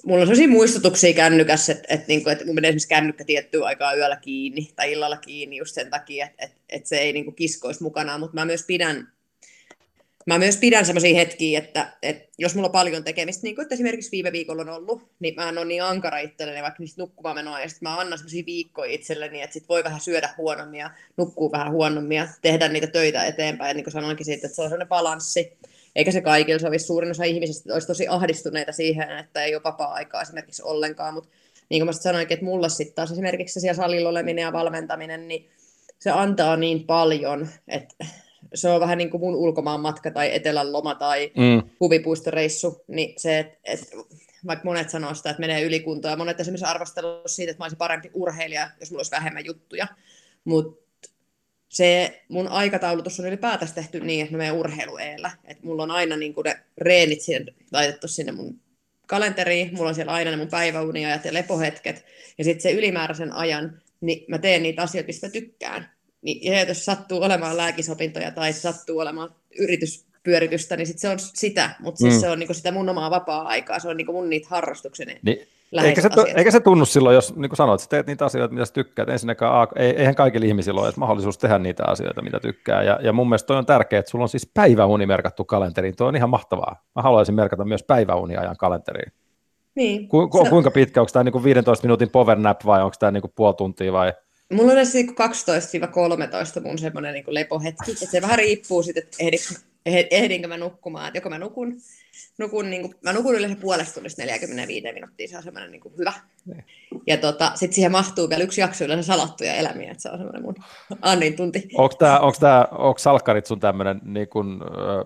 mulla 0.04 0.20
on 0.20 0.26
sellaisia 0.26 0.48
muistutuksia 0.48 1.14
kännykässä, 1.14 1.72
että, 1.72 1.94
että, 1.94 2.08
niin 2.08 2.22
kuin, 2.22 2.32
että 2.32 2.44
mun 2.46 2.54
menee 2.54 2.68
esimerkiksi 2.68 2.88
kännykkä 2.88 3.24
tiettyä 3.24 3.66
aikaa 3.66 3.94
yöllä 3.94 4.16
kiinni 4.16 4.72
tai 4.76 4.92
illalla 4.92 5.16
kiinni 5.16 5.56
just 5.56 5.74
sen 5.74 5.90
takia, 5.90 6.26
että, 6.26 6.44
että, 6.44 6.60
että 6.68 6.88
se 6.88 6.98
ei 6.98 7.12
niin 7.12 7.24
kuin 7.24 7.34
kiskoisi 7.34 7.82
mukanaan, 7.82 8.20
mutta 8.20 8.34
mä 8.34 8.44
myös 8.44 8.64
pidän 8.66 9.12
mä 10.34 10.38
myös 10.38 10.56
pidän 10.56 10.86
sellaisia 10.86 11.14
hetkiä, 11.14 11.58
että, 11.58 11.92
että 12.02 12.28
jos 12.38 12.54
mulla 12.54 12.68
on 12.68 12.72
paljon 12.72 13.04
tekemistä, 13.04 13.42
niin 13.42 13.54
kuin 13.54 13.66
esimerkiksi 13.70 14.10
viime 14.10 14.32
viikolla 14.32 14.62
on 14.62 14.68
ollut, 14.68 15.02
niin 15.20 15.34
mä 15.34 15.48
en 15.48 15.58
ole 15.58 15.66
niin 15.66 15.82
ankara 15.82 16.18
itselleni 16.18 16.62
vaikka 16.62 16.80
niistä 16.80 17.02
nukkumaan 17.02 17.36
menoa, 17.36 17.60
ja 17.60 17.68
sitten 17.68 17.88
mä 17.88 18.00
annan 18.00 18.18
sellaisia 18.18 18.46
viikkoja 18.46 18.92
itselleni, 18.92 19.42
että 19.42 19.54
sit 19.54 19.68
voi 19.68 19.84
vähän 19.84 20.00
syödä 20.00 20.30
huonommin 20.38 20.80
ja 20.80 20.90
nukkuu 21.16 21.52
vähän 21.52 21.72
huonommin 21.72 22.16
ja 22.16 22.28
tehdä 22.42 22.68
niitä 22.68 22.86
töitä 22.86 23.24
eteenpäin, 23.24 23.76
niin 23.76 23.84
kuin 23.84 23.92
sanoinkin 23.92 24.26
siitä, 24.26 24.46
että 24.46 24.56
se 24.56 24.62
on 24.62 24.68
sellainen 24.68 24.88
balanssi, 24.88 25.58
eikä 25.96 26.12
se 26.12 26.20
kaikilla 26.20 26.58
sovi. 26.58 26.78
Suurin 26.78 27.10
osa 27.10 27.24
ihmisistä 27.24 27.74
olisi 27.74 27.86
tosi 27.86 28.08
ahdistuneita 28.08 28.72
siihen, 28.72 29.18
että 29.18 29.44
ei 29.44 29.54
ole 29.54 29.62
vapaa-aikaa 29.64 30.22
esimerkiksi 30.22 30.62
ollenkaan, 30.62 31.14
mutta 31.14 31.30
niin 31.68 31.80
kuin 31.80 31.86
mä 31.86 31.92
sanoinkin, 31.92 32.34
että 32.34 32.46
mulla 32.46 32.68
sitten 32.68 32.94
taas 32.94 33.12
esimerkiksi 33.12 33.60
siellä 33.60 33.82
salilla 33.82 34.08
oleminen 34.08 34.42
ja 34.42 34.52
valmentaminen, 34.52 35.28
niin 35.28 35.48
se 35.98 36.10
antaa 36.10 36.56
niin 36.56 36.84
paljon, 36.84 37.48
että 37.68 38.06
se 38.54 38.68
on 38.68 38.80
vähän 38.80 38.98
niin 38.98 39.10
kuin 39.10 39.20
mun 39.20 39.34
ulkomaan 39.34 39.80
matka 39.80 40.10
tai 40.10 40.34
etelän 40.34 40.72
loma 40.72 40.94
tai 40.94 41.32
mm. 41.36 41.70
huvipuistoreissu, 41.80 42.84
niin 42.86 43.14
se, 43.16 43.38
että 43.38 43.58
et, 43.64 43.80
vaikka 44.46 44.64
monet 44.64 44.90
sanoo 44.90 45.14
sitä, 45.14 45.30
että 45.30 45.40
menee 45.40 45.62
ylikuntoon, 45.62 46.12
ja 46.12 46.16
monet 46.16 46.40
esimerkiksi 46.40 46.66
arvostelut 46.66 47.22
siitä, 47.26 47.50
että 47.50 47.60
mä 47.60 47.64
olisin 47.64 47.78
parempi 47.78 48.10
urheilija, 48.14 48.70
jos 48.80 48.90
mulla 48.90 48.98
olisi 48.98 49.10
vähemmän 49.10 49.44
juttuja, 49.44 49.86
mutta 50.44 50.80
se 51.68 52.22
mun 52.28 52.48
aikataulutus 52.48 53.20
on 53.20 53.26
ylipäätänsä 53.26 53.74
tehty 53.74 54.00
niin, 54.00 54.22
että 54.22 54.32
mä 54.32 54.38
menen 54.38 54.52
urheilueellä, 54.52 55.30
että 55.44 55.66
mulla 55.66 55.82
on 55.82 55.90
aina 55.90 56.16
niin 56.16 56.34
ne 56.44 56.60
reenit 56.78 57.20
siihen, 57.20 57.46
laitettu 57.72 58.08
sinne 58.08 58.32
mun 58.32 58.60
kalenteriin, 59.06 59.74
mulla 59.74 59.88
on 59.88 59.94
siellä 59.94 60.12
aina 60.12 60.30
ne 60.30 60.36
mun 60.36 60.48
päiväuniajat 60.48 61.24
ja 61.24 61.34
lepohetket, 61.34 62.04
ja 62.38 62.44
sitten 62.44 62.62
se 62.62 62.70
ylimääräisen 62.70 63.32
ajan, 63.32 63.82
niin 64.00 64.24
mä 64.28 64.38
teen 64.38 64.62
niitä 64.62 64.82
asioita, 64.82 65.06
mistä 65.06 65.26
mä 65.26 65.30
tykkään. 65.30 65.90
Niin, 66.22 66.52
ja 66.52 66.62
jos 66.62 66.84
sattuu 66.84 67.22
olemaan 67.22 67.56
lääkisopintoja 67.56 68.30
tai 68.30 68.52
sattuu 68.52 68.98
olemaan 68.98 69.34
yrityspyöritystä, 69.58 70.76
niin 70.76 70.86
sit 70.86 70.98
se 70.98 71.08
on 71.08 71.18
sitä, 71.18 71.70
mutta 71.80 71.98
siis 71.98 72.14
mm. 72.14 72.20
se 72.20 72.30
on 72.30 72.38
niinku 72.38 72.54
sitä 72.54 72.72
mun 72.72 72.88
omaa 72.88 73.10
vapaa-aikaa, 73.10 73.78
se 73.78 73.88
on 73.88 73.96
niinku 73.96 74.12
mun 74.12 74.30
niitä 74.30 74.48
harrastukseni. 74.50 75.18
Niin. 75.22 75.46
Eikä 75.84 76.00
se, 76.02 76.08
eikä 76.36 76.50
se 76.50 76.60
tunnu 76.60 76.84
silloin, 76.84 77.14
jos 77.14 77.36
niin 77.36 77.48
kuin 77.48 77.56
sanoit, 77.56 77.80
että 77.80 77.96
teet 77.96 78.06
niitä 78.06 78.24
asioita, 78.24 78.54
mitä 78.54 78.64
sä 78.64 78.72
tykkäät. 78.72 79.08
Ensinnäkään, 79.08 79.68
eihän 79.76 80.14
kaikilla 80.14 80.46
ihmisillä 80.46 80.80
ole 80.80 80.88
edes 80.88 80.96
mahdollisuus 80.96 81.38
tehdä 81.38 81.58
niitä 81.58 81.82
asioita, 81.86 82.22
mitä 82.22 82.40
tykkää. 82.40 82.82
Ja, 82.82 82.98
ja 83.02 83.12
mun 83.12 83.28
mielestä 83.28 83.46
toi 83.46 83.56
on 83.56 83.66
tärkeää, 83.66 84.00
että 84.00 84.10
sulla 84.10 84.22
on 84.24 84.28
siis 84.28 84.50
päiväuni 84.54 85.06
merkattu 85.06 85.44
kalenteriin. 85.44 85.96
Tuo 85.96 86.06
on 86.06 86.16
ihan 86.16 86.30
mahtavaa. 86.30 86.84
Mä 86.96 87.02
haluaisin 87.02 87.34
merkata 87.34 87.64
myös 87.64 87.82
päiväuniajan 87.82 88.56
kalenteriin. 88.56 89.12
Niin. 89.74 90.08
Ku, 90.08 90.28
ku, 90.28 90.46
kuinka 90.50 90.70
pitkä, 90.70 91.00
onko 91.00 91.10
tämä 91.12 91.24
niin 91.24 91.44
15 91.44 91.86
minuutin 91.86 92.10
power 92.10 92.38
nap 92.38 92.66
vai 92.66 92.82
onko 92.82 92.96
tämä 92.98 93.12
niin 93.12 93.22
puoli 93.34 93.54
tuntia 93.54 93.92
vai 93.92 94.12
mulla 94.52 94.72
on 94.72 94.78
edes 94.78 94.94
12-13 96.58 96.60
mun 96.62 96.78
semmoinen 96.78 97.14
niin 97.14 97.24
lepohetki, 97.28 97.92
että 97.92 98.06
se 98.06 98.22
vähän 98.22 98.38
riippuu 98.38 98.82
siitä, 98.82 99.00
että 99.00 99.16
ehdinkö 100.10 100.48
mä 100.48 100.56
nukkumaan, 100.56 101.08
että 101.08 101.18
joko 101.18 101.30
mä 101.30 101.38
nukun 101.38 101.80
nukun, 102.38 102.70
niin 102.70 102.82
kuin, 102.82 102.94
mä 103.04 103.12
nukun 103.12 103.34
yleensä 103.34 103.56
puolesta 103.60 103.94
tunnista 103.94 104.22
45 104.22 104.92
minuuttia, 104.92 105.28
se 105.28 105.36
on 105.36 105.42
semmoinen 105.42 105.70
niin 105.70 105.80
kuin 105.80 105.94
hyvä. 105.98 106.12
Ne. 106.46 106.54
Niin. 106.54 106.64
Ja 107.06 107.16
tota, 107.16 107.52
sitten 107.54 107.74
siihen 107.74 107.92
mahtuu 107.92 108.28
vielä 108.28 108.44
yksi 108.44 108.60
jakso 108.60 108.84
yleensä 108.84 109.06
salattuja 109.06 109.54
elämiä, 109.54 109.90
että 109.90 110.02
se 110.02 110.10
on 110.10 110.18
semmoinen 110.18 110.42
mun 110.42 110.54
Annin 111.02 111.36
tunti. 111.36 111.68
Onko, 111.74 111.94
tää, 111.98 112.20
tää, 112.40 112.68
salkkarit 112.98 113.46
sun 113.46 113.60
tämmöinen 113.60 114.00
niin 114.04 114.28
kuin, 114.28 114.60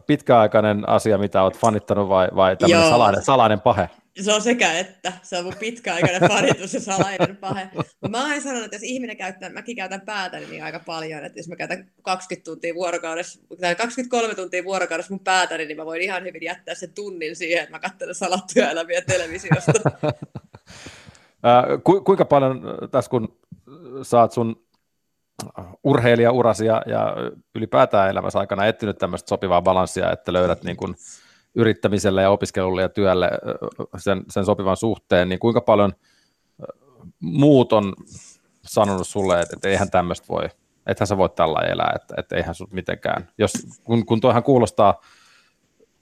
pitkäaikainen 0.07 0.88
asia, 0.88 1.18
mitä 1.18 1.42
olet 1.42 1.59
fanittanut 1.59 2.09
vai, 2.09 2.28
vai 2.35 2.57
tämmöinen 2.57 2.88
salainen, 2.88 3.22
salainen 3.22 3.61
pahe? 3.61 3.88
Se 4.20 4.33
on 4.33 4.42
sekä 4.42 4.79
että. 4.79 5.12
Se 5.22 5.38
on 5.38 5.44
mun 5.44 5.55
pitkäaikainen 5.61 6.29
paritus 6.35 6.74
ja 6.74 6.81
salainen 6.81 7.37
pahe. 7.37 7.68
mä 8.09 8.24
aina 8.24 8.40
sanon, 8.40 8.64
että 8.64 8.77
jos 8.77 8.83
ihminen 8.83 9.16
käyttää, 9.16 9.50
mäkin 9.50 9.77
käytän 9.77 10.00
päätä 10.00 10.40
niin 10.40 10.64
aika 10.64 10.79
paljon, 10.79 11.24
että 11.24 11.38
jos 11.38 11.48
mä 11.48 11.57
käytän 11.57 11.90
20 12.03 12.44
tuntia 12.44 12.74
vuorokaudessa, 12.74 13.40
tai 13.61 13.74
23 13.74 14.35
tuntia 14.35 14.64
vuorokaudessa 14.64 15.14
mun 15.14 15.24
päätä, 15.24 15.59
niin 15.59 15.77
mä 15.77 15.87
voin 15.87 16.03
ihan 16.03 16.24
hyvin 16.24 16.42
jättää 16.42 16.74
sen 16.74 16.92
tunnin 16.94 17.37
siihen, 17.37 17.62
että 17.62 17.70
mä 17.70 17.79
katselen 17.79 18.14
salattuja 18.14 18.70
eläviä 18.70 19.03
televisiosta. 19.03 19.72
Ku, 21.85 22.00
kuinka 22.00 22.24
paljon 22.24 22.62
tässä, 22.90 23.11
kun 23.11 23.38
saat 24.03 24.33
sun 24.33 24.64
urheilijaurasi 25.85 26.66
ja, 26.66 26.83
ja 26.87 27.16
ylipäätään 27.55 28.11
elämässä 28.11 28.38
aikana 28.38 28.66
etsinyt 28.66 28.98
tämmöistä 28.98 29.29
sopivaa 29.29 29.62
balanssia, 29.62 30.12
että 30.12 30.33
löydät 30.33 30.64
niin 30.64 30.77
kuin 30.77 30.94
yrittämiselle 31.55 32.23
ja 32.23 32.31
opiskelulle 32.31 32.83
ja 32.83 32.88
työlle 32.88 33.31
sen, 33.97 34.23
sen 34.29 34.45
sopivan 34.45 34.77
suhteen, 34.77 35.29
niin 35.29 35.38
kuinka 35.38 35.61
paljon 35.61 35.93
muut 37.21 37.73
on 37.73 37.95
sanonut 38.62 39.07
sulle, 39.07 39.40
että, 39.40 39.57
että 39.57 39.69
eihän 39.69 39.90
tämmöistä 39.90 40.27
voi, 40.29 40.49
ethän 40.87 41.07
sä 41.07 41.17
voi 41.17 41.29
tällä 41.29 41.61
elää, 41.61 41.93
että, 41.97 42.14
että 42.19 42.37
eihän 42.37 42.55
sut 42.55 42.73
mitenkään, 42.73 43.29
jos, 43.38 43.53
kun, 43.85 44.07
kun 44.07 44.21
toihan 44.21 44.43
kuulostaa, 44.43 45.01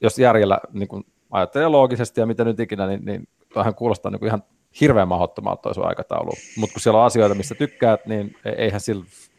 jos 0.01 0.19
järjellä 0.19 0.59
niin 0.73 0.89
kun 0.89 1.05
ajattelee 1.31 1.69
loogisesti 1.69 2.21
ja 2.21 2.27
mitä 2.27 2.45
nyt 2.45 2.61
ikinä, 2.61 2.87
niin, 2.87 3.05
niin 3.05 3.29
toihan 3.55 3.75
kuulostaa 3.75 4.11
niin 4.11 4.27
ihan 4.27 4.43
hirveän 4.81 5.09
mahdottomalta 5.09 5.63
toi 5.63 5.75
sun 5.75 5.89
aikataulu, 5.89 6.33
mutta 6.57 6.73
kun 6.73 6.81
siellä 6.81 7.01
on 7.01 7.07
asioita, 7.07 7.35
missä 7.35 7.55
tykkäät, 7.55 8.07
niin 8.07 8.37
e-, 8.45 8.51
eihän 8.51 8.81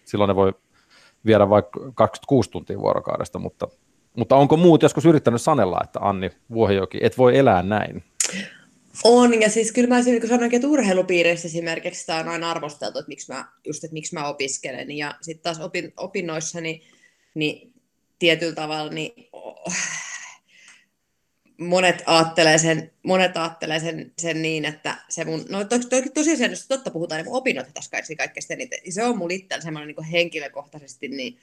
silloin 0.06 0.28
ne 0.28 0.36
voi 0.36 0.54
viedä 1.26 1.50
vaikka 1.50 1.80
26 1.96 2.52
tuntia 2.52 2.80
vuorokaudesta, 2.80 3.40
mutta 3.40 3.68
mutta 4.18 4.36
onko 4.36 4.58
muut 4.58 4.82
joskus 4.82 5.06
yrittänyt 5.06 5.42
sanella, 5.42 5.82
että 5.84 6.00
Anni 6.00 6.32
Vuohijoki, 6.52 7.00
et 7.02 7.18
voi 7.18 7.38
elää 7.38 7.64
näin? 7.64 8.04
On, 9.04 9.42
ja 9.42 9.50
siis 9.50 9.72
kyllä 9.72 9.88
mä 9.88 10.02
niin 10.02 10.28
sanoinkin, 10.28 10.58
että 10.58 10.68
urheilupiireissä 10.68 11.48
esimerkiksi 11.48 12.00
sitä 12.00 12.16
on 12.16 12.28
aina 12.28 12.52
arvosteltu, 12.52 13.00
että 13.00 13.10
miksi 13.10 13.32
mä, 13.32 13.46
just, 13.66 13.84
että 13.84 13.94
miksi 13.94 14.14
mä 14.14 14.28
opiskelen, 14.28 14.92
ja 14.92 15.16
sitten 15.22 15.44
taas 15.44 15.60
opin, 15.60 15.94
opinnoissani 15.98 16.82
niin 17.36 17.74
tietyllä 18.20 18.56
tavalla 18.56 18.92
niin, 18.92 19.30
oh, 19.32 19.74
monet 21.58 22.04
ajattelee 22.06 22.58
sen, 22.58 22.92
monet 23.04 23.38
ajattelee 23.38 23.80
sen, 23.80 24.12
sen 24.20 24.42
niin, 24.42 24.66
että 24.66 24.98
se 25.10 25.26
mun, 25.26 25.46
no 25.50 25.64
to, 25.64 25.80
to, 25.80 25.96
tosiaan, 26.14 26.52
jos 26.52 26.68
totta 26.68 26.92
puhutaan, 26.92 27.20
niin 27.20 27.26
mun 27.26 27.38
opinnot 27.38 27.68
tässä 27.74 27.92
kaikkein 27.92 28.46
eniten, 28.50 28.80
se 28.90 29.04
on 29.04 29.18
mun 29.18 29.32
itsellä 29.32 29.62
semmoinen 29.62 29.96
niin 29.96 30.06
henkilökohtaisesti, 30.06 31.08
niin, 31.08 31.40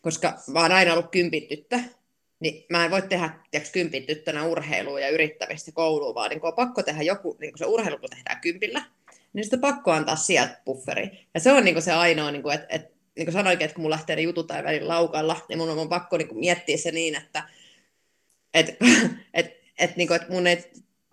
koska 0.00 0.38
mä 0.52 0.62
oon 0.62 0.72
aina 0.72 0.92
ollut 0.92 1.10
kympityttä, 1.10 1.80
niin 2.40 2.64
mä 2.70 2.84
en 2.84 2.90
voi 2.90 3.02
tehdä 3.02 3.30
tiiäks, 3.50 3.70
kympin 3.70 4.06
tyttönä 4.06 4.46
urheilua 4.46 5.00
ja 5.00 5.08
yrittämistä 5.08 5.72
kouluun, 5.72 6.14
vaan 6.14 6.30
niin 6.30 6.40
on 6.42 6.54
pakko 6.54 6.82
tehdä 6.82 7.02
joku, 7.02 7.36
niin 7.40 7.52
kun 7.52 7.58
se 7.58 7.66
urheilu 7.66 7.98
kun 7.98 8.10
tehdään 8.10 8.40
kympillä, 8.40 8.84
niin 9.32 9.44
sitten 9.44 9.60
pakko 9.60 9.92
antaa 9.92 10.16
sieltä 10.16 10.60
bufferi. 10.64 11.26
Ja 11.34 11.40
se 11.40 11.52
on 11.52 11.64
niin 11.64 11.82
se 11.82 11.92
ainoa, 11.92 12.30
niin 12.30 12.52
että 12.54 12.66
et, 12.68 12.92
niin 13.18 13.32
sanoinkin, 13.32 13.64
että 13.64 13.74
kun 13.74 13.82
mulla 13.82 13.96
lähtee 13.96 14.16
ne 14.16 14.22
jutut 14.22 14.46
tai 14.46 14.64
välillä 14.64 14.88
laukalla, 14.88 15.36
niin 15.48 15.58
mun 15.58 15.70
on 15.70 15.88
pakko 15.88 16.16
niin 16.16 16.38
miettiä 16.38 16.76
se 16.76 16.90
niin, 16.90 17.14
että 17.14 17.42
et, 18.54 18.76
et, 19.34 19.52
et, 19.78 19.96
niin 19.96 20.08
kuin, 20.08 20.16
että 20.16 20.32
mun 20.32 20.46
ei, 20.46 20.64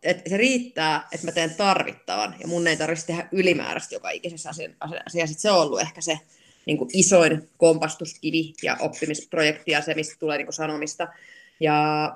että 0.04 0.30
se 0.30 0.38
riittää, 0.38 1.08
että 1.12 1.28
mä 1.28 1.32
teen 1.32 1.56
tarvittavan, 1.56 2.36
ja 2.40 2.48
mun 2.48 2.68
ei 2.68 2.78
tarvitse 2.78 3.06
tehdä 3.06 3.28
ylimääräistä 3.32 3.96
joka 3.96 4.10
ikisessä 4.10 4.50
asiassa. 4.50 5.40
Se 5.40 5.52
on 5.52 5.62
ollut 5.62 5.82
ehkä 5.82 6.02
se, 6.02 6.20
niin 6.66 6.78
kuin 6.78 6.90
isoin 6.94 7.50
kompastuskivi 7.58 8.54
ja 8.64 8.78
oppimisprojekti 8.80 9.72
ja 9.72 9.82
se, 9.82 9.94
mistä 9.94 10.16
tulee 10.20 10.38
niin 10.38 10.46
kuin 10.46 10.54
sanomista. 10.54 11.08
Ja 11.60 12.12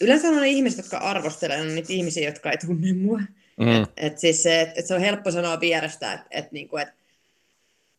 yleensä 0.00 0.28
on 0.28 0.40
ne 0.40 0.48
ihmiset, 0.48 0.78
jotka 0.78 0.98
arvostelevat, 0.98 1.62
on 1.62 1.74
niitä 1.74 1.92
ihmisiä, 1.92 2.28
jotka 2.28 2.50
ei 2.50 2.58
tunne 2.58 2.92
mua. 2.92 3.20
Mm. 3.56 3.82
Et, 3.82 3.90
et 3.96 4.18
siis 4.18 4.42
se, 4.42 4.60
et, 4.60 4.78
et 4.78 4.86
se 4.86 4.94
on 4.94 5.00
helppo 5.00 5.30
sanoa 5.30 5.60
vierestä, 5.60 6.12
että 6.12 6.26
et, 6.30 6.52
niinku, 6.52 6.76
et, 6.76 6.88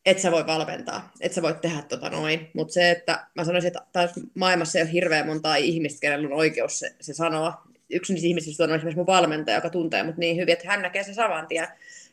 et 0.06 0.19
sä 0.19 0.32
voi 0.32 0.48
valmentaa, 0.48 1.12
et 1.22 1.34
sä 1.34 1.41
voi 1.41 1.56
tehdä 1.62 1.82
tota 1.82 2.10
noin. 2.10 2.50
Mutta 2.54 2.74
se, 2.74 2.91
että 2.91 3.28
mä 3.36 3.43
sanoisin, 3.43 3.67
että 3.67 3.82
taas 3.91 4.12
maailmassa 4.34 4.80
ei 4.80 4.84
ole 4.84 4.91
hirveän 4.91 5.28
montaa 5.28 5.56
ihmistä, 5.56 6.02
kenellä 6.02 6.28
on 6.28 6.34
oikeus 6.34 6.80
se, 6.80 6.96
se 7.02 7.13
sanoa. 7.13 7.62
Yksi 7.89 8.13
niistä 8.13 8.28
ihmisistä 8.28 8.63
on 8.63 8.69
esimerkiksi 8.69 8.98
mun 8.98 9.08
valmentaja, 9.08 9.58
joka 9.58 9.69
tuntee 9.69 10.04
mut 10.04 10.17
niin 10.17 10.36
hyvin, 10.36 10.54
että 10.54 10.67
hän 10.67 10.82
näkee 10.82 11.04
sen 11.04 11.15
saman 11.15 11.48
tien 11.48 11.67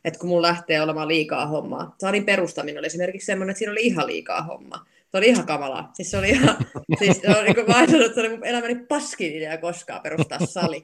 että 0.05 0.19
kun 0.19 0.29
mulla 0.29 0.47
lähtee 0.47 0.81
olemaan 0.81 1.07
liikaa 1.07 1.45
hommaa. 1.45 1.95
Saarin 1.99 2.25
perustaminen 2.25 2.79
oli 2.79 2.87
esimerkiksi 2.87 3.25
semmoinen, 3.25 3.51
että 3.51 3.59
siinä 3.59 3.71
oli 3.71 3.81
ihan 3.81 4.07
liikaa 4.07 4.41
hommaa. 4.41 4.85
Se 5.11 5.17
oli 5.17 5.27
ihan 5.27 5.45
kamalaa. 5.45 5.91
Siis 5.93 6.11
se 6.11 6.17
oli 6.17 6.29
ihan, 6.29 6.57
siis 6.99 7.21
se 7.21 7.29
oli, 7.29 7.43
niin 7.43 7.55
kuin 7.55 7.67
mä 7.67 7.83
että 7.83 8.13
se 8.13 8.19
oli 8.19 8.29
mun 8.29 8.45
elämäni 8.45 8.75
paskin 8.75 9.35
idea 9.35 9.57
koskaan 9.57 10.01
perustaa 10.01 10.45
sali. 10.45 10.83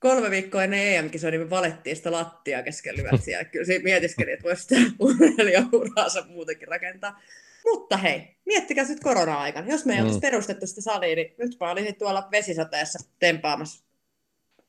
Kolme 0.00 0.30
viikkoa 0.30 0.64
ennen 0.64 0.94
EM-kisoja 0.94 1.30
niin 1.30 1.40
me 1.40 1.50
valettiin 1.50 1.96
sitä 1.96 2.12
lattia 2.12 2.62
kesken 2.62 2.96
lyötsiä. 2.96 3.44
Kyllä 3.44 3.64
siinä 3.64 3.84
mietiskelin, 3.84 4.32
että 4.32 4.44
voisi 4.44 4.62
sitä 4.62 4.76
urheilijauraansa 4.98 6.24
muutenkin 6.28 6.68
rakentaa. 6.68 7.20
Mutta 7.64 7.96
hei, 7.96 8.36
miettikää 8.46 8.84
nyt 8.88 9.00
korona-aikana. 9.00 9.66
Jos 9.70 9.86
me 9.86 9.92
ei 9.92 10.00
mm. 10.00 10.06
olisi 10.06 10.20
perustettu 10.20 10.66
sitä 10.66 10.80
salia, 10.80 11.16
niin 11.16 11.34
nyt 11.38 11.56
mä 11.60 11.70
olisin 11.70 11.94
tuolla 11.94 12.28
vesisateessa 12.30 12.98
tempaamassa 13.18 13.84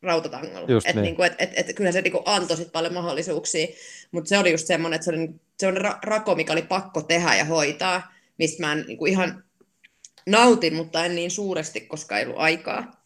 rautatangolla. 0.02 0.78
Että 0.78 0.94
niin. 0.94 1.02
niinku, 1.02 1.24
et, 1.24 1.34
et, 1.40 1.52
et, 1.56 1.76
kyllä 1.76 1.92
se 1.92 2.02
niinku 2.02 2.22
antoi 2.26 2.58
sit 2.58 2.72
paljon 2.72 2.94
mahdollisuuksia, 2.94 3.68
mutta 4.12 4.30
se 4.30 4.38
oli 4.38 4.52
just 4.52 4.68
semmoinen, 4.68 4.96
että 4.96 5.06
se 5.06 5.12
oli 5.12 5.30
semmoinen 5.60 5.92
ra- 5.92 6.00
rako, 6.04 6.36
mikä 6.36 6.54
oli 6.54 6.62
pakko 6.62 7.02
tehdä 7.02 7.36
ja 7.36 7.46
hoitaa, 7.46 8.14
mistä 8.38 8.64
mä 8.64 8.72
en 8.72 8.86
niinku 8.88 9.06
ihan 9.06 9.44
nautin, 10.28 10.76
mutta 10.76 11.06
en 11.06 11.16
niin 11.16 11.32
suuresti, 11.32 11.82
koska 11.82 12.20
ei 12.20 12.26
ollut 12.26 12.40
aikaa. 12.40 13.00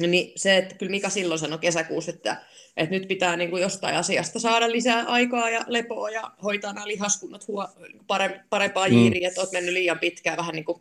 Niin 0.00 0.32
se, 0.36 0.56
että 0.56 0.74
kyllä 0.74 0.90
Mika 0.90 1.10
silloin 1.10 1.40
sanoi 1.40 1.58
kesäkuussa, 1.58 2.10
että, 2.10 2.42
että 2.76 2.94
nyt 2.94 3.08
pitää 3.08 3.36
niin 3.36 3.50
kuin 3.50 3.62
jostain 3.62 3.96
asiasta 3.96 4.38
saada 4.38 4.72
lisää 4.72 5.04
aikaa 5.04 5.50
ja 5.50 5.64
lepoa 5.66 6.10
ja 6.10 6.30
hoitaa 6.42 6.72
nämä 6.72 6.86
lihaskunnat 6.86 7.48
huo, 7.48 7.68
parempaa 8.50 8.88
mm. 8.88 8.94
jiiriä, 8.94 9.28
että 9.28 9.40
olet 9.40 9.52
mennyt 9.52 9.72
liian 9.72 9.98
pitkään 9.98 10.36
vähän 10.36 10.54
niin 10.54 10.64
kuin 10.64 10.80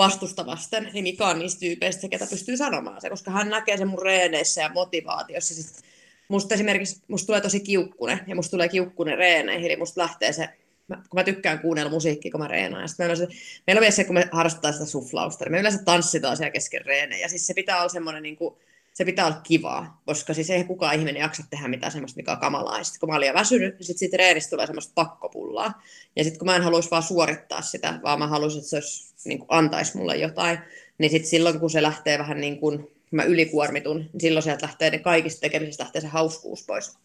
vastusta 0.00 0.46
vasten, 0.46 0.90
niin 0.92 1.02
Mika 1.02 1.28
on 1.28 1.38
niistä 1.38 1.60
tyypeistä, 1.60 2.08
ketä 2.08 2.26
pystyy 2.30 2.56
sanomaan 2.56 3.00
se, 3.00 3.10
koska 3.10 3.30
hän 3.30 3.50
näkee 3.50 3.76
sen 3.76 3.88
mun 3.88 4.02
reeneissä 4.02 4.60
ja 4.60 4.68
motivaatiossa. 4.68 5.54
Sit 5.54 5.84
musta 6.28 6.54
esimerkiksi, 6.54 7.02
musta 7.08 7.26
tulee 7.26 7.40
tosi 7.40 7.60
kiukkunen, 7.60 8.20
ja 8.26 8.34
musta 8.34 8.50
tulee 8.50 8.68
kiukkunen 8.68 9.18
reeneihin, 9.18 9.66
eli 9.66 9.76
musta 9.76 10.00
lähtee 10.00 10.32
se, 10.32 10.48
kun 10.88 10.98
mä 11.14 11.24
tykkään 11.24 11.58
kuunnella 11.58 11.90
musiikkia, 11.90 12.30
kun 12.30 12.40
mä 12.40 12.48
reenaan. 12.48 12.82
Ja 12.82 12.88
meillä, 12.98 13.12
on 13.12 13.16
se, 13.16 13.28
meillä 13.66 13.78
on 13.78 13.80
vielä 13.80 13.90
se, 13.90 14.04
kun 14.04 14.14
me 14.14 14.28
harrastetaan 14.32 14.74
sitä 14.74 14.86
suflausta, 14.86 15.44
niin 15.44 15.52
me 15.52 15.60
yleensä 15.60 15.82
tanssitaan 15.84 16.36
siellä 16.36 16.50
kesken 16.50 16.86
reenejä. 16.86 17.28
Siis 17.28 17.46
se 17.46 17.54
pitää 17.54 17.78
olla 17.78 17.88
semmoinen 17.88 18.22
niin 18.22 18.36
kuin, 18.36 18.54
se 18.92 19.04
pitää 19.04 19.26
olla 19.26 19.40
kivaa, 19.42 20.02
koska 20.06 20.34
siis 20.34 20.50
ei 20.50 20.64
kukaan 20.64 20.94
ihminen 20.94 21.20
jaksa 21.20 21.42
tehdä 21.50 21.68
mitään 21.68 21.92
semmoista, 21.92 22.16
mikä 22.16 22.32
on 22.32 22.38
kamalaa. 22.38 22.78
Ja 22.78 22.84
sitten 22.84 23.00
kun 23.00 23.08
mä 23.08 23.16
olin 23.16 23.34
väsynyt, 23.34 23.74
niin 23.74 23.86
sitten 23.86 23.98
siitä 23.98 24.16
treenistä 24.16 24.50
tulee 24.50 24.66
semmoista 24.66 24.92
pakkopullaa. 24.94 25.82
Ja 26.16 26.24
sitten 26.24 26.38
kun 26.38 26.46
mä 26.46 26.56
en 26.56 26.62
haluaisi 26.62 26.90
vaan 26.90 27.02
suorittaa 27.02 27.62
sitä, 27.62 28.00
vaan 28.02 28.18
mä 28.18 28.26
haluaisin, 28.26 28.58
että 28.58 28.70
se 28.70 28.76
olisi, 28.76 29.14
niin 29.24 29.38
kuin 29.38 29.48
antaisi 29.50 29.96
mulle 29.96 30.16
jotain, 30.16 30.58
niin 30.98 31.10
sitten 31.10 31.30
silloin 31.30 31.60
kun 31.60 31.70
se 31.70 31.82
lähtee 31.82 32.18
vähän 32.18 32.40
niin 32.40 32.60
kuin, 32.60 32.90
mä 33.10 33.22
ylikuormitun, 33.22 33.96
niin 33.98 34.20
silloin 34.20 34.42
sieltä 34.42 34.66
lähtee 34.66 34.90
ne 34.90 34.98
kaikista 34.98 35.40
tekemisistä 35.40 35.84
lähtee 35.84 36.00
se 36.00 36.08
hauskuus 36.08 36.66
pois. 36.66 36.98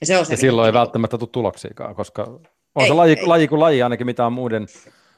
Ja, 0.00 0.06
se 0.06 0.18
on 0.18 0.26
se, 0.26 0.32
ja 0.32 0.36
silloin 0.36 0.66
ei 0.66 0.72
välttämättä 0.72 1.18
tule 1.18 1.30
tuloksiakaan, 1.32 1.94
koska 1.94 2.22
on 2.74 2.82
ei, 2.82 2.88
se 2.88 2.94
laji, 2.94 3.16
ei. 3.18 3.26
laji 3.26 3.48
kuin 3.48 3.60
laji 3.60 3.82
ainakin 3.82 4.06
mitä 4.06 4.26
on 4.26 4.32
muiden 4.32 4.66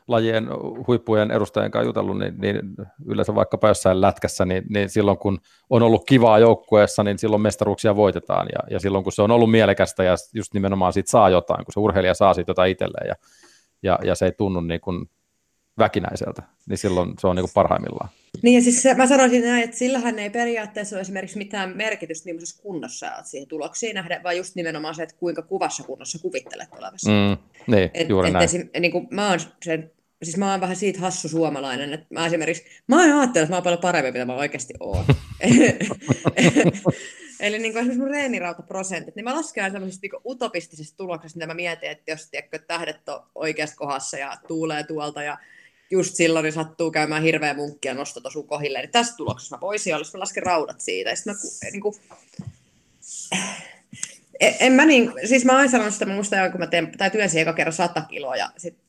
lajien 0.09 0.49
huippujen 0.87 1.31
edustajien 1.31 1.71
kanssa 1.71 1.89
jutellut, 1.89 2.19
niin, 2.19 2.35
niin 2.39 2.61
yleensä 3.07 3.35
vaikka 3.35 3.59
jossain 3.63 4.01
lätkässä, 4.01 4.45
niin, 4.45 4.65
niin 4.69 4.89
silloin 4.89 5.19
kun 5.19 5.39
on 5.71 5.83
ollut 5.83 6.05
kivaa 6.07 6.39
joukkueessa, 6.39 7.03
niin 7.05 7.19
silloin 7.19 7.43
mestaruuksia 7.43 7.97
voitetaan, 7.97 8.47
ja, 8.53 8.75
ja 8.75 8.81
silloin 8.81 9.05
kun 9.05 9.13
se 9.13 9.23
on 9.23 9.31
ollut 9.31 9.51
mielekästä, 9.51 10.05
ja 10.05 10.17
just 10.35 10.55
nimenomaan 10.55 10.93
siitä 10.93 11.11
saa 11.11 11.31
jotain, 11.31 11.65
kun 11.65 11.73
se 11.73 11.81
urheilija 11.81 12.15
saa 12.15 12.35
siitä 12.35 12.51
jotain 12.51 12.73
itselleen, 12.73 13.09
ja, 13.09 13.15
ja, 13.83 13.99
ja 14.05 14.15
se 14.15 14.25
ei 14.25 14.33
tunnu 14.33 14.61
niin 14.61 14.81
kuin 14.81 15.07
väkinäiseltä, 15.79 16.43
niin 16.69 16.79
silloin 16.79 17.15
se 17.19 17.27
on 17.27 17.37
niin 17.37 17.43
kuin 17.43 17.55
parhaimmillaan. 17.55 18.09
Niin 18.43 18.55
ja 18.55 18.63
siis 18.63 18.83
se, 18.83 18.95
mä 18.95 19.07
sanoisin 19.07 19.43
näin, 19.43 19.65
että 19.65 19.77
sillähän 19.77 20.19
ei 20.19 20.31
periaatteessa 20.31 20.97
ole 20.97 21.01
esimerkiksi 21.01 21.39
mitään 21.39 21.77
merkitystä, 21.77 22.27
millaisessa 22.27 22.63
kunnossa 22.63 23.15
olet 23.15 23.27
siihen 23.27 23.49
tuloksiin 23.49 23.95
nähdä, 23.95 24.21
vaan 24.25 24.37
just 24.37 24.55
nimenomaan 24.55 24.95
se, 24.95 25.03
että 25.03 25.17
kuinka 25.19 25.43
kuvassa 25.43 25.85
kunnossa 25.85 26.19
kuvittelet 26.19 26.69
olevassa. 26.79 27.11
Mm, 27.11 27.37
niin, 27.75 27.91
et, 27.95 28.09
juuri 28.09 28.29
et 28.29 28.33
näin. 28.33 28.45
Esim, 28.45 28.69
niin 28.81 28.93
kuin 28.93 29.09
mä 29.11 29.29
oon 29.29 29.41
sen 29.65 29.91
siis 30.27 30.37
mä 30.37 30.51
oon 30.51 30.61
vähän 30.61 30.77
siitä 30.77 31.01
hassu 31.01 31.29
suomalainen, 31.29 31.93
että 31.93 32.07
mä 32.11 32.27
esimerkiksi, 32.27 32.65
mä 32.87 32.97
oon 32.97 33.05
ajatellut, 33.05 33.37
että 33.37 33.49
mä 33.49 33.57
oon 33.57 33.63
paljon 33.63 33.81
parempi, 33.81 34.13
mitä 34.13 34.25
mä 34.25 34.35
oikeasti 34.35 34.75
oon. 34.81 35.05
Eli 37.41 37.59
niin 37.59 37.73
kuin 37.73 37.81
esimerkiksi 37.81 37.99
mun 37.99 38.11
reenirautaprosentit, 38.11 39.17
niin 39.17 39.25
mä 39.25 39.35
lasken 39.35 39.73
sellaisesta 39.73 40.07
niin 40.07 40.23
utopistisesta 40.27 40.97
tuloksesta, 40.97 41.37
mitä 41.37 41.47
mä 41.47 41.55
mietin, 41.55 41.91
että 41.91 42.11
jos 42.11 42.31
tiedätkö, 42.31 42.59
tähdet 42.59 43.09
on 43.09 43.23
oikeassa 43.35 43.77
kohdassa 43.77 44.19
ja 44.19 44.37
tuulee 44.49 44.85
tuolta 44.85 45.23
ja 45.23 45.39
just 45.91 46.15
silloin 46.15 46.43
niin 46.43 46.53
sattuu 46.53 46.91
käymään 46.91 47.23
hirveä 47.23 47.55
munkkia 47.55 47.95
nostot 47.95 48.27
osuu 48.27 48.43
kohille, 48.43 48.81
niin 48.81 48.91
tästä 48.91 49.17
tuloksessa 49.17 49.57
mä 49.57 49.61
voisin 49.61 49.95
olla, 49.95 50.01
jos 50.01 50.15
mä 50.15 50.21
lasken 50.21 50.43
raudat 50.43 50.81
siitä. 50.81 51.11
Ja 51.11 51.17
mä, 51.27 51.35
niin 51.73 51.81
kuin, 51.81 51.95
en, 54.41 54.55
en 54.61 54.73
mä 54.73 54.85
niin, 54.85 55.13
siis 55.25 55.45
mä 55.45 55.59
oon 55.59 55.69
sanonut 55.69 55.93
sitä, 55.93 56.07
muista 56.07 56.51
kun 56.51 56.61
mä 56.61 56.67
teen, 56.67 56.93
tai 56.99 57.11
työnsin 57.11 57.41
eka 57.41 57.53
kerran 57.53 57.73
100 57.73 58.01
kiloa 58.01 58.37
ja 58.37 58.51
sit 58.57 58.86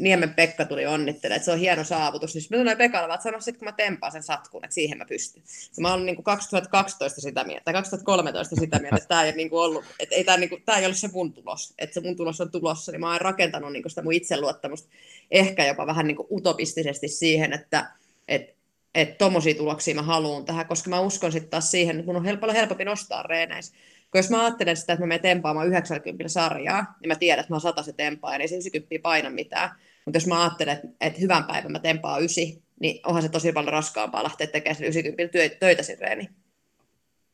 Niemen 0.00 0.34
Pekka 0.34 0.64
tuli 0.64 0.86
onnittelemaan, 0.86 1.36
että 1.36 1.44
se 1.44 1.52
on 1.52 1.58
hieno 1.58 1.84
saavutus. 1.84 2.34
Niin 2.34 2.44
mä 2.50 2.56
sanoin 2.56 2.78
Pekalle, 2.78 3.14
että 3.14 3.22
sano 3.22 3.40
sitten, 3.40 3.58
kun 3.58 3.68
mä 3.68 3.72
tempaan 3.72 4.12
sen 4.12 4.22
satkun, 4.22 4.64
että 4.64 4.74
siihen 4.74 4.98
mä 4.98 5.04
pystyn. 5.04 5.42
Ja 5.76 5.82
mä 5.82 5.92
olin 5.92 6.06
niin 6.06 6.16
kuin 6.16 6.24
2012 6.24 7.20
sitä 7.20 7.44
mieltä, 7.44 7.64
tai 7.64 7.74
2013 7.74 8.56
sitä 8.56 8.78
mieltä, 8.78 8.96
että 8.96 9.08
tämä 9.08 9.22
ei, 9.22 9.32
niin 9.32 9.50
kuin 9.50 9.60
ollut, 9.60 9.84
että 10.00 10.14
ei 10.14 10.24
tämä, 10.24 10.36
niin 10.38 10.50
kuin, 10.50 10.62
tämä 10.62 10.78
ei 10.78 10.86
ole 10.86 10.94
se 10.94 11.08
mun 11.12 11.32
tulos, 11.32 11.74
että 11.78 11.94
se 11.94 12.00
mun 12.00 12.16
tulos 12.16 12.40
on 12.40 12.50
tulossa, 12.50 12.92
niin 12.92 13.00
mä 13.00 13.12
oon 13.12 13.20
rakentanut 13.20 13.72
niin 13.72 13.82
kuin 13.82 13.90
sitä 13.90 14.02
mun 14.02 14.12
itseluottamusta 14.12 14.88
ehkä 15.30 15.66
jopa 15.66 15.86
vähän 15.86 16.06
niin 16.06 16.16
kuin 16.16 16.28
utopistisesti 16.30 17.08
siihen, 17.08 17.52
että, 17.52 17.90
että 18.28 18.56
että 18.96 19.18
tommosia 19.18 19.54
tuloksia 19.54 19.94
mä 19.94 20.02
haluan 20.02 20.44
tähän, 20.44 20.66
koska 20.66 20.90
mä 20.90 21.00
uskon 21.00 21.32
sitten 21.32 21.50
taas 21.50 21.70
siihen, 21.70 21.98
että 21.98 22.12
mun 22.12 22.26
on 22.26 22.38
paljon 22.38 22.56
helpompi 22.56 22.84
nostaa 22.84 23.22
reeneissä. 23.22 23.74
Kun 24.10 24.18
jos 24.18 24.30
mä 24.30 24.44
ajattelen 24.44 24.76
sitä, 24.76 24.92
että 24.92 25.02
mä 25.02 25.06
menen 25.06 25.22
tempaamaan 25.22 25.66
90 25.66 26.28
sarjaa, 26.28 26.94
niin 27.00 27.08
mä 27.08 27.14
tiedän, 27.14 27.40
että 27.40 27.52
mä 27.52 27.58
oon 27.64 27.84
se 27.84 27.92
tempaa, 27.92 28.32
ja 28.32 28.38
niin 28.38 28.48
se 28.48 28.54
90 28.54 29.02
paina 29.02 29.30
mitään. 29.30 29.70
Mutta 30.04 30.16
jos 30.16 30.26
mä 30.26 30.42
ajattelen, 30.42 30.80
että, 31.00 31.20
hyvän 31.20 31.44
päivän 31.44 31.72
mä 31.72 31.78
tempaan 31.78 32.20
9, 32.20 32.44
niin 32.80 33.00
onhan 33.06 33.22
se 33.22 33.28
tosi 33.28 33.52
paljon 33.52 33.72
raskaampaa 33.72 34.22
lähteä 34.22 34.46
tekemään 34.46 34.82
90 34.82 35.38
töitä 35.60 35.82
sen. 35.82 35.98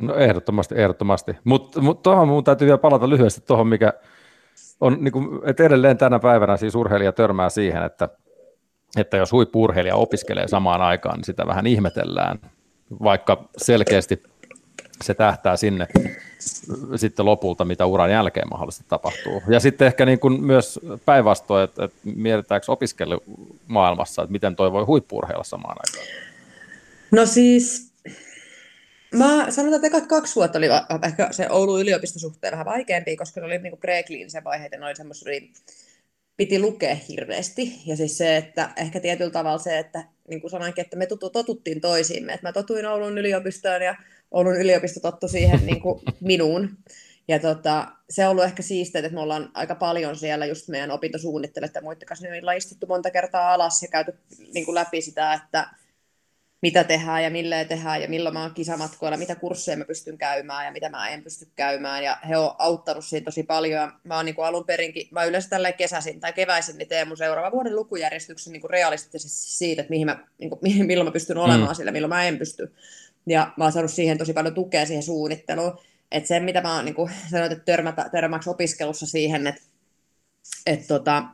No 0.03 0.15
ehdottomasti, 0.15 0.75
ehdottomasti. 0.79 1.33
Mutta 1.45 1.81
mut 1.81 2.03
tuohon 2.03 2.29
mun 2.29 2.45
täytyy 2.45 2.67
vielä 2.67 2.79
palata 2.79 3.09
lyhyesti 3.09 3.41
tuohon, 3.41 3.67
mikä 3.67 3.93
on, 4.81 4.97
niin 5.01 5.13
kuin, 5.13 5.41
että 5.45 5.65
edelleen 5.65 5.99
tänä 5.99 6.19
päivänä 6.19 6.57
siis 6.57 6.75
urheilija 6.75 7.13
törmää 7.13 7.49
siihen, 7.51 7.83
että, 7.83 8.09
että 8.97 9.17
jos 9.17 9.33
huippurheilija 9.33 9.97
opiskelee 9.97 10.49
samaan 10.49 10.83
aikaan, 10.83 11.17
niin 11.17 11.25
sitä 11.25 11.47
vähän 11.47 11.67
ihmetellään, 11.67 12.39
vaikka 13.03 13.49
selkeästi 13.57 14.23
se 15.03 15.15
tähtää 15.15 15.57
sinne 15.57 15.87
sitten 16.97 17.27
lopulta, 17.27 17.65
mitä 17.65 17.87
uran 17.87 18.11
jälkeen 18.11 18.49
mahdollisesti 18.49 18.85
tapahtuu. 18.89 19.43
Ja 19.49 19.61
sitten 19.61 19.87
ehkä 19.87 20.07
niin 20.07 20.19
kuin 20.19 20.43
myös 20.43 20.81
päinvastoin, 21.05 21.65
että, 21.65 21.85
että 21.85 21.99
mietitäänkö 22.05 22.73
opiskelumaailmassa, 22.73 24.23
että 24.23 24.33
miten 24.33 24.57
toi 24.57 24.73
voi 24.73 24.85
huippurheilla 24.85 25.45
samaan 25.45 25.77
aikaan? 25.79 26.07
No 27.11 27.27
siis, 27.27 27.93
mä 29.15 29.51
sanotaan, 29.51 29.85
että 29.85 30.09
kaksi 30.09 30.35
vuotta 30.35 30.59
oli 30.59 30.67
ehkä 31.03 31.29
se 31.31 31.47
Oulun 31.51 31.81
yliopistosuhteen 31.81 32.53
vähän 32.53 32.67
vaikeampi, 32.67 33.17
koska 33.17 33.41
ne 33.41 33.47
oli 33.47 33.59
niin 33.59 33.79
prekliinisen 33.79 34.45
vaiheita, 34.45 34.77
ne 34.77 34.87
oli 34.87 34.97
semmoisia, 34.97 35.41
piti 36.37 36.59
lukea 36.59 36.95
hirveästi. 36.95 37.81
Ja 37.87 37.97
siis 37.97 38.19
se, 38.19 38.37
että 38.37 38.71
ehkä 38.77 39.01
tietyllä 39.01 39.31
tavalla 39.31 39.59
se, 39.59 39.79
että 39.79 40.05
niin 40.29 40.41
kuin 40.41 40.51
sanoinkin, 40.51 40.85
että 40.85 40.97
me 40.97 41.07
totuttiin 41.33 41.81
toisiimme. 41.81 42.33
Että 42.33 42.49
mä 42.49 42.53
totuin 42.53 42.87
Oulun 42.87 43.19
yliopistoon 43.19 43.83
ja 43.83 43.97
Oulun 44.31 44.57
yliopisto 44.57 45.01
tottu 45.01 45.29
siihen 45.29 45.61
niin 45.67 45.81
kuin 45.81 46.01
minuun. 46.21 46.79
Ja 47.29 47.39
tota, 47.39 47.89
se 48.11 48.25
on 48.25 48.31
ollut 48.31 48.45
ehkä 48.45 48.63
siistiä, 48.63 48.99
että 48.99 49.13
me 49.13 49.21
ollaan 49.21 49.51
aika 49.55 49.75
paljon 49.75 50.17
siellä 50.17 50.47
just 50.47 50.69
meidän 50.69 50.91
opintosuunnittelijat 50.91 51.75
ja 51.75 51.83
muiden 51.83 52.07
kanssa, 52.09 52.27
niin 52.27 52.43
ollaan 52.43 52.57
istuttu 52.57 52.87
monta 52.87 53.11
kertaa 53.11 53.55
alas 53.55 53.83
ja 53.83 53.89
käyty 53.89 54.15
niin 54.55 54.65
kuin 54.65 54.75
läpi 54.75 55.01
sitä, 55.01 55.33
että 55.33 55.69
mitä 56.63 56.85
tehdään 56.85 57.23
ja 57.23 57.31
milleen 57.31 57.69
tehdään 57.69 58.03
ja 58.03 58.09
milloin 58.09 58.33
mä 58.33 58.43
oon 58.43 58.55
kisamatkoilla, 58.55 59.17
mitä 59.17 59.35
kursseja 59.35 59.77
mä 59.77 59.85
pystyn 59.85 60.19
käymään 60.19 60.67
ja 60.67 60.73
mitä 60.73 60.89
mä 60.89 61.09
en 61.09 61.23
pysty 61.23 61.49
käymään. 61.57 62.05
Ja 62.05 62.19
he 62.29 62.37
on 62.37 62.55
auttanut 62.59 63.05
siinä 63.05 63.25
tosi 63.25 63.43
paljon. 63.43 63.81
Ja 63.81 63.93
mä 64.05 64.17
oon 64.17 64.25
niin 64.25 64.35
kuin 64.35 64.47
alun 64.47 64.65
perinkin, 64.65 65.09
mä 65.11 65.25
yleensä 65.25 65.49
tällä 65.49 65.73
kesäisin 65.73 66.21
tai 66.21 66.33
keväisin, 66.33 66.79
niin 66.79 66.89
teen 66.89 67.09
mun 67.09 67.17
seuraava 67.17 67.53
vuoden 67.53 67.77
lukujärjestyksen 67.77 68.53
niin 68.53 68.61
kuin 68.61 68.71
realistisesti 68.71 69.31
siitä, 69.31 69.83
että 69.83 69.91
mihin 69.91 70.07
mä, 70.07 70.27
niin 70.39 70.51
kuin, 70.51 70.87
milloin 70.87 71.09
mä 71.09 71.13
pystyn 71.13 71.39
olemaan 71.39 71.71
mm. 71.71 71.75
sillä, 71.75 71.93
milloin 71.93 72.09
mä 72.09 72.25
en 72.25 72.39
pysty. 72.39 72.75
Ja 73.27 73.53
mä 73.57 73.65
oon 73.65 73.73
saanut 73.73 73.91
siihen 73.91 74.19
tosi 74.19 74.33
paljon 74.33 74.55
tukea 74.55 74.87
siihen 74.87 75.03
suunnitteluun. 75.03 75.79
Että 76.11 76.29
se, 76.29 76.41
mitä 76.41 76.61
mä 76.61 76.77
oon 76.77 76.85
niin 76.87 77.11
sanoin, 77.31 77.53
että 77.53 77.65
törmätä, 77.65 78.09
törmäksi 78.13 78.51
opiskelussa 78.51 79.07
siihen, 79.07 79.47
että, 79.47 79.63
että 80.67 80.87
tota, 80.87 81.25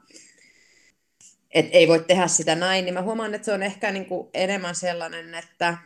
et 1.50 1.66
ei 1.72 1.88
voi 1.88 2.04
tehdä 2.04 2.28
sitä 2.28 2.54
näin, 2.54 2.84
niin 2.84 2.94
mä 2.94 3.02
huomaan, 3.02 3.34
että 3.34 3.44
se 3.44 3.52
on 3.52 3.62
ehkä 3.62 3.90
niin 3.90 4.06
kuin 4.06 4.28
enemmän 4.34 4.74
sellainen, 4.74 5.34
että 5.34 5.78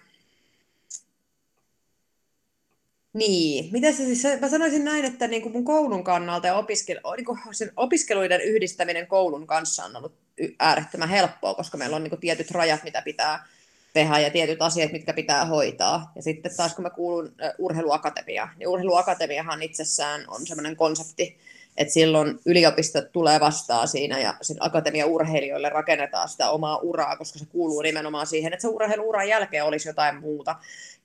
niin, 3.12 3.72
mitä 3.72 3.92
se 3.92 3.96
siis, 3.96 4.22
mä 4.40 4.48
sanoisin 4.48 4.84
näin, 4.84 5.04
että 5.04 5.28
niin 5.28 5.42
kuin 5.42 5.52
mun 5.52 5.64
koulun 5.64 6.04
kannalta 6.04 6.46
ja 6.46 6.54
opiskelu, 6.54 7.00
niin 7.16 7.24
kuin 7.24 7.38
sen 7.52 7.72
opiskeluiden 7.76 8.40
yhdistäminen 8.40 9.06
koulun 9.06 9.46
kanssa 9.46 9.84
on 9.84 9.96
ollut 9.96 10.14
äärettömän 10.58 11.08
helppoa, 11.08 11.54
koska 11.54 11.78
meillä 11.78 11.96
on 11.96 12.02
niin 12.02 12.10
kuin 12.10 12.20
tietyt 12.20 12.50
rajat, 12.50 12.84
mitä 12.84 13.02
pitää 13.02 13.46
tehdä 13.92 14.18
ja 14.18 14.30
tietyt 14.30 14.62
asiat, 14.62 14.92
mitkä 14.92 15.12
pitää 15.12 15.44
hoitaa. 15.44 16.12
Ja 16.16 16.22
sitten 16.22 16.56
taas 16.56 16.74
kun 16.74 16.82
mä 16.82 16.90
kuulun 16.90 17.34
urheiluakatemiaan, 17.58 18.50
niin 18.56 18.68
urheiluakatemiahan 18.68 19.62
itsessään 19.62 20.24
on 20.28 20.46
sellainen 20.46 20.76
konsepti, 20.76 21.38
että 21.76 21.94
silloin 21.94 22.38
yliopistot 22.46 23.12
tulee 23.12 23.40
vastaan 23.40 23.88
siinä 23.88 24.18
ja 24.18 24.34
sen 24.42 24.56
akatemian 24.60 25.08
urheilijoille 25.08 25.68
rakennetaan 25.68 26.28
sitä 26.28 26.50
omaa 26.50 26.76
uraa, 26.78 27.16
koska 27.16 27.38
se 27.38 27.46
kuuluu 27.46 27.82
nimenomaan 27.82 28.26
siihen, 28.26 28.52
että 28.52 28.62
se 28.62 28.68
urheiluuran 28.68 29.28
jälkeen 29.28 29.64
olisi 29.64 29.88
jotain 29.88 30.20
muuta. 30.20 30.56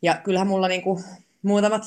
Ja 0.01 0.15
kyllähän 0.23 0.47
mulla 0.47 0.67
niinku 0.67 1.01
muutamat, 1.41 1.83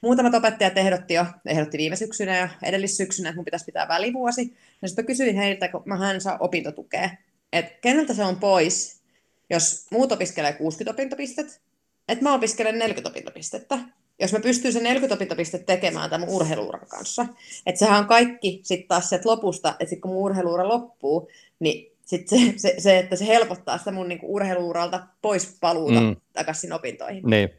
muutamat 0.00 0.34
opettajat 0.34 0.78
ehdotti 0.78 1.14
jo, 1.14 1.26
ehdotti 1.46 1.78
viime 1.78 1.96
syksynä 1.96 2.36
ja 2.36 2.48
edellissyksynä, 2.62 3.28
että 3.28 3.36
mun 3.36 3.44
pitäisi 3.44 3.64
pitää 3.64 3.88
välivuosi. 3.88 4.56
Ja 4.82 4.88
sitten 4.88 5.06
kysyin 5.06 5.36
heiltä, 5.36 5.68
kun 5.68 5.82
mä 5.84 5.96
hän 5.96 6.20
saa 6.20 6.38
opintotukea, 6.40 7.10
että 7.52 7.72
keneltä 7.80 8.14
se 8.14 8.24
on 8.24 8.40
pois, 8.40 9.02
jos 9.50 9.86
muut 9.90 10.12
opiskelee 10.12 10.52
60 10.52 10.90
opintopistet, 10.90 11.60
että 12.08 12.24
mä 12.24 12.34
opiskelen 12.34 12.78
40 12.78 13.10
opintopistettä, 13.10 13.78
jos 14.22 14.32
mä 14.32 14.40
pystyn 14.40 14.72
sen 14.72 14.82
40 14.82 15.14
opintopistettä 15.14 15.66
tekemään 15.66 16.10
tämän 16.10 16.28
urheiluuran 16.28 16.86
kanssa. 16.88 17.26
Että 17.66 17.78
sehän 17.78 17.98
on 17.98 18.06
kaikki 18.06 18.60
sitten 18.62 18.88
taas 18.88 19.08
sieltä 19.08 19.28
lopusta, 19.28 19.68
että 19.68 19.84
sitten 19.84 20.00
kun 20.00 20.10
mun 20.10 20.22
urheiluura 20.22 20.68
loppuu, 20.68 21.30
niin 21.60 21.92
sit 22.06 22.28
se, 22.28 22.36
se, 22.56 22.74
se, 22.78 22.98
että 22.98 23.16
se 23.16 23.26
helpottaa 23.26 23.78
sitä 23.78 23.92
mun 23.92 24.08
niinku 24.08 24.34
urheiluuralta 24.34 25.06
pois 25.22 25.56
paluuta 25.60 26.00
mm. 26.00 26.16
takaisin 26.32 26.72
opintoihin. 26.72 27.22
Niin. 27.26 27.50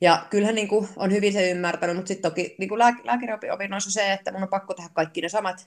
Ja 0.00 0.26
kyllähän 0.30 0.54
niin 0.54 0.68
kuin 0.68 0.88
on 0.96 1.12
hyvin 1.12 1.32
se 1.32 1.50
ymmärtänyt, 1.50 1.96
mutta 1.96 2.08
sitten 2.08 2.30
toki 2.30 2.54
niin 2.58 2.68
kuin 2.68 2.78
lääkäriopinnoissa 2.78 3.90
se, 3.90 4.12
että 4.12 4.32
mun 4.32 4.42
on 4.42 4.48
pakko 4.48 4.74
tehdä 4.74 4.90
kaikki 4.94 5.20
ne 5.20 5.28
samat 5.28 5.66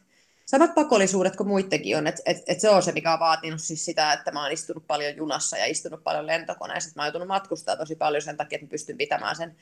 samat 0.49 0.75
pakollisuudet 0.75 1.35
kuin 1.35 1.47
muidenkin 1.47 1.97
on, 1.97 2.07
että 2.07 2.21
et, 2.25 2.37
et 2.47 2.59
se 2.59 2.69
on 2.69 2.83
se, 2.83 2.91
mikä 2.91 3.13
on 3.13 3.19
vaatinut 3.19 3.61
siis 3.61 3.85
sitä, 3.85 4.13
että 4.13 4.31
mä 4.31 4.43
oon 4.43 4.51
istunut 4.51 4.87
paljon 4.87 5.15
junassa 5.15 5.57
ja 5.57 5.65
istunut 5.65 6.03
paljon 6.03 6.27
lentokoneessa, 6.27 6.87
että 6.87 6.99
mä 6.99 7.03
oon 7.03 7.07
joutunut 7.07 7.27
matkustaa 7.27 7.75
tosi 7.75 7.95
paljon 7.95 8.21
sen 8.21 8.37
takia, 8.37 8.55
että 8.55 8.65
mä 8.65 8.69
pystyn 8.69 8.97
pitämään 8.97 9.35
sen 9.35 9.55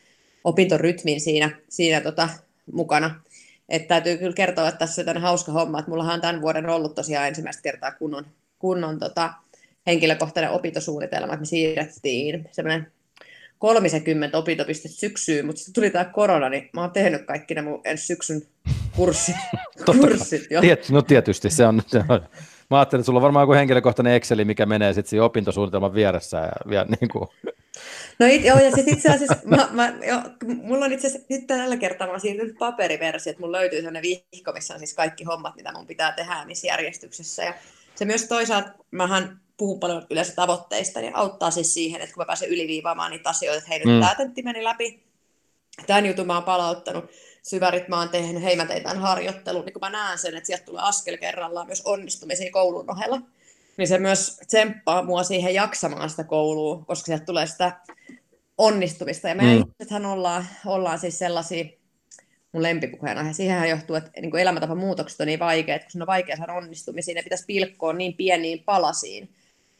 opintorytmin 0.47 1.21
siinä, 1.21 1.49
siinä 1.69 2.01
tota, 2.01 2.29
mukana. 2.73 3.21
Että 3.69 3.87
täytyy 3.87 4.17
kyllä 4.17 4.33
kertoa, 4.33 4.67
että 4.67 4.79
tässä 4.79 5.03
on 5.15 5.21
hauska 5.21 5.51
homma, 5.51 5.79
että 5.79 5.91
mullahan 5.91 6.13
on 6.13 6.21
tämän 6.21 6.41
vuoden 6.41 6.69
ollut 6.69 6.95
tosiaan 6.95 7.27
ensimmäistä 7.27 7.61
kertaa 7.61 7.91
kunnon, 7.91 8.25
kunnon 8.59 8.99
tota, 8.99 9.33
henkilökohtainen 9.87 10.51
opintosuunnitelma, 10.51 11.33
että 11.33 11.39
me 11.41 11.45
siirrettiin 11.45 12.49
semmoinen 12.51 12.91
30 13.59 14.37
opintopistettä 14.37 14.97
syksyyn, 14.97 15.45
mutta 15.45 15.59
sitten 15.59 15.73
tuli 15.73 15.89
tämä 15.89 16.05
korona, 16.05 16.49
niin 16.49 16.69
mä 16.73 16.81
oon 16.81 16.91
tehnyt 16.91 17.25
kaikki 17.25 17.55
ne 17.55 17.61
mun 17.61 17.81
ensi 17.85 18.05
syksyn 18.05 18.41
kurssit. 18.95 19.35
kurssit 19.85 20.51
jo. 20.51 20.61
Tiet, 20.61 20.89
no 20.89 21.01
tietysti, 21.01 21.49
se 21.49 21.65
on, 21.65 21.81
se 21.87 21.97
on. 22.09 22.29
Mä 22.69 22.77
ajattelin, 22.77 23.01
että 23.01 23.05
sulla 23.05 23.17
on 23.17 23.23
varmaan 23.23 23.43
joku 23.43 23.53
henkilökohtainen 23.53 24.13
Exceli, 24.13 24.45
mikä 24.45 24.65
menee 24.65 24.93
sitten 24.93 25.09
siinä 25.09 25.25
opintosuunnitelman 25.25 25.93
vieressä. 25.93 26.37
Ja, 26.37 26.73
ja 26.73 26.85
niin 26.85 27.09
kuin. 27.11 27.27
No 28.19 28.25
it, 28.25 28.45
joo, 28.45 28.59
ja 28.59 28.71
sitten 28.71 28.93
itse 28.93 29.09
asiassa, 29.09 29.37
mä, 29.45 29.67
mä, 29.71 29.93
jo, 30.07 30.21
mulla 30.63 30.85
on 30.85 30.93
itse 30.93 31.07
asiassa 31.07 31.27
nyt 31.29 31.47
tällä 31.47 31.77
kertaa, 31.77 32.07
mä 32.07 32.11
oon 32.11 32.19
siirtynyt 32.19 32.57
paperiversio, 32.57 33.31
että 33.31 33.41
mulla 33.41 33.57
löytyy 33.57 33.79
sellainen 33.79 34.01
vihko, 34.01 34.53
missä 34.53 34.73
on 34.73 34.79
siis 34.79 34.93
kaikki 34.93 35.23
hommat, 35.23 35.55
mitä 35.55 35.71
mun 35.71 35.87
pitää 35.87 36.11
tehdä 36.11 36.45
missä 36.45 36.67
järjestyksessä. 36.67 37.43
Ja 37.43 37.53
se 37.95 38.05
myös 38.05 38.27
toisaalta, 38.27 38.69
mähän 38.91 39.39
puhun 39.57 39.79
paljon 39.79 40.05
yleensä 40.09 40.35
tavoitteista, 40.35 40.99
niin 40.99 41.15
auttaa 41.15 41.51
siis 41.51 41.73
siihen, 41.73 42.01
että 42.01 42.13
kun 42.13 42.21
mä 42.21 42.25
pääsen 42.25 42.49
yliviivaamaan 42.49 43.11
niitä 43.11 43.29
asioita, 43.29 43.57
että 43.57 43.69
hei 43.69 43.79
nyt 43.79 43.95
mm. 43.95 44.01
tämä 44.01 44.15
tentti 44.15 44.41
meni 44.41 44.63
läpi, 44.63 45.03
tämän 45.87 46.05
jutun 46.05 46.27
mä 46.27 46.35
oon 46.35 46.43
palauttanut, 46.43 47.05
syvärit 47.47 47.87
mä 47.87 47.99
oon 47.99 48.09
tehnyt, 48.09 48.43
hei 48.43 48.55
mä 48.55 48.65
tein 48.65 48.83
tämän 48.83 48.99
harjoittelun, 48.99 49.65
niin 49.65 49.73
kun 49.73 49.79
mä 49.79 49.89
näen 49.89 50.17
sen, 50.17 50.37
että 50.37 50.47
sieltä 50.47 50.65
tulee 50.65 50.81
askel 50.81 51.17
kerrallaan 51.17 51.67
myös 51.67 51.81
onnistumisia 51.85 52.51
koulun 52.51 52.91
ohella, 52.91 53.21
niin 53.77 53.87
se 53.87 53.99
myös 53.99 54.39
tsemppaa 54.47 55.03
mua 55.03 55.23
siihen 55.23 55.53
jaksamaan 55.53 56.09
sitä 56.09 56.23
koulua, 56.23 56.83
koska 56.87 57.05
sieltä 57.05 57.25
tulee 57.25 57.47
sitä 57.47 57.79
onnistumista. 58.57 59.27
Ja 59.27 59.35
me 59.35 59.43
mm. 59.43 59.57
ihmisethän 59.57 60.05
ollaan, 60.05 60.45
ollaan 60.65 60.99
siis 60.99 61.19
sellaisia, 61.19 61.65
mun 62.51 62.63
lempipuheen 62.63 63.17
aihe. 63.17 63.33
Siihenhän 63.33 63.69
johtuu, 63.69 63.95
että 63.95 64.11
niin 64.21 64.31
kuin 64.31 64.41
elämäntapan 64.41 64.77
muutokset 64.77 65.21
on 65.21 65.27
niin 65.27 65.39
vaikeat, 65.39 65.81
kun 65.91 66.01
on 66.01 66.07
vaikea 66.07 66.37
saada 66.37 66.53
onnistumisia, 66.53 67.15
ne 67.15 67.23
pitäisi 67.23 67.45
pilkkoa 67.47 67.93
niin 67.93 68.13
pieniin 68.13 68.63
palasiin, 68.63 69.29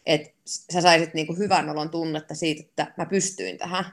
että 0.05 0.29
sä 0.45 0.81
saisit 0.81 1.13
niin 1.13 1.27
kuin 1.27 1.39
hyvän 1.39 1.69
olon 1.69 1.89
tunnetta 1.89 2.35
siitä, 2.35 2.61
että 2.61 2.93
mä 2.97 3.05
pystyin 3.05 3.57
tähän. 3.57 3.85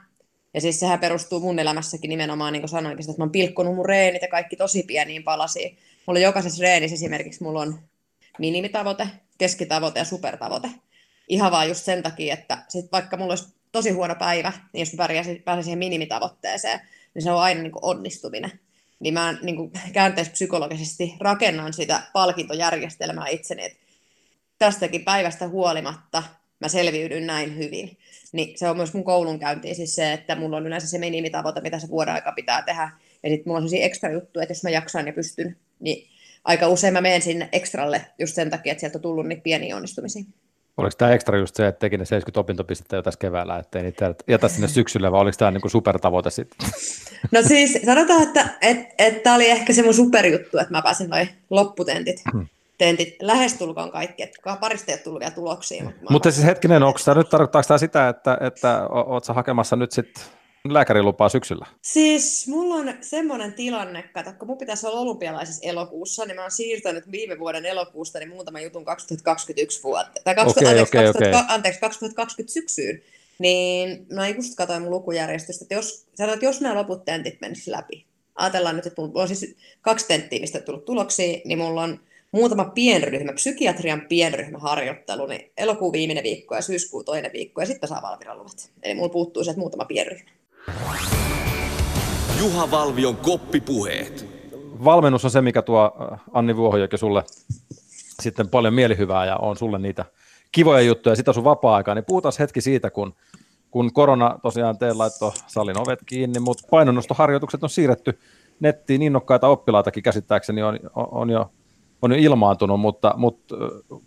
Ja 0.55 0.61
siis 0.61 0.79
sehän 0.79 0.99
perustuu 0.99 1.39
mun 1.39 1.59
elämässäkin 1.59 2.09
nimenomaan, 2.09 2.53
niin 2.53 2.61
kuin 2.61 2.69
sanoinkin, 2.69 3.09
että 3.09 3.21
mä 3.21 3.23
oon 3.23 3.31
pilkkonut 3.31 3.75
mun 3.75 3.85
reenit 3.85 4.21
ja 4.21 4.27
kaikki 4.27 4.55
tosi 4.55 4.83
pieniin 4.83 5.23
palasiin. 5.23 5.77
Mulla 6.05 6.17
on 6.17 6.23
jokaisessa 6.23 6.61
reenissä 6.61 6.95
esimerkiksi 6.95 7.43
mulla 7.43 7.61
on 7.61 7.79
minimitavoite, 8.39 9.07
keskitavoite 9.37 9.99
ja 9.99 10.05
supertavoite. 10.05 10.69
Ihan 11.27 11.51
vaan 11.51 11.67
just 11.67 11.85
sen 11.85 12.03
takia, 12.03 12.33
että 12.33 12.57
sit 12.67 12.91
vaikka 12.91 13.17
mulla 13.17 13.31
olisi 13.31 13.53
tosi 13.71 13.89
huono 13.89 14.15
päivä, 14.15 14.51
niin 14.73 14.79
jos 14.79 14.93
mä 14.93 15.07
pääsen, 15.07 15.41
pääsen 15.43 15.63
siihen 15.63 15.79
minimitavoitteeseen, 15.79 16.79
niin 17.13 17.23
se 17.23 17.31
on 17.31 17.41
aina 17.41 17.61
niin 17.61 17.71
kuin 17.71 17.85
onnistuminen. 17.85 18.59
Niin 18.99 19.13
mä 19.13 19.37
niin 19.41 19.55
kuin 19.55 19.71
käänteispsykologisesti 19.93 21.15
rakennan 21.19 21.73
sitä 21.73 22.01
palkintojärjestelmää 22.13 23.27
itseni, 23.27 23.65
että 23.65 23.79
tästäkin 24.59 25.05
päivästä 25.05 25.47
huolimatta 25.47 26.23
mä 26.59 26.67
selviydyn 26.67 27.27
näin 27.27 27.57
hyvin. 27.57 27.97
Niin 28.31 28.57
se 28.57 28.69
on 28.69 28.77
myös 28.77 28.93
mun 28.93 29.03
koulunkäynti 29.03 29.75
siis 29.75 29.95
se, 29.95 30.13
että 30.13 30.35
mulla 30.35 30.57
on 30.57 30.67
yleensä 30.67 30.87
se 30.87 30.97
minimitavoite, 30.97 31.61
mitä 31.61 31.79
se 31.79 31.89
vuoden 31.89 32.13
aika 32.13 32.31
pitää 32.31 32.61
tehdä. 32.61 32.89
Ja 33.23 33.29
sitten 33.29 33.43
mulla 33.45 33.57
on 33.57 33.63
sellaisia 33.63 33.85
ekstra 33.85 34.11
juttuja, 34.11 34.43
että 34.43 34.51
jos 34.51 34.63
mä 34.63 34.69
jaksan 34.69 35.07
ja 35.07 35.13
pystyn, 35.13 35.57
niin 35.79 36.07
aika 36.43 36.67
usein 36.67 36.93
mä 36.93 37.01
menen 37.01 37.21
sinne 37.21 37.49
ekstralle 37.51 38.05
just 38.19 38.35
sen 38.35 38.49
takia, 38.49 38.71
että 38.71 38.79
sieltä 38.79 38.97
on 38.97 39.01
tullut 39.01 39.27
niin 39.27 39.41
pieniä 39.41 39.75
onnistumisia. 39.75 40.23
Oliko 40.77 40.95
tämä 40.97 41.11
ekstra 41.11 41.37
just 41.37 41.55
se, 41.55 41.67
että 41.67 41.79
teki 41.79 41.97
ne 41.97 42.05
70 42.05 42.39
opintopistettä 42.39 42.95
jo 42.95 43.01
tässä 43.01 43.19
keväällä, 43.19 43.57
ettei 43.57 43.83
niitä 43.83 44.15
jätä 44.27 44.47
sinne 44.47 44.67
syksylle, 44.67 45.11
vai 45.11 45.21
oliko 45.21 45.37
tämä 45.37 45.51
niin 45.51 45.69
supertavoite 45.69 46.29
sitten? 46.29 46.69
No 47.31 47.41
siis 47.41 47.79
sanotaan, 47.85 48.23
että 48.23 48.57
et, 48.61 48.77
et 48.97 49.23
tämä 49.23 49.35
oli 49.35 49.49
ehkä 49.49 49.73
se 49.73 49.83
mun 49.83 49.93
superjuttu, 49.93 50.57
että 50.57 50.71
mä 50.71 50.81
pääsin 50.81 51.09
noin 51.09 51.29
lopputentit 51.49 52.21
hmm. 52.31 52.47
Tentit 52.77 53.15
lähestulkoon 53.21 53.91
kaikki, 53.91 54.23
että 54.23 54.57
parista 54.59 54.91
ei 54.91 54.95
ole 54.95 55.03
tullut 55.03 55.19
vielä 55.19 55.35
tuloksia. 55.35 55.83
Mutta, 55.83 55.99
mutta 56.09 56.31
siis 56.31 56.45
hetkinen, 56.45 56.83
onko 56.83 56.99
tämä 57.05 57.15
nyt 57.15 57.29
tarkoittaako 57.29 57.67
tämä 57.67 57.77
sitä, 57.77 58.09
että, 58.09 58.37
että 58.41 58.87
oot 58.87 59.27
hakemassa 59.27 59.75
nyt 59.75 59.91
sitten 59.91 60.23
lääkärilupaa 60.73 61.29
syksyllä? 61.29 61.65
Siis 61.81 62.47
mulla 62.47 62.75
on 62.75 62.93
semmoinen 63.01 63.53
tilanne, 63.53 63.99
että 63.99 64.33
kun 64.33 64.47
mun 64.47 64.57
pitäisi 64.57 64.87
olla 64.87 64.99
olympialaisessa 64.99 65.69
elokuussa, 65.69 66.25
niin 66.25 66.35
mä 66.35 66.41
oon 66.41 66.51
siirtänyt 66.51 67.11
viime 67.11 67.39
vuoden 67.39 67.65
elokuusta 67.65 68.19
niin 68.19 68.29
muutaman 68.29 68.63
jutun 68.63 68.85
2021 68.85 69.83
vuotta. 69.83 70.21
Tai 70.23 70.35
20, 70.35 70.71
okay, 70.71 70.81
anteeksi, 70.81 70.97
okay, 70.97 71.05
2000, 71.05 71.39
okay. 71.39 71.55
anteeksi, 71.55 71.79
2020 71.79 72.53
syksyyn. 72.53 73.01
Niin 73.39 74.05
mä 74.13 74.27
just 74.27 74.55
katsoin 74.55 74.81
mun 74.81 74.91
lukujärjestystä, 74.91 75.65
että 75.65 75.75
jos, 75.75 76.07
sanotaan, 76.15 76.33
että 76.33 76.45
jos 76.45 76.61
nämä 76.61 76.75
loput 76.75 77.05
tentit 77.05 77.41
menisivät 77.41 77.77
läpi, 77.77 78.05
ajatellaan 78.35 78.75
nyt, 78.75 78.85
että 78.85 79.01
mulla 79.01 79.21
on 79.21 79.27
siis 79.27 79.55
kaksi 79.81 80.07
tenttiä, 80.07 80.39
mistä 80.39 80.57
on 80.57 80.63
tullut 80.63 80.85
tuloksia, 80.85 81.41
niin 81.45 81.57
mulla 81.57 81.83
on 81.83 81.99
muutama 82.31 82.65
pienryhmä, 82.65 83.33
psykiatrian 83.33 84.01
pienryhmäharjoittelu, 84.09 85.27
niin 85.27 85.51
elokuun 85.57 85.93
viimeinen 85.93 86.23
viikko 86.23 86.55
ja 86.55 86.61
syyskuun 86.61 87.05
toinen 87.05 87.31
viikko, 87.33 87.61
ja 87.61 87.67
sitten 87.67 87.89
saa 87.89 88.01
valviraluvat. 88.01 88.71
Eli 88.83 88.95
mulla 88.95 89.09
puuttuu 89.09 89.43
se, 89.43 89.51
että 89.51 89.59
muutama 89.59 89.85
pienryhmä. 89.85 90.29
Juha 92.39 92.71
Valvion 92.71 93.17
koppipuheet. 93.17 94.25
Valmennus 94.83 95.25
on 95.25 95.31
se, 95.31 95.41
mikä 95.41 95.61
tuo 95.61 95.97
äh, 96.13 96.19
Anni 96.33 96.55
Vuohojoki 96.55 96.97
sulle 96.97 97.23
sitten 98.21 98.49
paljon 98.49 98.73
mielihyvää 98.73 99.25
ja 99.25 99.37
on 99.37 99.57
sulle 99.57 99.79
niitä 99.79 100.05
kivoja 100.51 100.81
juttuja 100.81 101.15
sitä 101.15 101.33
sun 101.33 101.43
vapaa-aikaa, 101.43 101.95
niin 101.95 102.05
puhutaan 102.05 102.33
hetki 102.39 102.61
siitä, 102.61 102.89
kun, 102.89 103.13
kun 103.71 103.93
korona 103.93 104.39
tosiaan 104.43 104.77
teillä 104.77 104.97
laittoi 104.97 105.31
salin 105.47 105.79
ovet 105.79 105.99
kiinni, 106.05 106.39
mutta 106.39 106.67
painonnostoharjoitukset 106.71 107.63
on 107.63 107.69
siirretty 107.69 108.19
nettiin, 108.59 109.01
innokkaita 109.01 109.47
oppilaitakin 109.47 110.03
käsittääkseni 110.03 110.63
on, 110.63 110.79
on, 110.95 111.29
jo, 111.29 111.51
on 112.01 112.11
jo 112.11 112.17
ilmaantunut, 112.17 112.79
mutta, 112.79 113.13
mutta 113.17 113.55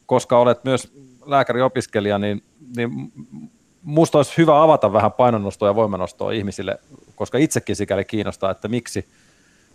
koska 0.06 0.38
olet 0.38 0.64
myös 0.64 0.92
lääkäriopiskelija, 1.26 2.18
niin, 2.18 2.42
niin 2.76 2.90
musta 3.82 4.18
olisi 4.18 4.32
hyvä 4.38 4.62
avata 4.62 4.92
vähän 4.92 5.12
painonnostoa 5.12 5.68
ja 5.68 5.74
voimannostoa 5.74 6.32
ihmisille, 6.32 6.78
koska 7.16 7.38
itsekin 7.38 7.76
sikäli 7.76 8.04
kiinnostaa, 8.04 8.50
että 8.50 8.68
miksi 8.68 9.04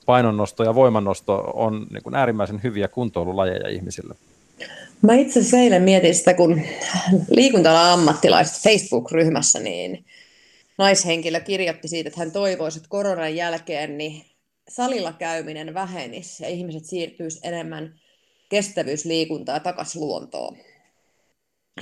painonnosto 0.06 0.64
ja 0.64 0.76
voimannosto 0.76 1.52
on 1.54 1.88
niin 1.92 2.04
kuin 2.04 2.16
äärimmäisen 2.16 2.64
hyviä 2.64 2.88
kuntoilulajeja 2.88 3.70
ihmisille. 3.70 4.16
Mä 5.02 5.14
itse 5.14 5.40
asiassa 5.40 5.58
eilen 5.58 5.84
mietin 5.84 6.16
sitä, 6.16 6.34
kun 6.34 6.62
liikunta 7.30 7.94
ammattilaiset 7.94 8.64
Facebook-ryhmässä, 8.64 9.60
niin 9.60 10.06
naishenkilö 10.78 11.40
kirjoitti 11.40 11.88
siitä, 11.88 12.08
että 12.08 12.20
hän 12.20 12.32
toivoisi, 12.32 12.78
että 12.78 12.90
koronan 12.90 13.36
jälkeen 13.36 13.98
niin 13.98 14.26
salilla 14.70 15.14
käyminen 15.14 15.74
vähenisi 15.74 16.44
ja 16.44 16.50
ihmiset 16.50 16.86
siirtyisi 16.86 17.40
enemmän 17.44 18.00
kestävyysliikuntaa 18.50 19.60
takaisin 19.60 20.02
luontoon. 20.02 20.58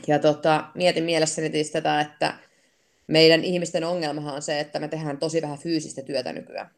Ja 0.07 0.19
tota, 0.19 0.71
mietin 0.75 1.03
mielessäni 1.03 1.51
siis 1.51 1.71
tätä, 1.71 2.01
että 2.01 2.37
meidän 3.07 3.43
ihmisten 3.43 3.83
ongelmahan 3.83 4.35
on 4.35 4.41
se, 4.41 4.59
että 4.59 4.79
me 4.79 4.87
tehdään 4.87 5.17
tosi 5.17 5.41
vähän 5.41 5.57
fyysistä 5.57 6.01
työtä 6.01 6.33
nykyään. 6.33 6.75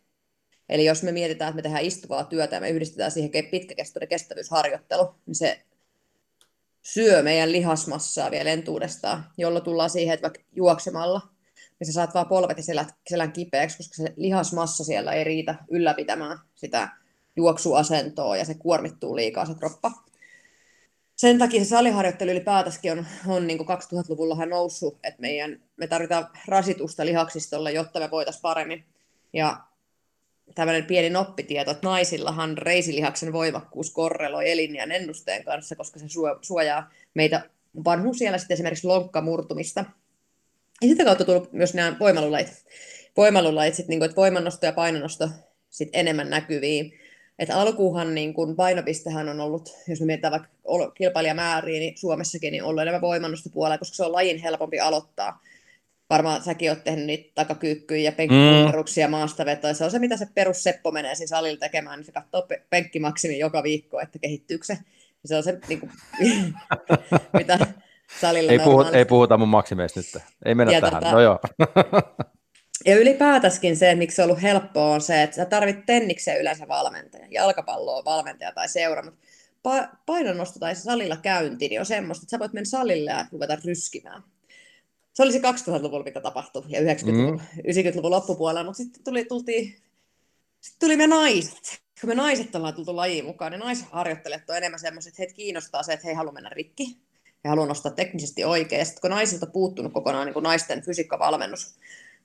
Eli 0.69 0.85
jos 0.85 1.03
me 1.03 1.11
mietitään, 1.11 1.49
että 1.49 1.55
me 1.55 1.61
tehdään 1.61 1.85
istuvaa 1.85 2.23
työtä 2.23 2.55
ja 2.55 2.61
me 2.61 2.69
yhdistetään 2.69 3.11
siihen 3.11 3.31
pitkäkestoinen 3.51 4.07
kestävyysharjoittelu, 4.07 5.15
niin 5.25 5.35
se 5.35 5.61
syö 6.81 7.23
meidän 7.23 7.51
lihasmassaa 7.51 8.31
vielä 8.31 8.49
entuudestaan, 8.49 9.25
jolloin 9.37 9.65
tullaan 9.65 9.89
siihen, 9.89 10.13
että 10.13 10.21
vaikka 10.21 10.39
juoksemalla, 10.51 11.21
niin 11.79 11.85
sä 11.87 11.93
saat 11.93 12.13
vaan 12.13 12.27
polvet 12.27 12.57
ja 12.57 12.63
selän 13.09 13.31
kipeäksi, 13.31 13.77
koska 13.77 13.95
se 13.95 14.13
lihasmassa 14.15 14.83
siellä 14.83 15.13
ei 15.13 15.23
riitä 15.23 15.55
ylläpitämään 15.71 16.37
sitä 16.55 16.89
juoksuasentoa 17.35 18.37
ja 18.37 18.45
se 18.45 18.53
kuormittuu 18.53 19.15
liikaa 19.15 19.45
se 19.45 19.55
kroppa 19.55 19.91
sen 21.15 21.37
takia 21.37 21.63
se 21.63 21.69
saliharjoittelu 21.69 22.31
ylipäätänsä 22.31 22.79
on, 22.91 23.05
on 23.27 23.47
niin 23.47 23.59
2000-luvullahan 23.59 24.49
noussut, 24.49 24.99
että 25.03 25.21
meidän, 25.21 25.59
me 25.77 25.87
tarvitaan 25.87 26.27
rasitusta 26.47 27.05
lihaksistolla, 27.05 27.69
jotta 27.69 27.99
me 27.99 28.11
voitaisiin 28.11 28.41
paremmin. 28.41 28.85
Ja 29.33 29.57
tämmöinen 30.55 30.85
pieni 30.85 31.09
noppitieto, 31.09 31.71
että 31.71 31.87
naisillahan 31.87 32.57
reisilihaksen 32.57 33.33
voimakkuus 33.33 33.91
korreloi 33.91 34.51
elinjään 34.51 34.91
ennusteen 34.91 35.43
kanssa, 35.43 35.75
koska 35.75 35.99
se 35.99 36.05
suojaa 36.41 36.91
meitä 37.13 37.49
vanhuusiellä 37.85 38.37
sitten 38.37 38.55
esimerkiksi 38.55 38.87
lonkkamurtumista. 38.87 39.85
Ja 40.81 40.87
sitä 40.87 41.05
kautta 41.05 41.25
tullut 41.25 41.53
myös 41.53 41.73
nämä 41.73 41.95
voimalulait. 41.99 42.65
Voimalulait, 43.17 43.75
sit, 43.75 43.87
niin 43.87 43.99
kuin, 43.99 44.05
että 44.05 44.21
voimannosto 44.21 44.65
ja 44.65 44.73
painonnosto 44.73 45.29
sit 45.69 45.89
enemmän 45.93 46.29
näkyviin. 46.29 46.99
Et 47.39 47.49
alkuuhan 47.49 48.15
niin 48.15 48.33
kun 48.33 48.55
painopistehän 48.55 49.29
on 49.29 49.39
ollut, 49.39 49.69
jos 49.87 49.99
me 49.99 50.05
mietitään 50.05 50.31
vaikka 50.31 50.49
kilpailijamääriä, 50.93 51.79
niin 51.79 51.97
Suomessakin 51.97 52.51
niin 52.51 52.63
ollut 52.63 52.81
enemmän 52.81 53.01
voimannosta 53.01 53.49
puolella, 53.49 53.77
koska 53.77 53.95
se 53.95 54.03
on 54.03 54.11
lajin 54.11 54.37
helpompi 54.37 54.79
aloittaa. 54.79 55.41
Varmaan 56.09 56.43
säkin 56.43 56.69
oot 56.69 56.83
tehnyt 56.83 57.05
niitä 57.05 57.31
takakyykkyjä 57.35 58.01
ja 58.03 58.11
penkkipunneruksia 58.11 59.07
mm. 59.07 59.11
maastavetoja. 59.11 59.73
Se 59.73 59.85
on 59.85 59.91
se, 59.91 59.99
mitä 59.99 60.17
se 60.17 60.27
perus 60.33 60.63
Seppo 60.63 60.91
menee 60.91 61.15
siinä 61.15 61.27
salilla 61.27 61.59
tekemään, 61.59 61.99
niin 61.99 62.05
se 62.05 62.11
katsoo 62.11 62.41
pe- 62.41 62.63
penkkimaksimin 62.69 63.39
joka 63.39 63.63
viikko, 63.63 63.99
että 63.99 64.19
kehittyykö 64.19 64.65
se. 64.65 64.77
Se 65.25 65.35
on 65.35 65.43
se, 65.43 65.59
niin 65.67 65.79
kuin, 65.79 65.91
mitä 67.39 67.59
salilla 68.21 68.51
ei, 68.51 68.59
puhuta, 68.59 68.91
ei 68.91 69.05
puhuta 69.05 69.37
mun 69.37 69.49
maksimeista 69.49 69.99
nyt. 69.99 70.23
Ei 70.45 70.55
mennä 70.55 70.73
ja 70.73 70.81
tähän. 70.81 71.03
Tota, 71.03 71.15
no 71.15 71.21
joo. 71.21 71.39
Ja 72.85 72.97
ylipäätänskin 72.97 73.77
se, 73.77 73.95
miksi 73.95 74.15
se 74.15 74.21
on 74.21 74.29
ollut 74.29 74.41
helppoa, 74.41 74.93
on 74.93 75.01
se, 75.01 75.23
että 75.23 75.35
sä 75.35 75.45
tarvit 75.45 75.85
tennikseen 75.85 76.41
yleensä 76.41 76.67
valmentaja, 76.67 77.27
jalkapalloa 77.31 78.05
valmentaja 78.05 78.51
tai 78.51 78.69
seura, 78.69 79.03
mutta 79.03 79.19
pa- 79.67 79.95
painonnosto 80.05 80.59
tai 80.59 80.75
salilla 80.75 81.17
käynti 81.17 81.67
niin 81.67 81.79
on 81.79 81.85
semmoista, 81.85 82.23
että 82.23 82.31
sä 82.31 82.39
voit 82.39 82.53
mennä 82.53 82.65
salille 82.65 83.11
ja 83.11 83.25
ruveta 83.31 83.57
ryskimään. 83.65 84.23
Se 85.13 85.23
oli 85.23 85.31
se 85.31 85.39
2000-luvulla, 85.39 86.03
mitä 86.03 86.21
tapahtui, 86.21 86.63
ja 86.67 86.81
90-luvun, 86.81 87.41
mm. 87.55 87.61
90-luvun 87.71 88.11
loppupuolella, 88.11 88.63
mutta 88.63 88.77
sitten 88.77 89.03
tuli, 89.03 89.25
tultiin, 89.25 89.75
sitten 90.61 90.79
tuli 90.79 90.97
me 90.97 91.07
naiset. 91.07 91.83
Kun 92.01 92.09
me 92.09 92.15
naiset 92.15 92.55
ollaan 92.55 92.73
tultu 92.73 92.95
lajiin 92.95 93.25
mukaan, 93.25 93.51
niin 93.51 93.59
naisharjoittelijat 93.59 94.49
on 94.49 94.57
enemmän 94.57 94.79
semmoiset, 94.79 95.09
että 95.09 95.21
heitä 95.21 95.33
kiinnostaa 95.33 95.83
se, 95.83 95.93
että 95.93 96.07
he 96.07 96.11
ei 96.11 96.15
halua 96.15 96.31
mennä 96.31 96.49
rikki, 96.49 96.97
he 97.43 97.49
haluaa 97.49 97.67
nostaa 97.67 97.91
teknisesti 97.91 98.43
oikein. 98.43 98.79
Ja 98.79 98.85
sitten 98.85 99.01
kun 99.01 99.09
naisilta 99.09 99.45
puuttunut 99.45 99.93
kokonaan 99.93 100.25
niin 100.25 100.33
kuin 100.33 100.43
naisten 100.43 100.81
fysiikkavalmennus, 100.81 101.75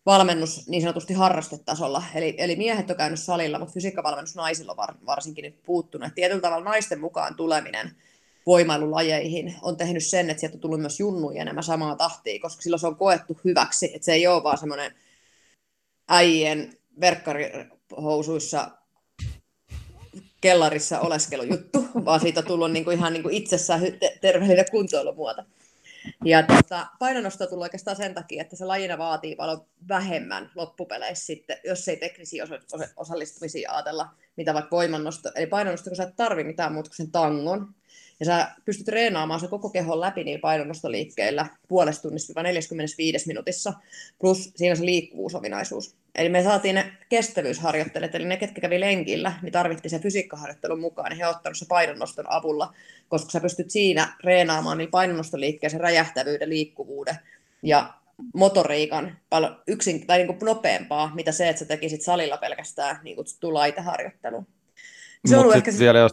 valmennus 0.08 0.68
niin 0.68 0.82
sanotusti 0.82 1.14
harrastetasolla. 1.14 2.02
Eli, 2.14 2.34
eli 2.38 2.56
miehet 2.56 2.90
on 2.90 2.96
käynyt 2.96 3.20
salilla, 3.20 3.58
mutta 3.58 3.74
fysiikkavalmennus 3.74 4.34
naisilla 4.34 4.74
on 4.78 5.06
varsinkin 5.06 5.42
nyt 5.42 5.62
puuttunut. 5.62 6.08
Et 6.08 6.14
tietyllä 6.14 6.40
tavalla 6.40 6.64
naisten 6.64 7.00
mukaan 7.00 7.36
tuleminen 7.36 7.96
voimailulajeihin 8.46 9.54
on 9.62 9.76
tehnyt 9.76 10.04
sen, 10.04 10.30
että 10.30 10.40
sieltä 10.40 10.56
on 10.56 10.60
tullut 10.60 10.80
myös 10.80 11.00
junnuja 11.00 11.42
enemmän 11.42 11.64
samaa 11.64 11.96
tahtia, 11.96 12.40
koska 12.40 12.62
silloin 12.62 12.80
se 12.80 12.86
on 12.86 12.96
koettu 12.96 13.40
hyväksi, 13.44 13.90
että 13.94 14.04
se 14.04 14.12
ei 14.12 14.26
ole 14.26 14.42
vaan 14.42 14.58
semmoinen 14.58 14.94
äijien 16.08 16.72
verkkarihousuissa 17.00 18.70
kellarissa 20.40 21.00
oleskelujuttu, 21.00 21.84
vaan 22.04 22.20
siitä 22.20 22.40
on 22.40 22.46
tullut 22.46 22.72
niin 22.72 22.84
kuin 22.84 22.98
ihan 22.98 23.12
niin 23.12 23.22
kuin 23.22 23.34
itsessään 23.34 23.80
terveellinen 24.20 24.70
kuntoilumuoto. 24.70 25.42
Ja 26.24 26.42
tota, 26.42 26.86
painonnosto 26.98 27.46
tulee 27.46 27.62
oikeastaan 27.62 27.96
sen 27.96 28.14
takia, 28.14 28.42
että 28.42 28.56
se 28.56 28.64
lajina 28.64 28.98
vaatii 28.98 29.36
paljon 29.36 29.66
vähemmän 29.88 30.50
loppupeleissä 30.54 31.26
sitten, 31.26 31.56
jos 31.64 31.88
ei 31.88 31.96
teknisiä 31.96 32.44
osa- 32.44 32.88
osallistumisia 32.96 33.72
ajatella, 33.72 34.08
mitä 34.36 34.54
vaikka 34.54 34.76
voimannosto. 34.76 35.30
Eli 35.34 35.46
painonnosto, 35.46 35.90
kun 35.90 35.96
sä 35.96 36.02
et 36.02 36.16
tarvi 36.16 36.44
mitään 36.44 36.72
muuta 36.72 36.90
kuin 36.90 36.96
sen 36.96 37.10
tangon, 37.10 37.74
Ja 38.20 38.26
sä 38.26 38.48
pystyt 38.64 38.86
treenaamaan 38.86 39.40
se 39.40 39.48
koko 39.48 39.70
kehon 39.70 40.00
läpi 40.00 40.24
niin 40.24 40.40
painonnostoliikkeillä 40.40 41.46
puolesta 41.68 42.02
tunnista 42.02 42.42
45 42.42 43.26
minuutissa, 43.26 43.72
plus 44.18 44.52
siinä 44.56 44.74
se 44.74 44.84
liikkuvuusominaisuus. 44.84 45.96
Eli 46.14 46.28
me 46.28 46.42
saatiin 46.42 46.74
ne 46.74 46.92
kestävyysharjoittelijat, 47.08 48.14
eli 48.14 48.24
ne, 48.24 48.36
ketkä 48.36 48.60
kävi 48.60 48.80
lenkillä, 48.80 49.32
niin 49.42 49.52
tarvittiin 49.52 49.90
se 49.90 49.98
fysiikkaharjoittelun 49.98 50.80
mukaan, 50.80 51.10
niin 51.10 51.18
he 51.18 51.26
ottanut 51.26 51.56
se 51.56 51.66
painonnoston 51.68 52.24
avulla, 52.28 52.74
koska 53.08 53.30
sä 53.30 53.40
pystyt 53.40 53.70
siinä 53.70 54.12
treenaamaan 54.20 54.78
niin 54.78 54.90
painonnostoliikkeen, 54.90 55.70
se 55.70 55.78
räjähtävyyden, 55.78 56.48
liikkuvuuden 56.48 57.14
ja 57.62 57.94
motoriikan 58.34 59.18
paljon 59.30 59.62
yksin, 59.66 60.06
tai 60.06 60.18
niin 60.18 60.26
kuin 60.26 60.38
nopeampaa, 60.46 61.10
mitä 61.14 61.32
se, 61.32 61.48
että 61.48 61.58
sä 61.58 61.64
tekisit 61.64 62.02
salilla 62.02 62.36
pelkästään 62.36 63.00
niin 63.02 63.16
kutsuttu 63.16 63.54
laiteharjoittelu. 63.54 64.46
Se 65.26 65.36
on 65.36 65.56
ehkä 65.56 65.72
vielä, 65.78 65.98
jos, 65.98 66.12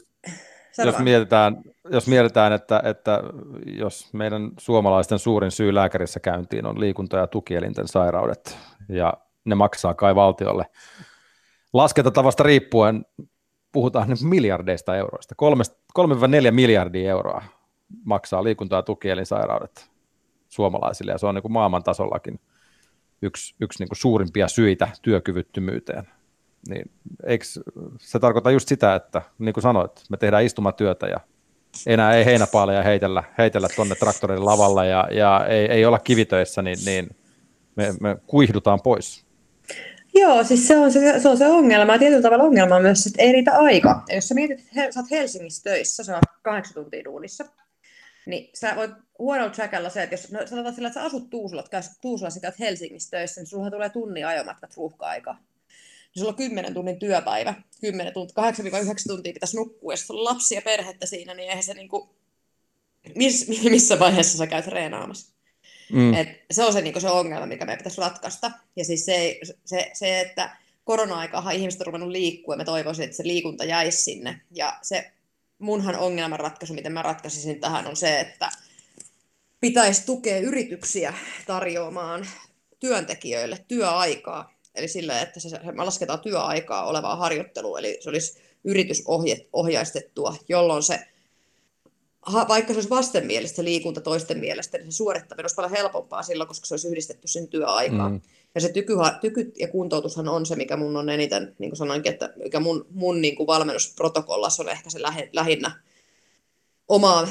jos 0.77 0.99
mietitään, 0.99 1.57
jos 1.91 2.07
mietitään 2.07 2.53
että, 2.53 2.81
että 2.85 3.19
jos 3.65 4.13
meidän 4.13 4.51
suomalaisten 4.59 5.19
suurin 5.19 5.51
syy 5.51 5.75
lääkärissä 5.75 6.19
käyntiin 6.19 6.65
on 6.65 6.79
liikunta- 6.79 7.17
ja 7.17 7.27
tukielinten 7.27 7.87
sairaudet, 7.87 8.57
ja 8.89 9.13
ne 9.45 9.55
maksaa 9.55 9.93
kai 9.93 10.15
valtiolle. 10.15 10.65
Laskentatavasta 11.73 12.43
riippuen 12.43 13.05
puhutaan 13.71 14.09
nyt 14.09 14.21
miljardeista 14.21 14.95
euroista. 14.95 15.35
3-4 15.99 16.51
miljardia 16.51 17.09
euroa 17.09 17.43
maksaa 18.03 18.43
liikunta- 18.43 18.75
ja 18.75 18.83
tukielinsairaudet 18.83 19.89
suomalaisille, 20.49 21.11
ja 21.11 21.17
se 21.17 21.25
on 21.25 21.35
niin 21.35 21.41
kuin 21.41 21.51
maailman 21.51 21.83
tasollakin 21.83 22.39
yksi, 23.21 23.55
yksi 23.61 23.81
niin 23.83 23.89
kuin 23.89 23.97
suurimpia 23.97 24.47
syitä 24.47 24.87
työkyvyttömyyteen. 25.01 26.07
Niin, 26.69 26.91
eikö 27.25 27.45
se 27.99 28.19
tarkoita 28.19 28.51
just 28.51 28.67
sitä, 28.67 28.95
että 28.95 29.21
niin 29.39 29.53
kuin 29.53 29.61
sanoit, 29.61 30.03
me 30.09 30.17
tehdään 30.17 30.43
istumatyötä 30.43 31.07
ja 31.07 31.19
enää 31.87 32.13
ei 32.13 32.25
heinäpaaleja 32.25 32.83
heitellä, 32.83 33.23
heitellä 33.37 33.67
tuonne 33.75 33.95
traktorin 33.95 34.45
lavalla 34.45 34.85
ja, 34.85 35.07
ja 35.11 35.45
ei, 35.45 35.65
ei 35.65 35.85
olla 35.85 35.99
kivitöissä, 35.99 36.61
niin, 36.61 36.77
niin 36.85 37.15
me, 37.75 37.93
me 38.01 38.17
kuihdutaan 38.27 38.81
pois. 38.81 39.24
Joo, 40.15 40.43
siis 40.43 40.67
se 40.67 40.77
on 40.77 40.91
se, 40.91 41.19
se, 41.19 41.29
on 41.29 41.37
se 41.37 41.47
ongelma. 41.47 41.97
Tietyllä 41.97 42.21
tavalla 42.21 42.43
ongelma 42.43 42.75
on 42.75 42.81
myös, 42.81 43.07
että 43.07 43.21
ei 43.21 43.31
riitä 43.31 43.51
aika. 43.51 44.03
Ja 44.09 44.15
jos 44.15 44.27
sä 44.27 44.35
mietit, 44.35 44.59
että 44.59 44.91
sä 44.91 44.99
oot 44.99 45.11
Helsingissä 45.11 45.63
töissä, 45.63 46.03
sä 46.03 46.15
oot 46.15 46.23
kahdeksan 46.41 46.73
tuntia 46.73 47.03
duunissa, 47.03 47.45
niin 48.25 48.49
sä 48.53 48.75
voit 48.75 48.91
huonolla 49.19 49.49
trackalla 49.49 49.89
se, 49.89 50.03
että 50.03 50.13
jos 50.13 50.31
no, 50.31 50.47
sanotaan 50.47 50.75
sillä, 50.75 50.87
että 50.87 50.99
sä 50.99 51.05
asut 51.05 51.29
Tuusulassa, 51.29 51.91
Tuusulassa 52.01 52.39
käyt 52.39 52.59
Helsingissä 52.59 53.11
töissä, 53.11 53.41
niin 53.41 53.47
sulla 53.47 53.71
tulee 53.71 53.89
tunnin 53.89 54.27
ajomatkat 54.27 54.77
ruuhka-aikaa. 54.77 55.33
Niin 55.33 56.19
sulla 56.19 56.29
on 56.29 56.35
10 56.35 56.73
tunnin 56.73 56.99
työpäivä, 56.99 57.53
10 57.81 58.13
tuntia, 58.13 58.51
8-9 58.51 58.53
tuntia 59.07 59.33
pitäisi 59.33 59.57
nukkua, 59.57 59.93
ja 59.93 59.97
sulla 59.97 60.29
on 60.29 60.35
lapsia 60.35 60.57
ja 60.57 60.61
perhettä 60.61 61.05
siinä, 61.05 61.33
niin 61.33 61.49
eihän 61.49 61.63
se 61.63 61.73
niinku, 61.73 62.15
miss, 63.15 63.47
missä 63.47 63.99
vaiheessa 63.99 64.37
sä 64.37 64.47
käyt 64.47 64.65
treenaamassa. 64.65 65.34
Mm. 65.91 66.13
Et 66.13 66.27
se 66.51 66.63
on 66.63 66.73
se, 66.73 66.81
niin 66.81 67.01
se 67.01 67.09
ongelma, 67.09 67.45
mikä 67.45 67.65
meidän 67.65 67.77
pitäisi 67.77 68.01
ratkaista. 68.01 68.51
Ja 68.75 68.85
siis 68.85 69.05
se, 69.05 69.39
se, 69.65 69.91
se 69.93 70.19
että 70.19 70.57
korona-aikahan 70.83 71.55
ihmiset 71.55 71.81
on 71.81 71.87
ruvennut 71.87 72.09
liikkua, 72.09 72.53
ja 72.53 72.57
mä 72.57 72.65
toivoisin, 72.65 73.05
että 73.05 73.17
se 73.17 73.27
liikunta 73.27 73.65
jäisi 73.65 74.03
sinne. 74.03 74.41
Ja 74.51 74.79
se 74.81 75.11
munhan 75.59 75.95
ongelmanratkaisu, 75.95 76.73
miten 76.73 76.91
mä 76.91 77.01
ratkaisisin 77.01 77.59
tähän, 77.59 77.87
on 77.87 77.95
se, 77.95 78.19
että 78.19 78.49
pitäisi 79.59 80.05
tukea 80.05 80.39
yrityksiä 80.39 81.13
tarjoamaan 81.47 82.27
työntekijöille 82.79 83.65
työaikaa. 83.67 84.55
Eli 84.75 84.87
sillä, 84.87 85.21
että 85.21 85.39
se, 85.39 85.59
me 85.71 85.83
lasketaan 85.83 86.19
työaikaa 86.19 86.85
olevaa 86.85 87.15
harjoittelua, 87.15 87.79
eli 87.79 87.97
se 88.01 88.09
olisi 88.09 88.41
yritysohjaistettua, 88.63 90.35
jolloin 90.49 90.83
se 90.83 91.07
vaikka 92.33 92.73
se 92.73 92.77
olisi 92.77 92.89
vastenmielistä 92.89 93.63
liikunta 93.63 94.01
toisten 94.01 94.39
mielestä, 94.39 94.77
niin 94.77 94.91
se 94.91 94.95
suorittaminen 94.95 95.43
olisi 95.43 95.55
paljon 95.55 95.71
helpompaa 95.71 96.23
silloin, 96.23 96.47
koska 96.47 96.65
se 96.65 96.73
olisi 96.73 96.87
yhdistetty 96.87 97.27
sen 97.27 97.47
työaikaan. 97.47 98.11
Mm. 98.11 98.21
Ja 98.55 98.61
se 98.61 98.69
tyky, 98.69 98.93
tyky 99.21 99.51
ja 99.59 99.67
kuntoutushan 99.67 100.29
on 100.29 100.45
se, 100.45 100.55
mikä 100.55 100.77
mun 100.77 100.97
on 100.97 101.09
eniten, 101.09 101.55
niin 101.59 101.69
kuin 101.69 101.77
sanoinkin, 101.77 102.11
että 102.13 102.33
mikä 102.35 102.59
mun, 102.59 102.87
mun 102.89 103.21
niin 103.21 103.35
kuin 103.35 103.47
valmennusprotokollassa 103.47 104.63
on 104.63 104.69
ehkä 104.69 104.89
se 104.89 104.99
lähinnä 105.33 105.81
omaa, 106.87 107.27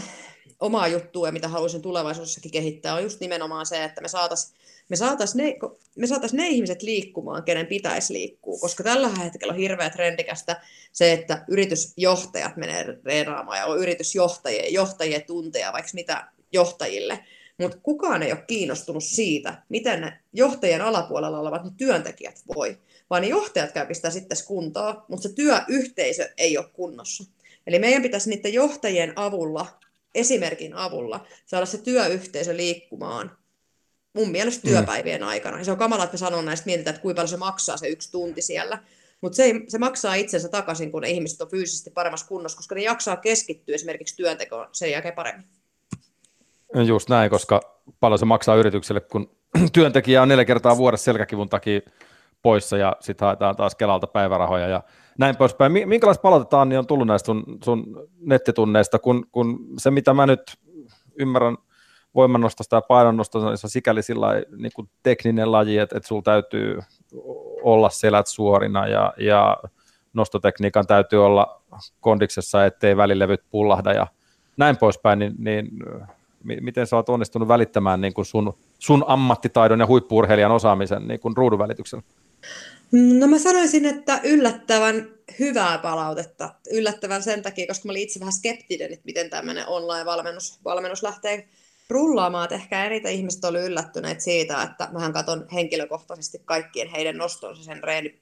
omaa 0.61 0.89
juttua 0.89 1.29
ja 1.29 1.33
mitä 1.33 1.49
haluaisin 1.49 1.83
tulevaisuudessakin 1.83 2.51
kehittää, 2.51 2.95
on 2.95 3.03
just 3.03 3.21
nimenomaan 3.21 3.67
se, 3.67 3.85
että 3.85 4.01
me 4.01 4.09
saataisiin 4.09 4.59
me 4.89 4.97
saataisiin 4.97 5.45
ne, 5.45 5.69
me 5.97 6.07
saatais 6.07 6.33
ne 6.33 6.49
ihmiset 6.49 6.83
liikkumaan, 6.83 7.43
kenen 7.43 7.67
pitäisi 7.67 8.13
liikkua, 8.13 8.59
koska 8.61 8.85
tällä 8.85 9.09
hetkellä 9.09 9.53
on 9.53 9.59
hirveä 9.59 9.91
trendikästä 9.91 10.61
se, 10.93 11.13
että 11.13 11.45
yritysjohtajat 11.49 12.57
menee 12.57 12.97
treenaamaan 13.03 13.59
ja 13.59 13.67
on 13.67 13.79
yritysjohtajia, 13.79 14.69
johtajia 14.69 15.21
tunteja, 15.21 15.73
vaikka 15.73 15.91
mitä 15.95 16.27
johtajille, 16.53 17.25
mutta 17.59 17.79
kukaan 17.83 18.23
ei 18.23 18.33
ole 18.33 18.45
kiinnostunut 18.47 19.05
siitä, 19.05 19.63
miten 19.69 20.01
ne 20.01 20.19
johtajien 20.33 20.83
alapuolella 20.83 21.41
olevat 21.41 21.65
ne 21.65 21.71
työntekijät 21.77 22.43
voi, 22.55 22.79
vaan 23.11 23.23
ne 23.23 23.29
johtajat 23.29 23.73
käy 23.73 23.87
pistää 23.87 24.11
sitten 24.11 24.39
kuntoon, 24.47 25.03
mutta 25.09 25.29
se 25.29 25.35
työyhteisö 25.35 26.31
ei 26.37 26.59
ole 26.59 26.67
kunnossa. 26.73 27.25
Eli 27.67 27.79
meidän 27.79 28.03
pitäisi 28.03 28.31
niiden 28.31 28.53
johtajien 28.53 29.13
avulla, 29.17 29.67
esimerkin 30.15 30.75
avulla, 30.75 31.27
saada 31.47 31.67
se 31.67 31.79
työyhteisö 31.79 32.57
liikkumaan 32.57 33.37
mun 34.15 34.31
mielestä 34.31 34.67
mm. 34.67 34.71
työpäivien 34.71 35.21
mm. 35.21 35.29
aikana. 35.29 35.59
Ja 35.59 35.65
se 35.65 35.71
on 35.71 35.79
kamala, 35.79 36.05
että 36.05 36.15
me 36.15 36.19
sanon 36.19 36.45
näistä, 36.45 36.67
mietitään, 36.67 36.95
että 36.95 37.03
kuinka 37.03 37.17
paljon 37.17 37.29
se 37.29 37.37
maksaa 37.37 37.77
se 37.77 37.89
yksi 37.89 38.13
tunti 38.13 38.43
siellä. 38.43 38.79
Mutta 39.21 39.37
se, 39.37 39.55
se 39.69 39.79
maksaa 39.79 40.15
itsensä 40.15 40.49
takaisin, 40.49 40.93
kun 40.93 41.03
ne 41.03 41.11
ihmiset 41.11 41.41
on 41.41 41.51
fyysisesti 41.51 41.91
paremmassa 41.91 42.27
kunnossa, 42.27 42.57
koska 42.57 42.75
ne 42.75 42.83
jaksaa 42.83 43.17
keskittyä 43.17 43.75
esimerkiksi 43.75 44.17
työntekoon 44.17 44.69
sen 44.73 44.91
jälkeen 44.91 45.15
paremmin. 45.15 45.47
Just 46.87 47.09
näin, 47.09 47.31
koska 47.31 47.81
paljon 48.01 48.19
se 48.19 48.25
maksaa 48.25 48.57
yritykselle, 48.57 49.01
kun 49.01 49.37
työntekijä 49.73 50.23
on 50.23 50.29
neljä 50.29 50.45
kertaa 50.45 50.77
vuodessa 50.77 51.05
selkäkivun 51.05 51.49
takia 51.49 51.81
poissa 52.45 52.77
ja 52.77 52.97
sitten 53.01 53.27
haetaan 53.27 53.57
taas 53.57 53.75
Kelalta 53.75 54.07
päivärahoja 54.07 54.69
ja 54.69 54.83
näin 55.19 55.37
poispäin. 55.37 55.73
Minkälaista 55.73 56.23
palautetta 56.23 56.65
niin 56.65 56.79
on 56.79 56.87
tullut 56.87 57.07
näistä 57.07 57.27
sun, 57.27 57.45
sun 57.65 58.09
nettitunneista, 58.21 58.99
kun, 58.99 59.27
kun 59.33 59.59
se 59.79 59.91
mitä 59.91 60.15
mä 60.15 60.27
nyt 60.27 60.43
ymmärrän– 61.19 61.57
voimannostosta 62.15 62.77
ja 62.77 62.81
painonnostosta 62.81 63.49
niin 63.49 63.59
se 63.59 63.67
on 63.67 63.71
sikäli 63.71 64.03
sillä 64.03 64.29
niin 64.57 64.73
kuin 64.75 64.89
tekninen 65.03 65.53
laji, 65.53 65.79
että, 65.79 65.97
että 65.97 66.07
sulla 66.09 66.23
täytyy 66.23 66.79
olla 67.63 67.91
selät 67.91 68.27
suorina 68.27 68.87
ja, 68.87 69.13
ja 69.19 69.57
nostotekniikan 70.13 70.87
täytyy 70.87 71.25
olla 71.25 71.63
kondiksessa, 72.01 72.65
ettei 72.65 72.97
välilevyt 72.97 73.43
pullahda 73.51 73.93
ja 73.93 74.07
näin 74.57 74.77
poispäin, 74.77 75.19
niin, 75.19 75.35
niin 75.39 75.69
miten 76.45 76.87
sä 76.87 76.97
oot 76.97 77.09
onnistunut 77.09 77.49
välittämään 77.49 78.01
niin 78.01 78.15
kuin 78.15 78.25
sun, 78.25 78.55
sun 78.79 79.05
ammattitaidon 79.07 79.81
ja 79.81 79.87
huippuurheilijan 79.87 80.53
osaamisen 80.53 81.09
niin 81.09 81.21
kuin 81.21 81.37
ruudun 81.37 81.59
välityksellä? 81.59 82.05
No 82.93 83.27
mä 83.27 83.39
sanoisin, 83.39 83.85
että 83.85 84.21
yllättävän 84.25 85.15
hyvää 85.39 85.79
palautetta. 85.79 86.55
Yllättävän 86.71 87.23
sen 87.23 87.43
takia, 87.43 87.67
koska 87.67 87.89
mä 87.89 87.93
olin 87.93 88.03
itse 88.03 88.21
vähän 88.21 88.33
skeptinen, 88.33 88.93
että 88.93 89.05
miten 89.05 89.31
tämmöinen 89.31 89.69
online-valmennus 89.69 90.59
valmennus 90.65 91.03
lähtee 91.03 91.49
rullaamaan, 91.89 92.45
että 92.45 92.55
ehkä 92.55 92.85
eniten 92.85 93.13
ihmiset 93.13 93.45
oli 93.45 93.61
yllättyneet 93.61 94.21
siitä, 94.21 94.63
että 94.63 94.89
mähän 94.93 95.13
katson 95.13 95.47
henkilökohtaisesti 95.53 96.43
kaikkien 96.45 96.89
heidän 96.89 97.17
nostonsa 97.17 97.65
sen 97.65 97.85
reeni, 97.85 98.21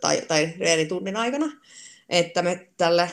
tai, 0.00 0.22
tai 0.28 0.52
reenitunnin 0.58 1.16
aikana, 1.16 1.46
että 2.08 2.42
me 2.42 2.68
tälle 2.76 3.10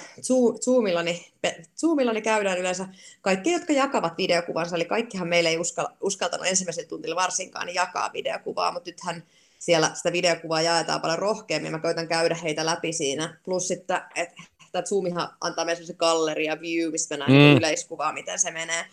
Zoomillani, 0.62 1.32
Zoomillani 1.80 2.22
käydään 2.22 2.58
yleensä 2.58 2.88
kaikki, 3.22 3.52
jotka 3.52 3.74
jakavat 3.74 4.18
videokuvansa, 4.18 4.76
eli 4.76 4.86
kaikkihan 4.86 5.28
meillä 5.28 5.50
ei 5.50 5.58
uskal, 5.58 5.88
uskaltanut 6.02 6.48
ensimmäisellä 6.48 6.88
tuntilla 6.88 7.16
varsinkaan 7.16 7.74
jakaa 7.74 8.14
videokuvaa, 8.14 8.72
mutta 8.72 8.89
nythän 8.89 9.24
siellä 9.64 9.91
sitä 9.93 10.11
videokuvaa 10.11 10.61
jaetaan 10.61 11.01
paljon 11.01 11.20
rohkeammin, 11.20 11.72
mä 11.72 11.80
koitan 11.80 12.07
käydä 12.07 12.36
heitä 12.36 12.66
läpi 12.66 12.93
siinä, 12.93 13.38
plus 13.43 13.68
sitten, 13.68 14.01
että 14.16 14.82
Zoomihan 14.82 15.30
antaa 15.41 15.66
meille 15.66 15.86
se 15.86 15.93
galleria 15.93 16.61
view, 16.61 16.91
mistä 16.91 17.18
näin 17.18 17.32
mm. 17.32 17.57
yleiskuvaa, 17.57 18.14
miten 18.14 18.39
se 18.39 18.51
menee, 18.51 18.86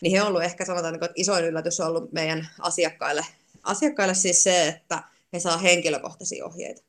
niin 0.00 0.12
he 0.12 0.22
on 0.22 0.28
ollut 0.28 0.42
ehkä 0.42 0.64
sanotaan, 0.64 0.94
että 0.94 1.08
isoin 1.14 1.44
yllätys 1.44 1.80
on 1.80 1.86
ollut 1.86 2.12
meidän 2.12 2.48
asiakkaille, 2.60 3.26
asiakkaille 3.62 4.14
siis 4.14 4.42
se, 4.42 4.68
että 4.68 5.02
he 5.32 5.40
saa 5.40 5.58
henkilökohtaisia 5.58 6.46
ohjeita. 6.46 6.82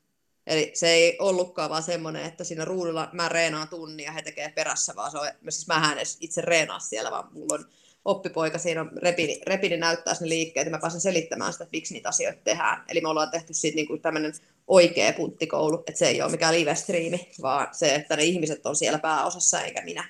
Eli 0.46 0.70
se 0.74 0.88
ei 0.88 1.16
ollutkaan 1.20 1.70
vaan 1.70 1.82
semmoinen, 1.82 2.24
että 2.24 2.44
siinä 2.44 2.64
ruudulla 2.64 3.08
mä 3.12 3.28
reenaan 3.28 3.68
tunnin 3.68 4.04
ja 4.04 4.12
he 4.12 4.22
tekee 4.22 4.52
perässä, 4.54 4.92
vaan 4.96 5.10
se 5.10 5.18
on, 5.18 5.28
siis 5.48 5.66
mä 5.66 5.92
edes 5.92 6.16
itse 6.20 6.40
reenaa 6.40 6.78
siellä, 6.78 7.10
vaan 7.10 7.28
mulla 7.32 7.54
on 7.54 7.64
oppipoika, 8.08 8.58
siinä 8.58 8.80
on 8.80 8.90
repini, 9.02 9.40
repini 9.46 9.76
näyttää 9.76 10.14
sinne 10.14 10.28
liikkeet, 10.28 10.66
ja 10.66 10.70
mä 10.70 10.78
pääsen 10.78 11.00
selittämään 11.00 11.52
sitä, 11.52 11.64
että 11.64 11.76
miksi 11.76 11.94
niitä 11.94 12.08
asioita 12.08 12.40
tehdään. 12.44 12.84
Eli 12.88 13.00
me 13.00 13.08
ollaan 13.08 13.30
tehty 13.30 13.54
siitä 13.54 13.76
niin 13.76 14.02
tämmöinen 14.02 14.32
oikea 14.66 15.12
punttikoulu, 15.12 15.84
että 15.86 15.98
se 15.98 16.06
ei 16.06 16.22
ole 16.22 16.30
mikään 16.30 16.54
live-striimi, 16.54 17.30
vaan 17.42 17.68
se, 17.72 17.94
että 17.94 18.16
ne 18.16 18.24
ihmiset 18.24 18.66
on 18.66 18.76
siellä 18.76 18.98
pääosassa 18.98 19.60
eikä 19.60 19.82
minä. 19.84 20.04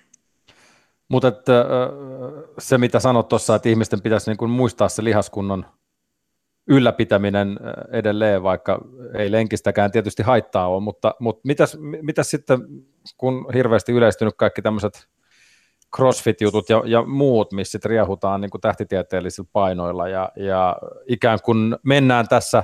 Mutta 1.08 1.32
se, 2.58 2.78
mitä 2.78 3.00
sanot 3.00 3.28
tuossa, 3.28 3.54
että 3.54 3.68
ihmisten 3.68 4.02
pitäisi 4.02 4.30
niin 4.30 4.38
kuin 4.38 4.50
muistaa 4.50 4.88
se 4.88 5.04
lihaskunnon 5.04 5.66
ylläpitäminen 6.68 7.58
edelleen, 7.92 8.42
vaikka 8.42 8.80
ei 9.18 9.32
lenkistäkään 9.32 9.92
tietysti 9.92 10.22
haittaa 10.22 10.68
ole, 10.68 10.82
mutta, 10.82 11.14
mutta 11.20 11.40
mitäs, 11.44 11.76
mitäs 12.02 12.30
sitten, 12.30 12.58
kun 13.16 13.46
hirveästi 13.54 13.92
yleistynyt 13.92 14.34
kaikki 14.36 14.62
tämmöiset 14.62 15.08
crossfit-jutut 15.96 16.68
ja, 16.68 16.82
ja 16.86 17.02
muut, 17.02 17.52
missä 17.52 17.72
sitten 17.72 17.90
riehutaan 17.90 18.40
niin 18.40 18.50
kuin 18.50 18.60
tähtitieteellisillä 18.60 19.48
painoilla 19.52 20.08
ja, 20.08 20.32
ja 20.36 20.76
ikään 21.06 21.38
kuin 21.44 21.76
mennään 21.82 22.28
tässä, 22.28 22.62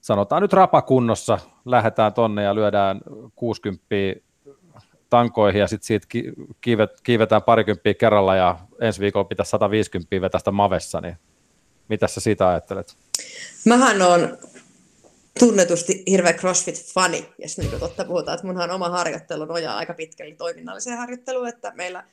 sanotaan 0.00 0.42
nyt 0.42 0.52
rapakunnossa, 0.52 1.38
lähdetään 1.64 2.14
tonne 2.14 2.42
ja 2.42 2.54
lyödään 2.54 3.00
60 3.34 3.86
tankoihin 5.10 5.60
ja 5.60 5.66
sitten 5.66 5.86
siitä 5.86 6.06
kiivet, 6.60 6.90
kiivetään 7.02 7.42
parikymppiä 7.42 7.94
kerralla 7.94 8.36
ja 8.36 8.58
ensi 8.80 9.00
viikolla 9.00 9.24
pitäisi 9.24 9.50
150 9.50 10.20
vetästä 10.20 10.50
Mavessa, 10.50 11.00
niin 11.00 11.16
mitä 11.88 12.06
sä 12.06 12.20
siitä 12.20 12.48
ajattelet? 12.48 12.96
Mähän 13.66 14.02
on 14.02 14.38
tunnetusti 15.38 16.02
hirveä 16.06 16.32
CrossFit-fani, 16.32 17.28
jos 17.38 17.58
niin 17.58 17.80
totta 17.80 18.04
puhutaan, 18.04 18.34
että 18.34 18.46
munhan 18.46 18.70
oma 18.70 18.88
harjoittelu 18.88 19.44
nojaa 19.44 19.76
aika 19.76 19.94
pitkälle 19.94 20.34
toiminnalliseen 20.34 20.98
harjoitteluun, 20.98 21.48
että 21.48 21.72
meillä 21.74 22.04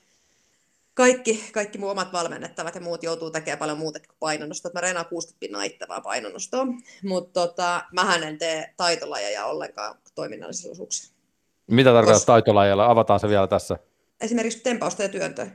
kaikki, 0.93 1.49
kaikki 1.53 1.77
mun 1.77 1.91
omat 1.91 2.13
valmennettavat 2.13 2.75
ja 2.75 2.81
muut 2.81 3.03
joutuu 3.03 3.31
tekemään 3.31 3.59
paljon 3.59 3.77
muuta 3.77 3.99
kuin 3.99 4.17
painonnostoa. 4.19 4.71
Mä 4.73 4.81
reenaan 4.81 5.05
60 5.05 5.39
pinnaa 5.39 5.63
ittävää 5.63 6.01
painonnostoa, 6.01 6.65
mutta 7.03 7.47
tota, 7.47 7.83
mähän 7.91 8.23
en 8.23 8.37
tee 8.37 8.73
taitolajeja 8.77 9.45
ollenkaan 9.45 9.95
toiminnallisissa 10.15 10.71
osuuksissa. 10.71 11.13
Mitä 11.67 11.89
tarkoittaa 11.89 12.19
Kos... 12.19 12.25
taitolajilla? 12.25 12.85
Avataan 12.85 13.19
se 13.19 13.29
vielä 13.29 13.47
tässä. 13.47 13.77
Esimerkiksi 14.21 14.59
tempausta 14.59 15.03
ja 15.03 15.09
työntöä. 15.09 15.47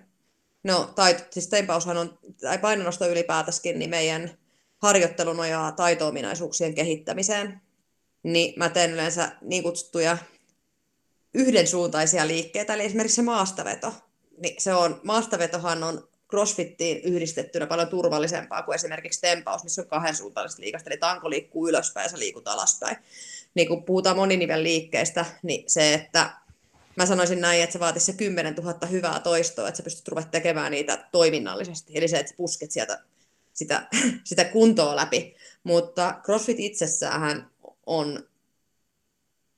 No, 0.65 0.91
tait, 0.95 1.27
siis 1.33 1.49
tempaushan 1.49 1.97
on, 1.97 2.19
tai 2.41 2.59
painonnosto 2.59 3.09
ylipäätänskin, 3.09 3.79
niin 3.79 3.91
meidän 3.91 4.31
harjoittelu 4.79 5.33
nojaa 5.33 5.73
taito-ominaisuuksien 5.73 6.75
kehittämiseen. 6.75 7.61
Niin 8.23 8.55
mä 8.57 8.69
teen 8.69 8.91
yleensä 8.91 9.33
niin 9.41 9.63
kutsuttuja 9.63 10.19
yhdensuuntaisia 11.35 12.27
liikkeitä, 12.27 12.75
eli 12.75 12.85
esimerkiksi 12.85 13.17
se 13.17 13.23
maastaveto. 13.23 13.95
Niin 14.43 14.55
se 14.59 14.75
on, 14.75 15.01
maastavetohan 15.05 15.85
on 15.85 16.09
crossfittiin 16.31 17.01
yhdistettynä 17.05 17.67
paljon 17.67 17.89
turvallisempaa 17.89 18.63
kuin 18.63 18.75
esimerkiksi 18.75 19.21
tempaus, 19.21 19.65
missä 19.65 19.83
on 19.83 19.89
kahden 19.89 20.17
suuntaisesta 20.17 20.63
liikasta, 20.63 20.91
eli 20.91 20.99
tanko 20.99 21.31
liikkuu 21.31 21.69
ylöspäin 21.69 22.05
ja 22.05 22.09
sä 22.09 22.19
liikut 22.19 22.49
alaspäin. 22.49 22.97
Niin 23.55 23.69
kun 23.69 23.85
puhutaan 23.85 24.17
moninivel 24.17 24.63
liikkeestä, 24.63 25.25
niin 25.43 25.65
se, 25.67 25.95
että 25.95 26.31
mä 26.97 27.07
sanoisin 27.07 27.41
näin, 27.41 27.63
että 27.63 27.73
se 27.73 27.81
vaatisi 27.81 28.07
se 28.07 28.13
10 28.13 28.55
000 28.55 28.87
hyvää 28.87 29.21
toistoa, 29.21 29.69
että 29.69 29.77
sä 29.77 29.83
pystyt 29.83 30.09
ruveta 30.09 30.29
tekemään 30.29 30.73
niitä 30.73 31.09
toiminnallisesti. 31.13 31.93
Eli 31.95 32.09
se, 32.09 32.19
että 32.19 32.35
pusket 32.37 32.71
sieltä 32.71 33.05
sitä, 33.59 33.89
sitä 34.25 34.45
kuntoa 34.45 34.97
läpi. 34.97 35.35
Mutta 35.63 36.21
CrossFit 36.25 36.61
itsessään 36.61 37.51
on 37.87 38.29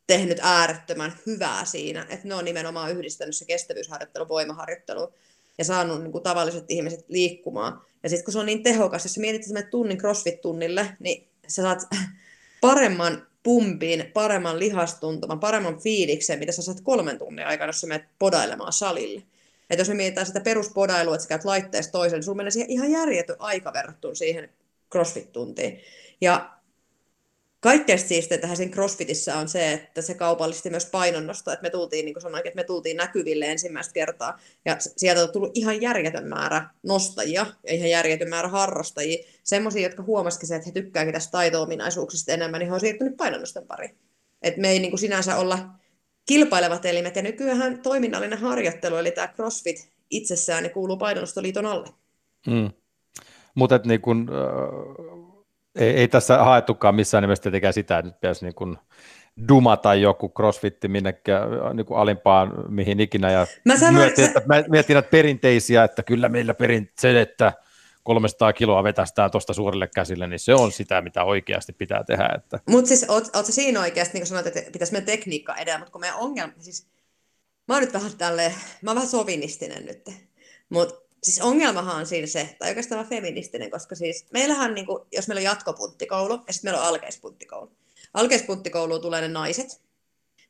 tehnyt 0.06 0.38
äärettömän 0.42 1.12
hyvää 1.26 1.64
siinä, 1.64 2.06
että 2.08 2.28
ne 2.28 2.34
on 2.34 2.44
nimenomaan 2.44 2.92
yhdistänyt 2.92 3.36
se 3.36 3.44
kestävyysharjoittelu, 3.44 4.28
voimaharjoittelu 4.28 5.12
ja 5.58 5.64
saanut 5.64 6.02
niin 6.02 6.12
kuin, 6.12 6.24
tavalliset 6.24 6.64
ihmiset 6.68 7.04
liikkumaan. 7.08 7.82
Ja 8.02 8.08
sitten 8.08 8.24
kun 8.24 8.32
se 8.32 8.38
on 8.38 8.46
niin 8.46 8.62
tehokas, 8.62 9.04
jos 9.04 9.18
mietit, 9.18 9.42
että 9.56 9.70
tunnin 9.70 9.98
CrossFit-tunnille, 9.98 10.86
niin 11.00 11.28
sä 11.48 11.62
saat 11.62 11.78
paremman 12.60 13.26
pumpin, 13.42 14.10
paremman 14.14 14.58
lihastuntuman, 14.58 15.40
paremman 15.40 15.80
fiiliksen, 15.80 16.38
mitä 16.38 16.52
sä 16.52 16.62
saat 16.62 16.80
kolmen 16.80 17.18
tunnin 17.18 17.46
aikana, 17.46 17.68
jos 17.68 17.80
sä 17.80 17.86
menet 17.86 18.08
podailemaan 18.18 18.72
salille. 18.72 19.22
Että 19.70 19.80
jos 19.80 19.88
me 19.88 19.94
mietitään 19.94 20.26
sitä 20.26 20.40
peruspodailua, 20.40 21.14
että 21.14 21.22
sä 21.22 21.28
käyt 21.28 21.44
laitteesta 21.44 21.92
toiseen, 21.92 22.18
niin 22.18 22.24
sun 22.24 22.36
menee 22.36 22.50
siihen 22.50 22.70
ihan 22.70 22.90
järjetön 22.90 23.36
aika 23.38 23.72
verrattuna 23.72 24.14
siihen 24.14 24.48
CrossFit-tuntiin. 24.94 25.80
Ja 26.20 26.60
kaikkein 27.60 27.98
siisteintä 27.98 28.42
tähän 28.42 28.56
siinä 28.56 28.72
CrossFitissä 28.72 29.36
on 29.36 29.48
se, 29.48 29.72
että 29.72 30.02
se 30.02 30.14
kaupallisti 30.14 30.70
myös 30.70 30.86
painonnosta, 30.86 31.52
että 31.52 31.62
me 31.62 31.70
tultiin, 31.70 32.04
niin 32.04 32.14
kuin 32.14 32.22
sanoin, 32.22 32.46
että 32.46 32.56
me 32.56 32.64
tultiin 32.64 32.96
näkyville 32.96 33.44
ensimmäistä 33.44 33.92
kertaa, 33.92 34.40
ja 34.64 34.76
sieltä 34.78 35.22
on 35.22 35.32
tullut 35.32 35.50
ihan 35.54 35.82
järjetön 35.82 36.28
määrä 36.28 36.68
nostajia 36.82 37.46
ja 37.66 37.74
ihan 37.74 37.90
järjetön 37.90 38.28
määrä 38.28 38.48
harrastajia, 38.48 39.24
semmoisia, 39.44 39.82
jotka 39.82 40.02
huomasikin 40.02 40.48
se, 40.48 40.56
että 40.56 40.66
he 40.66 40.72
tykkääkin 40.72 41.14
tästä 41.14 41.30
taito-ominaisuuksista 41.30 42.32
enemmän, 42.32 42.58
niin 42.58 42.68
he 42.68 42.74
on 42.74 42.80
siirtynyt 42.80 43.16
painonnosten 43.16 43.66
pariin. 43.66 43.98
Et 44.42 44.56
me 44.56 44.70
ei 44.70 44.78
niin 44.78 44.90
kuin 44.90 45.00
sinänsä 45.00 45.36
olla 45.36 45.79
kilpailevat 46.30 46.84
elimet, 46.84 47.16
ja 47.16 47.22
nykyään 47.22 47.78
toiminnallinen 47.78 48.38
harjoittelu, 48.38 48.96
eli 48.96 49.10
tämä 49.10 49.28
CrossFit 49.28 49.88
itsessään, 50.10 50.62
niin 50.62 50.72
kuuluu 50.72 50.96
painonnostoliiton 50.96 51.66
alle. 51.66 51.88
Mm. 52.46 52.70
Mutta 53.54 53.80
niin 53.84 54.00
kun, 54.00 54.30
äh, 54.32 55.84
ei, 55.84 55.90
ei, 55.90 56.08
tässä 56.08 56.38
haettukaan 56.38 56.94
missään 56.94 57.22
nimessä 57.22 57.42
tietenkään 57.42 57.72
sitä, 57.72 57.98
että 57.98 58.08
nyt 58.08 58.20
pitäisi 58.20 58.44
niin 58.44 58.54
kun 58.54 58.78
dumata 59.48 59.94
joku 59.94 60.32
crossfitti 60.36 60.88
minnekään 60.88 61.48
niin 61.74 61.86
kuin 61.86 61.98
alimpaan 61.98 62.52
mihin 62.68 63.00
ikinä. 63.00 63.30
Ja 63.30 63.46
mä 63.64 63.76
sanoin, 63.76 63.96
mietin, 63.96 64.24
että, 64.24 64.42
mä 64.46 64.64
mietin 64.68 64.96
että 64.96 65.10
perinteisiä, 65.10 65.84
että 65.84 66.02
kyllä 66.02 66.28
meillä 66.28 66.54
perin, 66.54 66.90
se, 66.98 67.20
että 67.20 67.52
300 68.02 68.52
kiloa 68.52 68.84
vetästään 68.84 69.30
tuosta 69.30 69.52
suurille 69.52 69.88
käsille, 69.94 70.26
niin 70.26 70.38
se 70.38 70.54
on 70.54 70.72
sitä, 70.72 71.02
mitä 71.02 71.24
oikeasti 71.24 71.72
pitää 71.72 72.04
tehdä. 72.04 72.28
Että... 72.36 72.60
Mutta 72.66 72.88
siis 72.88 73.04
oot, 73.08 73.36
oot 73.36 73.46
siinä 73.46 73.80
oikeasti, 73.80 74.12
niin 74.14 74.20
kuin 74.20 74.28
sanoit, 74.28 74.46
että 74.46 74.70
pitäisi 74.72 74.92
mennä 74.92 75.06
tekniikka 75.06 75.56
edellä, 75.56 75.78
mutta 75.78 75.92
kun 75.92 76.00
meidän 76.00 76.18
ongelma, 76.18 76.52
siis 76.58 76.86
mä 77.68 77.74
oon 77.74 77.82
nyt 77.82 77.92
vähän 77.92 78.16
tälle, 78.18 78.54
mä 78.82 78.90
oon 78.90 78.96
vähän 78.96 79.08
sovinistinen 79.08 79.86
nyt, 79.86 80.10
mutta 80.68 80.94
siis 81.22 81.40
ongelmahan 81.40 81.96
on 81.96 82.06
siinä 82.06 82.26
se, 82.26 82.56
tai 82.58 82.68
oikeastaan 82.68 83.06
feministinen, 83.06 83.70
koska 83.70 83.94
siis 83.94 84.26
meillähän, 84.32 84.74
niin 84.74 84.86
kuin, 84.86 85.04
jos 85.12 85.28
meillä 85.28 85.40
on 85.40 85.44
jatkopunttikoulu 85.44 86.34
ja 86.46 86.52
sitten 86.52 86.70
meillä 86.70 86.82
on 86.82 86.88
alkeispunttikoulu. 86.88 87.72
Alkeispunttikouluun 88.14 89.00
tulee 89.00 89.20
ne 89.20 89.28
naiset, 89.28 89.80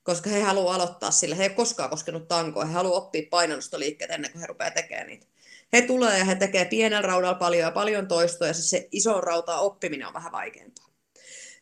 koska 0.03 0.31
he 0.31 0.41
haluavat 0.41 0.75
aloittaa 0.75 1.11
sillä. 1.11 1.35
He 1.35 1.43
ei 1.43 1.51
koskaan 1.51 1.91
koskenut 1.91 2.29
tankoa, 2.29 2.65
he 2.65 2.73
haluavat 2.73 3.05
oppia 3.05 3.23
painonnostoliikkeet 3.31 4.11
ennen 4.11 4.33
kuin 4.33 4.41
he 4.41 4.47
rupeaa 4.47 4.71
tekemään 4.71 5.07
niitä. 5.07 5.27
He 5.73 5.83
tulee 5.83 6.19
ja 6.19 6.25
he 6.25 6.35
tekee 6.35 6.65
pienellä 6.65 7.03
raudalla 7.03 7.39
paljon 7.39 7.63
ja 7.63 7.71
paljon 7.71 8.09
toistoja, 8.09 8.55
siis 8.55 8.71
se 8.71 8.89
iso 8.93 9.21
rautaa 9.21 9.61
oppiminen 9.61 10.07
on 10.07 10.15
vähän 10.15 10.33
vaikeampaa. 10.33 10.91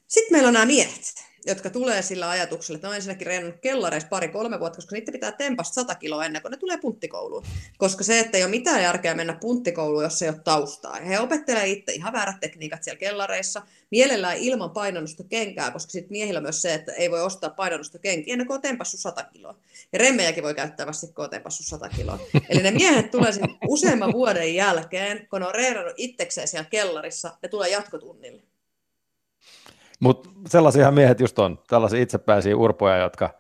Sitten 0.06 0.32
meillä 0.34 0.48
on 0.48 0.54
nämä 0.54 0.66
miehet, 0.66 1.14
jotka 1.47 1.70
tulee 1.70 2.03
sillä 2.03 2.30
ajatuksella, 2.30 2.76
että 2.76 2.86
ne 2.86 2.91
on 2.91 2.97
ensinnäkin 2.97 3.26
reenannut 3.26 3.61
kellareissa 3.61 4.09
pari-kolme 4.09 4.61
vuotta, 4.61 4.76
koska 4.76 4.95
niitä 4.95 5.12
pitää 5.12 5.32
tempasta 5.32 5.74
100 5.74 5.95
kiloa 5.95 6.24
ennen 6.24 6.43
kuin 6.43 6.51
ne 6.51 6.57
tulee 6.57 6.78
punttikouluun. 6.78 7.45
Koska 7.78 8.05
se, 8.05 8.18
että 8.18 8.39
ei 8.39 8.43
ole 8.43 8.51
mitään 8.51 8.82
järkeä 8.82 9.14
mennä 9.14 9.39
punttikouluun, 9.41 10.03
jos 10.03 10.22
ei 10.22 10.28
ole 10.28 10.41
taustaa. 10.45 10.97
He 10.97 11.20
opettelee 11.20 11.66
itse 11.66 11.93
ihan 11.93 12.12
väärät 12.12 12.41
tekniikat 12.41 12.84
siellä 12.84 12.99
kellareissa, 12.99 13.62
mielellään 13.91 14.36
ilman 14.36 14.70
painonnosta 14.70 15.24
kenkää, 15.24 15.70
koska 15.70 15.91
sitten 15.91 16.12
miehillä 16.12 16.39
on 16.39 16.43
myös 16.43 16.62
se, 16.62 16.74
että 16.74 16.93
ei 16.93 17.11
voi 17.11 17.22
ostaa 17.22 17.51
painonnosta 17.51 17.99
kenkiä 17.99 18.32
ennen 18.32 18.47
kuin 18.47 18.55
on 18.55 18.62
tempassut 18.62 19.01
100 19.01 19.24
kiloa. 19.24 19.59
Ja 19.93 19.99
remmejäkin 19.99 20.45
voi 20.45 20.55
käyttää 20.55 20.86
vasta, 20.86 21.07
kun 21.07 21.24
on 21.24 21.30
tempassut 21.30 21.66
100 21.66 21.89
kiloa. 21.89 22.18
Eli 22.51 22.62
ne 22.62 22.70
miehet 22.70 23.11
tulee 23.11 23.32
useamman 23.68 24.12
vuoden 24.12 24.55
jälkeen, 24.55 25.28
kun 25.30 25.41
ne 25.41 25.47
on 25.47 25.55
reenannut 25.55 25.95
itsekseen 25.97 26.49
siellä 26.49 26.70
kellarissa, 26.70 27.36
ne 27.43 27.49
tulee 27.49 27.68
jatkotunnille. 27.68 28.43
Mutta 30.01 30.30
sellaisia 30.49 30.90
miehet 30.90 31.20
just 31.20 31.38
on, 31.38 31.59
tällaisia 31.68 32.03
itsepäisiä 32.03 32.57
urpoja, 32.57 32.96
jotka 32.96 33.30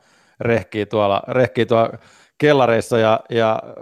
rehkii 0.40 0.86
tuolla, 0.86 1.22
rehkii 1.28 1.66
tuolla 1.66 1.98
kellareissa 2.38 2.98
ja, 2.98 3.20
ja 3.30 3.62
äh, 3.64 3.72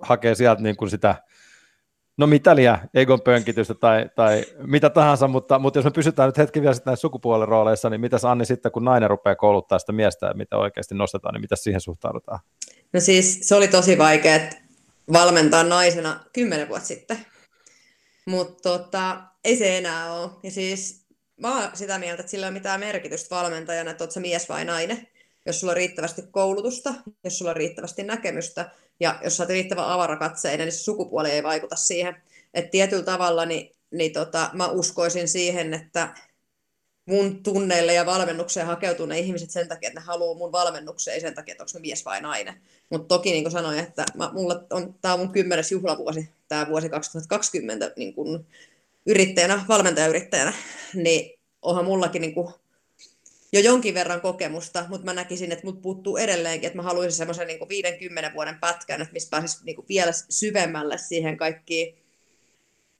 hakee 0.00 0.34
sieltä 0.34 0.62
niin 0.62 0.76
kuin 0.76 0.90
sitä, 0.90 1.14
no 2.16 2.26
mitäliä, 2.26 2.78
egon 2.94 3.20
pönkitystä 3.20 3.74
tai, 3.74 4.10
tai 4.14 4.44
mitä 4.66 4.90
tahansa, 4.90 5.28
mutta, 5.28 5.58
mutta 5.58 5.78
jos 5.78 5.84
me 5.84 5.90
pysytään 5.90 6.28
nyt 6.28 6.38
hetki 6.38 6.62
vielä 6.62 6.74
näissä 6.84 7.00
sukupuolirooleissa, 7.00 7.90
niin 7.90 8.00
mitäs 8.00 8.24
Anni 8.24 8.44
sitten, 8.44 8.72
kun 8.72 8.84
nainen 8.84 9.10
rupeaa 9.10 9.36
kouluttaa 9.36 9.78
sitä 9.78 9.92
miestä 9.92 10.34
mitä 10.34 10.56
oikeasti 10.56 10.94
nostetaan, 10.94 11.34
niin 11.34 11.40
mitä 11.40 11.56
siihen 11.56 11.80
suhtaudutaan? 11.80 12.40
No 12.92 13.00
siis 13.00 13.48
se 13.48 13.54
oli 13.54 13.68
tosi 13.68 13.98
vaikea 13.98 14.40
valmentaa 15.12 15.62
naisena 15.62 16.20
kymmenen 16.32 16.68
vuotta 16.68 16.86
sitten, 16.86 17.18
mutta 18.26 18.70
tota, 18.70 19.20
ei 19.44 19.56
se 19.56 19.78
enää 19.78 20.12
ole. 20.12 20.30
Ja 20.42 20.50
siis 20.50 20.99
mä 21.40 21.60
oon 21.60 21.76
sitä 21.76 21.98
mieltä, 21.98 22.20
että 22.20 22.30
sillä 22.30 22.46
ei 22.46 22.50
ole 22.50 22.58
mitään 22.58 22.80
merkitystä 22.80 23.34
valmentajana, 23.34 23.90
että 23.90 24.04
oot 24.04 24.12
sä 24.12 24.20
mies 24.20 24.48
vai 24.48 24.64
nainen. 24.64 25.08
Jos 25.46 25.60
sulla 25.60 25.70
on 25.70 25.76
riittävästi 25.76 26.22
koulutusta, 26.30 26.94
jos 27.24 27.38
sulla 27.38 27.50
on 27.50 27.56
riittävästi 27.56 28.02
näkemystä 28.02 28.70
ja 29.00 29.18
jos 29.24 29.36
sä 29.36 29.42
oot 29.42 29.50
riittävän 29.50 29.84
avarakatseinen, 29.84 30.66
niin 30.66 30.72
se 30.72 30.78
sukupuoli 30.78 31.30
ei 31.30 31.42
vaikuta 31.42 31.76
siihen. 31.76 32.16
Että 32.54 32.70
tietyllä 32.70 33.02
tavalla 33.02 33.46
niin, 33.46 33.72
niin 33.90 34.12
tota, 34.12 34.50
mä 34.52 34.68
uskoisin 34.68 35.28
siihen, 35.28 35.74
että 35.74 36.14
mun 37.06 37.42
tunneille 37.42 37.94
ja 37.94 38.06
valmennukseen 38.06 38.66
hakeutuu 38.66 39.06
ne 39.06 39.18
ihmiset 39.18 39.50
sen 39.50 39.68
takia, 39.68 39.88
että 39.88 40.00
ne 40.00 40.06
haluaa 40.06 40.38
mun 40.38 40.52
valmennukseen, 40.52 41.14
ei 41.14 41.20
sen 41.20 41.34
takia, 41.34 41.52
että 41.52 41.64
onko 41.64 41.70
mä 41.74 41.80
mies 41.80 42.04
vai 42.04 42.20
nainen. 42.20 42.54
Mutta 42.90 43.08
toki 43.08 43.32
niin 43.32 43.44
kuin 43.44 43.52
sanoin, 43.52 43.78
että 43.78 44.04
on, 44.70 44.94
tämä 45.00 45.14
on 45.14 45.20
mun 45.20 45.32
kymmenes 45.32 45.72
juhlavuosi, 45.72 46.28
tämä 46.48 46.66
vuosi 46.68 46.88
2020 46.88 47.92
niin 47.96 48.14
kun 48.14 48.46
yrittäjänä, 49.06 49.64
valmentajayrittäjänä, 49.68 50.52
niin 50.94 51.38
onhan 51.62 51.84
mullakin 51.84 52.22
niin 52.22 52.34
kuin 52.34 52.54
jo 53.52 53.60
jonkin 53.60 53.94
verran 53.94 54.20
kokemusta, 54.20 54.84
mutta 54.88 55.04
mä 55.04 55.12
näkisin, 55.12 55.52
että 55.52 55.66
mut 55.66 55.82
puuttuu 55.82 56.16
edelleenkin, 56.16 56.66
että 56.66 56.76
mä 56.76 56.82
haluaisin 56.82 57.16
semmoisen 57.16 57.46
niin 57.46 57.68
50 57.68 58.32
vuoden 58.34 58.58
pätkän, 58.60 59.02
että 59.02 59.12
missä 59.12 59.30
pääsisi 59.30 59.64
niin 59.64 59.88
vielä 59.88 60.12
syvemmälle 60.28 60.98
siihen 60.98 61.36
kaikkiin 61.36 61.99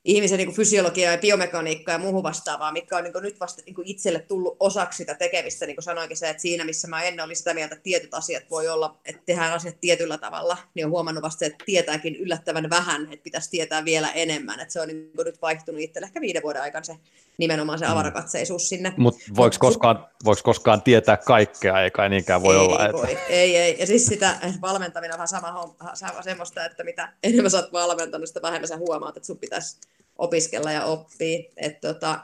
ihmisen 0.05 0.39
niin 0.39 0.53
fysiologiaa 0.53 1.13
ja 1.13 1.19
biomekaniikkaa 1.19 1.95
ja 1.95 1.99
muuhun 1.99 2.23
vastaavaa, 2.23 2.73
mikä 2.73 2.97
on 2.97 3.05
niin 3.05 3.13
kuin 3.13 3.23
nyt 3.23 3.41
vasta 3.41 3.63
niin 3.67 3.75
kuin 3.75 3.87
itselle 3.89 4.19
tullut 4.19 4.57
osaksi 4.61 4.97
sitä 4.97 5.15
tekemistä, 5.15 5.67
niin 5.67 5.77
kuin 5.77 5.85
sanoinkin 5.85 6.17
se, 6.17 6.29
että 6.29 6.43
siinä 6.43 6.65
missä 6.65 6.89
mä 6.89 7.03
ennen 7.03 7.25
olin 7.25 7.37
sitä 7.37 7.55
mieltä, 7.55 7.75
että 7.75 7.83
tietyt 7.83 8.15
asiat 8.15 8.43
voi 8.51 8.69
olla, 8.69 9.01
että 9.05 9.23
tehdään 9.27 9.53
asiat 9.53 9.81
tietyllä 9.81 10.19
tavalla, 10.19 10.59
niin 10.75 10.87
on 10.87 10.91
huomannut 10.93 11.23
vasta, 11.23 11.45
että 11.45 11.65
tietääkin 11.65 12.17
yllättävän 12.17 12.71
vähän, 12.71 13.13
että 13.13 13.25
pitäisi 13.25 13.51
tietää 13.51 13.85
vielä 13.85 14.13
enemmän, 14.13 14.61
että 14.61 14.73
se 14.73 14.81
on 14.81 14.89
niin 14.89 15.13
kuin 15.17 15.27
nyt 15.27 15.43
vaihtunut 15.43 15.81
itselle 15.81 16.07
ehkä 16.07 16.21
viiden 16.21 16.43
vuoden 16.43 16.63
aikana 16.63 16.85
se 16.85 16.97
nimenomaan 17.41 17.79
se 17.79 17.85
mm. 17.85 17.93
avarakatseisuus 17.93 18.69
sinne. 18.69 18.93
Mutta 18.97 19.21
voiko, 19.37 19.55
Mut, 19.55 19.59
koskaan, 19.59 20.07
voiko 20.25 20.41
koskaan 20.45 20.83
tietää 20.83 21.17
kaikkea, 21.17 21.83
eikä 21.83 22.09
niinkään 22.09 22.43
voi 22.43 22.55
ei, 22.55 22.61
olla? 22.61 22.85
Että... 22.85 22.97
Voi. 22.97 23.19
Ei, 23.29 23.57
ei. 23.57 23.77
Ja 23.79 23.87
siis 23.87 24.07
sitä 24.07 24.37
valmentaminen 24.61 25.15
on 25.15 25.19
vähän 25.19 25.29
sama, 25.29 25.75
sama 25.95 26.23
semmoista, 26.23 26.65
että 26.65 26.85
mitä 26.85 27.13
enemmän 27.23 27.51
sä 27.51 27.59
oot 27.59 27.73
valmentanut, 27.73 28.29
sitä 28.29 28.43
vähemmän 28.43 28.69
sä 28.69 28.77
huomaat, 28.77 29.17
että 29.17 29.27
sun 29.27 29.39
pitäisi 29.39 29.77
opiskella 30.19 30.73
ja 30.73 30.85
oppia. 30.85 31.39
Et 31.57 31.81
tota, 31.81 32.21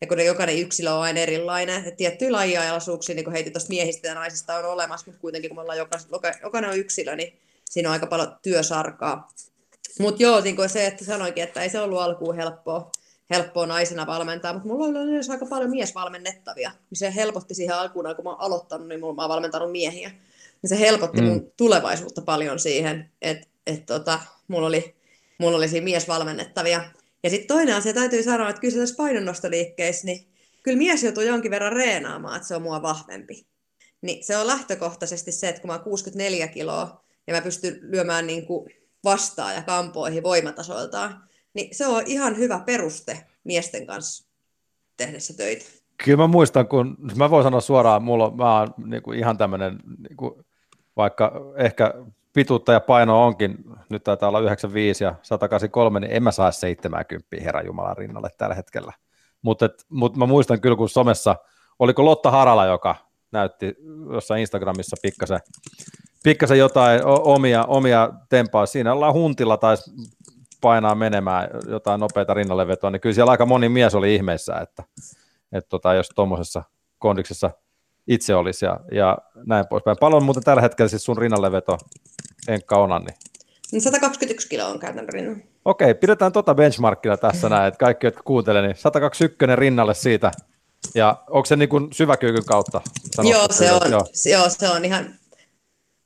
ja 0.00 0.06
kun 0.06 0.24
jokainen 0.24 0.58
yksilö 0.58 0.92
on 0.92 1.02
aina 1.02 1.20
erilainen, 1.20 1.84
että 1.84 1.96
tiettyjä 1.96 2.32
lajiajalaisuuksia, 2.32 3.14
niin 3.14 3.24
kuin 3.24 3.34
heitin 3.34 3.52
tuosta 3.52 3.68
miehistä 3.68 4.08
ja 4.08 4.14
naisista 4.14 4.54
on 4.54 4.64
olemassa, 4.64 5.06
mutta 5.06 5.20
kuitenkin 5.20 5.48
kun 5.48 5.56
me 5.56 5.60
ollaan 5.60 5.78
joka, 5.78 5.98
jokainen 6.42 6.70
on 6.70 6.78
yksilö, 6.78 7.16
niin 7.16 7.38
siinä 7.64 7.88
on 7.88 7.92
aika 7.92 8.06
paljon 8.06 8.36
työsarkaa. 8.42 9.28
Mutta 10.00 10.22
joo, 10.22 10.40
niin 10.40 10.56
kuin 10.56 10.68
se, 10.68 10.86
että 10.86 11.04
sanoinkin, 11.04 11.44
että 11.44 11.62
ei 11.62 11.70
se 11.70 11.80
ollut 11.80 12.00
alkuun 12.00 12.36
helppoa, 12.36 12.90
helppoa 13.30 13.66
naisena 13.66 14.06
valmentaa, 14.06 14.52
mutta 14.52 14.68
mulla 14.68 15.00
oli 15.00 15.10
myös 15.10 15.30
aika 15.30 15.46
paljon 15.46 15.70
miesvalmennettavia. 15.70 16.70
Niin 16.90 16.98
se 16.98 17.14
helpotti 17.14 17.54
siihen 17.54 17.76
alkuun, 17.76 18.06
kun 18.16 18.24
mä 18.24 18.30
oon 18.30 18.40
aloittanut, 18.40 18.88
niin 18.88 19.00
mä 19.00 19.06
oon 19.06 19.16
valmentanut 19.16 19.72
miehiä. 19.72 20.10
Niin 20.62 20.68
se 20.68 20.78
helpotti 20.78 21.20
mm. 21.20 21.26
mun 21.26 21.52
tulevaisuutta 21.56 22.22
paljon 22.22 22.58
siihen, 22.58 23.10
että 23.22 23.46
et 23.66 23.86
tota, 23.86 24.20
mulla, 24.48 24.66
oli, 24.66 24.96
mulla 25.38 25.56
oli 25.56 25.68
siinä 25.68 25.84
miesvalmennettavia. 25.84 26.84
Ja 27.22 27.30
sitten 27.30 27.48
toinen 27.48 27.76
asia 27.76 27.94
täytyy 27.94 28.22
sanoa, 28.22 28.48
että 28.48 28.60
kyllä 28.60 28.78
tässä 28.78 28.96
painonnostoliikkeissä, 28.96 30.06
niin 30.06 30.26
kyllä 30.62 30.78
mies 30.78 31.04
joutuu 31.04 31.22
jonkin 31.22 31.50
verran 31.50 31.72
reenaamaan, 31.72 32.36
että 32.36 32.48
se 32.48 32.56
on 32.56 32.62
mua 32.62 32.82
vahvempi. 32.82 33.46
Niin 34.00 34.24
se 34.24 34.36
on 34.36 34.46
lähtökohtaisesti 34.46 35.32
se, 35.32 35.48
että 35.48 35.60
kun 35.60 35.68
mä 35.68 35.74
oon 35.74 35.84
64 35.84 36.48
kiloa 36.48 37.04
ja 37.26 37.34
mä 37.34 37.40
pystyn 37.40 37.78
lyömään 37.82 38.26
niin 38.26 38.46
kuin 38.46 38.70
vastaan 39.04 39.54
ja 39.54 39.62
kampoihin 39.62 40.22
voimatasoiltaan, 40.22 41.27
niin 41.58 41.74
se 41.74 41.86
on 41.86 42.02
ihan 42.06 42.36
hyvä 42.36 42.60
peruste 42.66 43.26
miesten 43.44 43.86
kanssa 43.86 44.28
tehdessä 44.96 45.34
töitä. 45.36 45.64
Kyllä 46.04 46.16
mä 46.16 46.26
muistan, 46.26 46.68
kun 46.68 46.96
mä 47.16 47.30
voin 47.30 47.44
sanoa 47.44 47.60
suoraan, 47.60 48.02
mulla 48.02 48.30
mä 48.30 48.58
oon 48.58 48.74
niin 48.86 49.02
kuin 49.02 49.18
ihan 49.18 49.38
tämmöinen, 49.38 49.78
niin 49.98 50.44
vaikka 50.96 51.32
ehkä 51.56 51.94
pituutta 52.32 52.72
ja 52.72 52.80
paino 52.80 53.24
onkin, 53.26 53.56
nyt 53.90 54.04
taitaa 54.04 54.28
olla 54.28 54.40
95 54.40 55.04
ja 55.04 55.14
183, 55.22 56.00
niin 56.00 56.12
en 56.12 56.22
mä 56.22 56.30
saa 56.30 56.52
70 56.52 57.26
Herran 57.40 57.66
Jumalan 57.66 57.96
rinnalle 57.96 58.28
tällä 58.38 58.54
hetkellä. 58.54 58.92
Mutta 59.42 59.68
mut 59.88 60.16
mä 60.16 60.26
muistan 60.26 60.60
kyllä, 60.60 60.76
kun 60.76 60.88
somessa, 60.88 61.36
oliko 61.78 62.04
Lotta 62.04 62.30
Harala, 62.30 62.66
joka 62.66 62.96
näytti 63.32 63.74
jossain 64.12 64.40
Instagramissa 64.40 64.96
pikkasen, 65.02 65.40
pikkasen 66.24 66.58
jotain 66.58 67.04
omia, 67.04 67.64
omia 67.64 68.10
tempaa. 68.28 68.66
Siinä 68.66 68.92
ollaan 68.92 69.14
huntilla 69.14 69.56
tai 69.56 69.76
painaa 70.60 70.94
menemään 70.94 71.48
jotain 71.68 72.00
nopeita 72.00 72.34
rinnallevetoa, 72.34 72.90
niin 72.90 73.00
kyllä 73.00 73.14
siellä 73.14 73.30
aika 73.30 73.46
moni 73.46 73.68
mies 73.68 73.94
oli 73.94 74.14
ihmeessä, 74.14 74.56
että, 74.56 74.82
että 75.52 75.68
tota, 75.68 75.94
jos 75.94 76.08
tuommoisessa 76.14 76.62
kondiksessa 76.98 77.50
itse 78.06 78.34
olisi 78.34 78.64
ja, 78.64 78.80
ja 78.92 79.18
näin 79.46 79.64
poispäin. 79.70 79.96
Paljon 80.00 80.22
muuten 80.22 80.42
tällä 80.42 80.62
hetkellä 80.62 80.88
siis 80.88 81.04
sun 81.04 81.18
rinnalleveto 81.18 81.78
Enkka 82.48 82.76
Onanni? 82.76 83.12
Niin 83.72 83.82
121 83.82 84.48
kiloa 84.48 84.68
on 84.68 84.78
käytän 84.78 85.08
rinnan. 85.08 85.42
Okei, 85.64 85.94
pidetään 85.94 86.32
tota 86.32 86.54
benchmarkkia 86.54 87.16
tässä 87.16 87.48
näin, 87.48 87.68
että 87.68 87.78
kaikki, 87.78 88.06
jotka 88.06 88.22
kuuntelee, 88.22 88.62
niin 88.62 88.76
121 88.76 89.56
rinnalle 89.56 89.94
siitä. 89.94 90.32
Ja 90.94 91.16
onko 91.30 91.46
se 91.46 91.56
niin 91.56 91.68
kuin 91.68 91.88
syväkyykyn 91.92 92.44
kautta? 92.44 92.80
Joo 93.30 93.46
se, 93.50 93.72
on, 93.72 93.90
joo. 93.90 94.06
joo, 94.30 94.48
se 94.48 94.68
on 94.68 94.84
ihan 94.84 95.14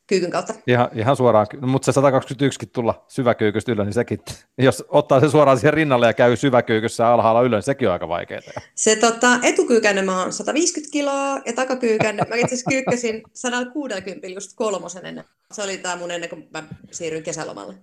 kyykyn 0.06 0.30
kautta. 0.30 0.54
Ihan, 0.66 0.88
ihan 0.94 1.16
suoraan, 1.16 1.46
mutta 1.60 1.86
se 1.86 1.92
121 1.92 2.66
tulla 2.72 3.04
syväkyykystä 3.08 3.72
ylös, 3.72 3.84
niin 3.84 3.92
sekin, 3.92 4.18
jos 4.58 4.84
ottaa 4.88 5.20
se 5.20 5.28
suoraan 5.28 5.58
siihen 5.58 5.74
rinnalle 5.74 6.06
ja 6.06 6.12
käy 6.12 6.36
syväkyykyssä 6.36 7.08
alhaalla 7.08 7.42
ylös, 7.42 7.58
niin 7.58 7.62
sekin 7.62 7.88
on 7.88 7.92
aika 7.92 8.08
vaikeaa. 8.08 8.40
Se 8.74 8.96
tota, 8.96 9.38
etukyykänne 9.42 10.02
mä 10.02 10.20
oon 10.20 10.32
150 10.32 10.92
kiloa 10.92 11.38
ja 11.46 11.52
takakyykänne, 11.54 12.22
mä 12.28 12.34
itse 12.34 12.46
asiassa 12.46 12.70
kyykkäsin 12.70 13.22
160 13.32 14.26
just 14.26 14.52
kolmosen 14.54 15.06
ennen. 15.06 15.24
Se 15.52 15.62
oli 15.62 15.78
tämä 15.78 15.96
mun 15.96 16.10
ennen 16.10 16.30
kuin 16.30 16.48
mä 16.52 16.62
siirryin 16.90 17.24
kesälomalle. 17.24 17.74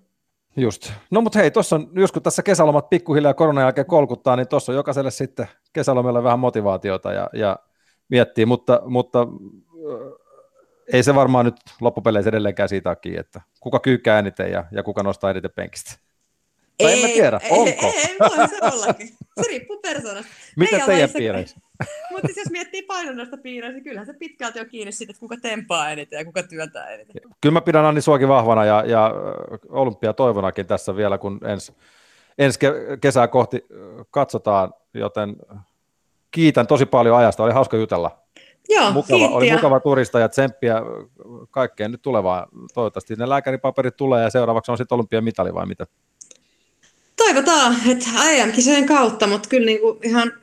Just. 0.58 0.92
No 1.12 1.22
mutta 1.22 1.40
hei, 1.40 1.52
tuossa 1.52 1.76
on, 1.76 1.90
just 1.96 2.14
kun 2.14 2.24
tässä 2.24 2.44
kesälomat 2.44 2.90
pikkuhiljaa 2.90 3.34
koronan 3.34 3.62
jälkeen 3.62 3.88
kolkuttaa, 3.88 4.36
niin 4.36 4.48
tuossa 4.48 4.72
on 4.72 4.76
jokaiselle 4.76 5.12
sitten 5.12 5.48
kesälomille 5.74 6.24
vähän 6.24 6.40
motivaatiota 6.40 7.14
ja, 7.14 7.30
ja 7.34 7.60
miettii, 8.10 8.46
mutta, 8.46 8.82
mutta 8.86 9.28
ei 10.94 11.04
se 11.04 11.16
varmaan 11.16 11.46
nyt 11.46 11.56
loppupeleissä 11.82 12.30
edelleenkään 12.30 12.70
siitä 12.70 12.96
kiinni, 12.96 13.20
että 13.20 13.42
kuka 13.60 13.80
kyykkää 13.80 14.20
eniten 14.20 14.52
ja, 14.52 14.66
ja 14.72 14.84
kuka 14.84 15.04
nostaa 15.04 15.32
eniten 15.32 15.52
penkistä. 15.56 15.92
Tai 16.78 16.92
ei, 16.92 17.04
en 17.04 17.10
mä 17.10 17.14
tiedä, 17.14 17.40
ei, 17.44 17.52
onko? 17.52 17.86
Ei, 17.86 17.94
ei, 17.98 18.18
voi 18.20 18.48
se 18.48 18.58
ollakin. 18.62 19.08
Se 19.42 19.48
riippuu 19.48 19.80
persoonasta. 19.80 20.32
Mitä 20.58 20.86
teidän 20.86 21.10
piireissä? 21.10 21.58
Mutta 22.12 22.28
siis 22.28 22.38
jos 22.38 22.52
miettii 22.52 22.82
painonnasta 22.82 23.38
piireissä, 23.38 23.74
niin 23.74 23.84
kyllähän 23.84 24.06
se 24.06 24.14
pitkälti 24.14 24.60
on 24.60 24.70
kiinni 24.70 24.92
siitä, 24.92 25.12
että 25.12 25.20
kuka 25.20 25.38
tempaa 25.42 25.90
eniten 25.90 26.18
ja 26.18 26.26
kuka 26.26 26.44
työntää 26.44 26.88
eniten. 26.88 27.22
Kyllä 27.42 27.54
mä 27.54 27.62
pidän 27.62 27.86
Anni 27.86 28.02
suokin 28.02 28.28
vahvana 28.28 28.66
ja, 28.66 28.84
ja 28.88 29.14
olympia 29.70 30.14
toivonakin 30.14 30.68
tässä 30.68 30.96
vielä, 30.96 31.18
kun 31.18 31.40
ensi 31.46 31.74
ens 32.40 32.60
kesää 33.02 33.28
kohti 33.28 33.66
katsotaan, 34.12 34.74
joten 34.94 35.36
kiitän 36.32 36.68
tosi 36.68 36.86
paljon 36.86 37.18
ajasta, 37.18 37.44
oli 37.44 37.54
hauska 37.54 37.78
jutella. 37.78 38.24
Joo, 38.70 38.92
mukava, 38.92 39.28
oli 39.28 39.52
mukava 39.52 39.80
turista 39.80 40.20
ja 40.20 40.30
tsemppiä 40.30 40.82
kaikkeen 41.52 41.92
nyt 41.92 42.02
tulevaan. 42.02 42.48
Toivottavasti 42.74 43.16
ne 43.16 43.30
lääkäripaperit 43.30 43.98
tulee 43.98 44.24
ja 44.24 44.30
seuraavaksi 44.30 44.72
on 44.72 44.78
sitten 44.78 44.96
olympiamitali 44.96 45.54
vai 45.54 45.66
mitä? 45.66 45.88
Toivotaan, 47.16 47.76
että 47.92 48.10
AM-kisojen 48.16 48.86
kautta, 48.86 49.28
mutta 49.28 49.50
kyllä 49.50 49.66
niin 49.66 49.80
kuin 49.80 50.00
ihan 50.04 50.34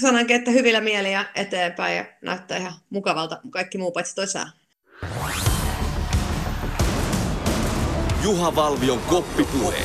sanankin, 0.00 0.36
että 0.36 0.50
hyvillä 0.50 0.80
mieliä 0.80 1.24
eteenpäin 1.34 1.96
ja 1.96 2.04
näyttää 2.22 2.58
ihan 2.58 2.72
mukavalta 2.90 3.40
kaikki 3.50 3.78
muu 3.78 3.92
paitsi 3.92 4.14
toi 4.14 4.26
sää. 4.26 4.50
Juha 8.24 8.56
Valvion 8.56 8.98
koppipuhe. 8.98 9.78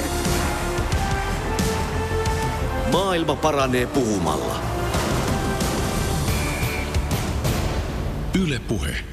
Maailma 2.92 3.36
paranee 3.36 3.86
puhumalla. 3.86 4.71
Yle 8.36 8.60
Puhe. 8.60 9.11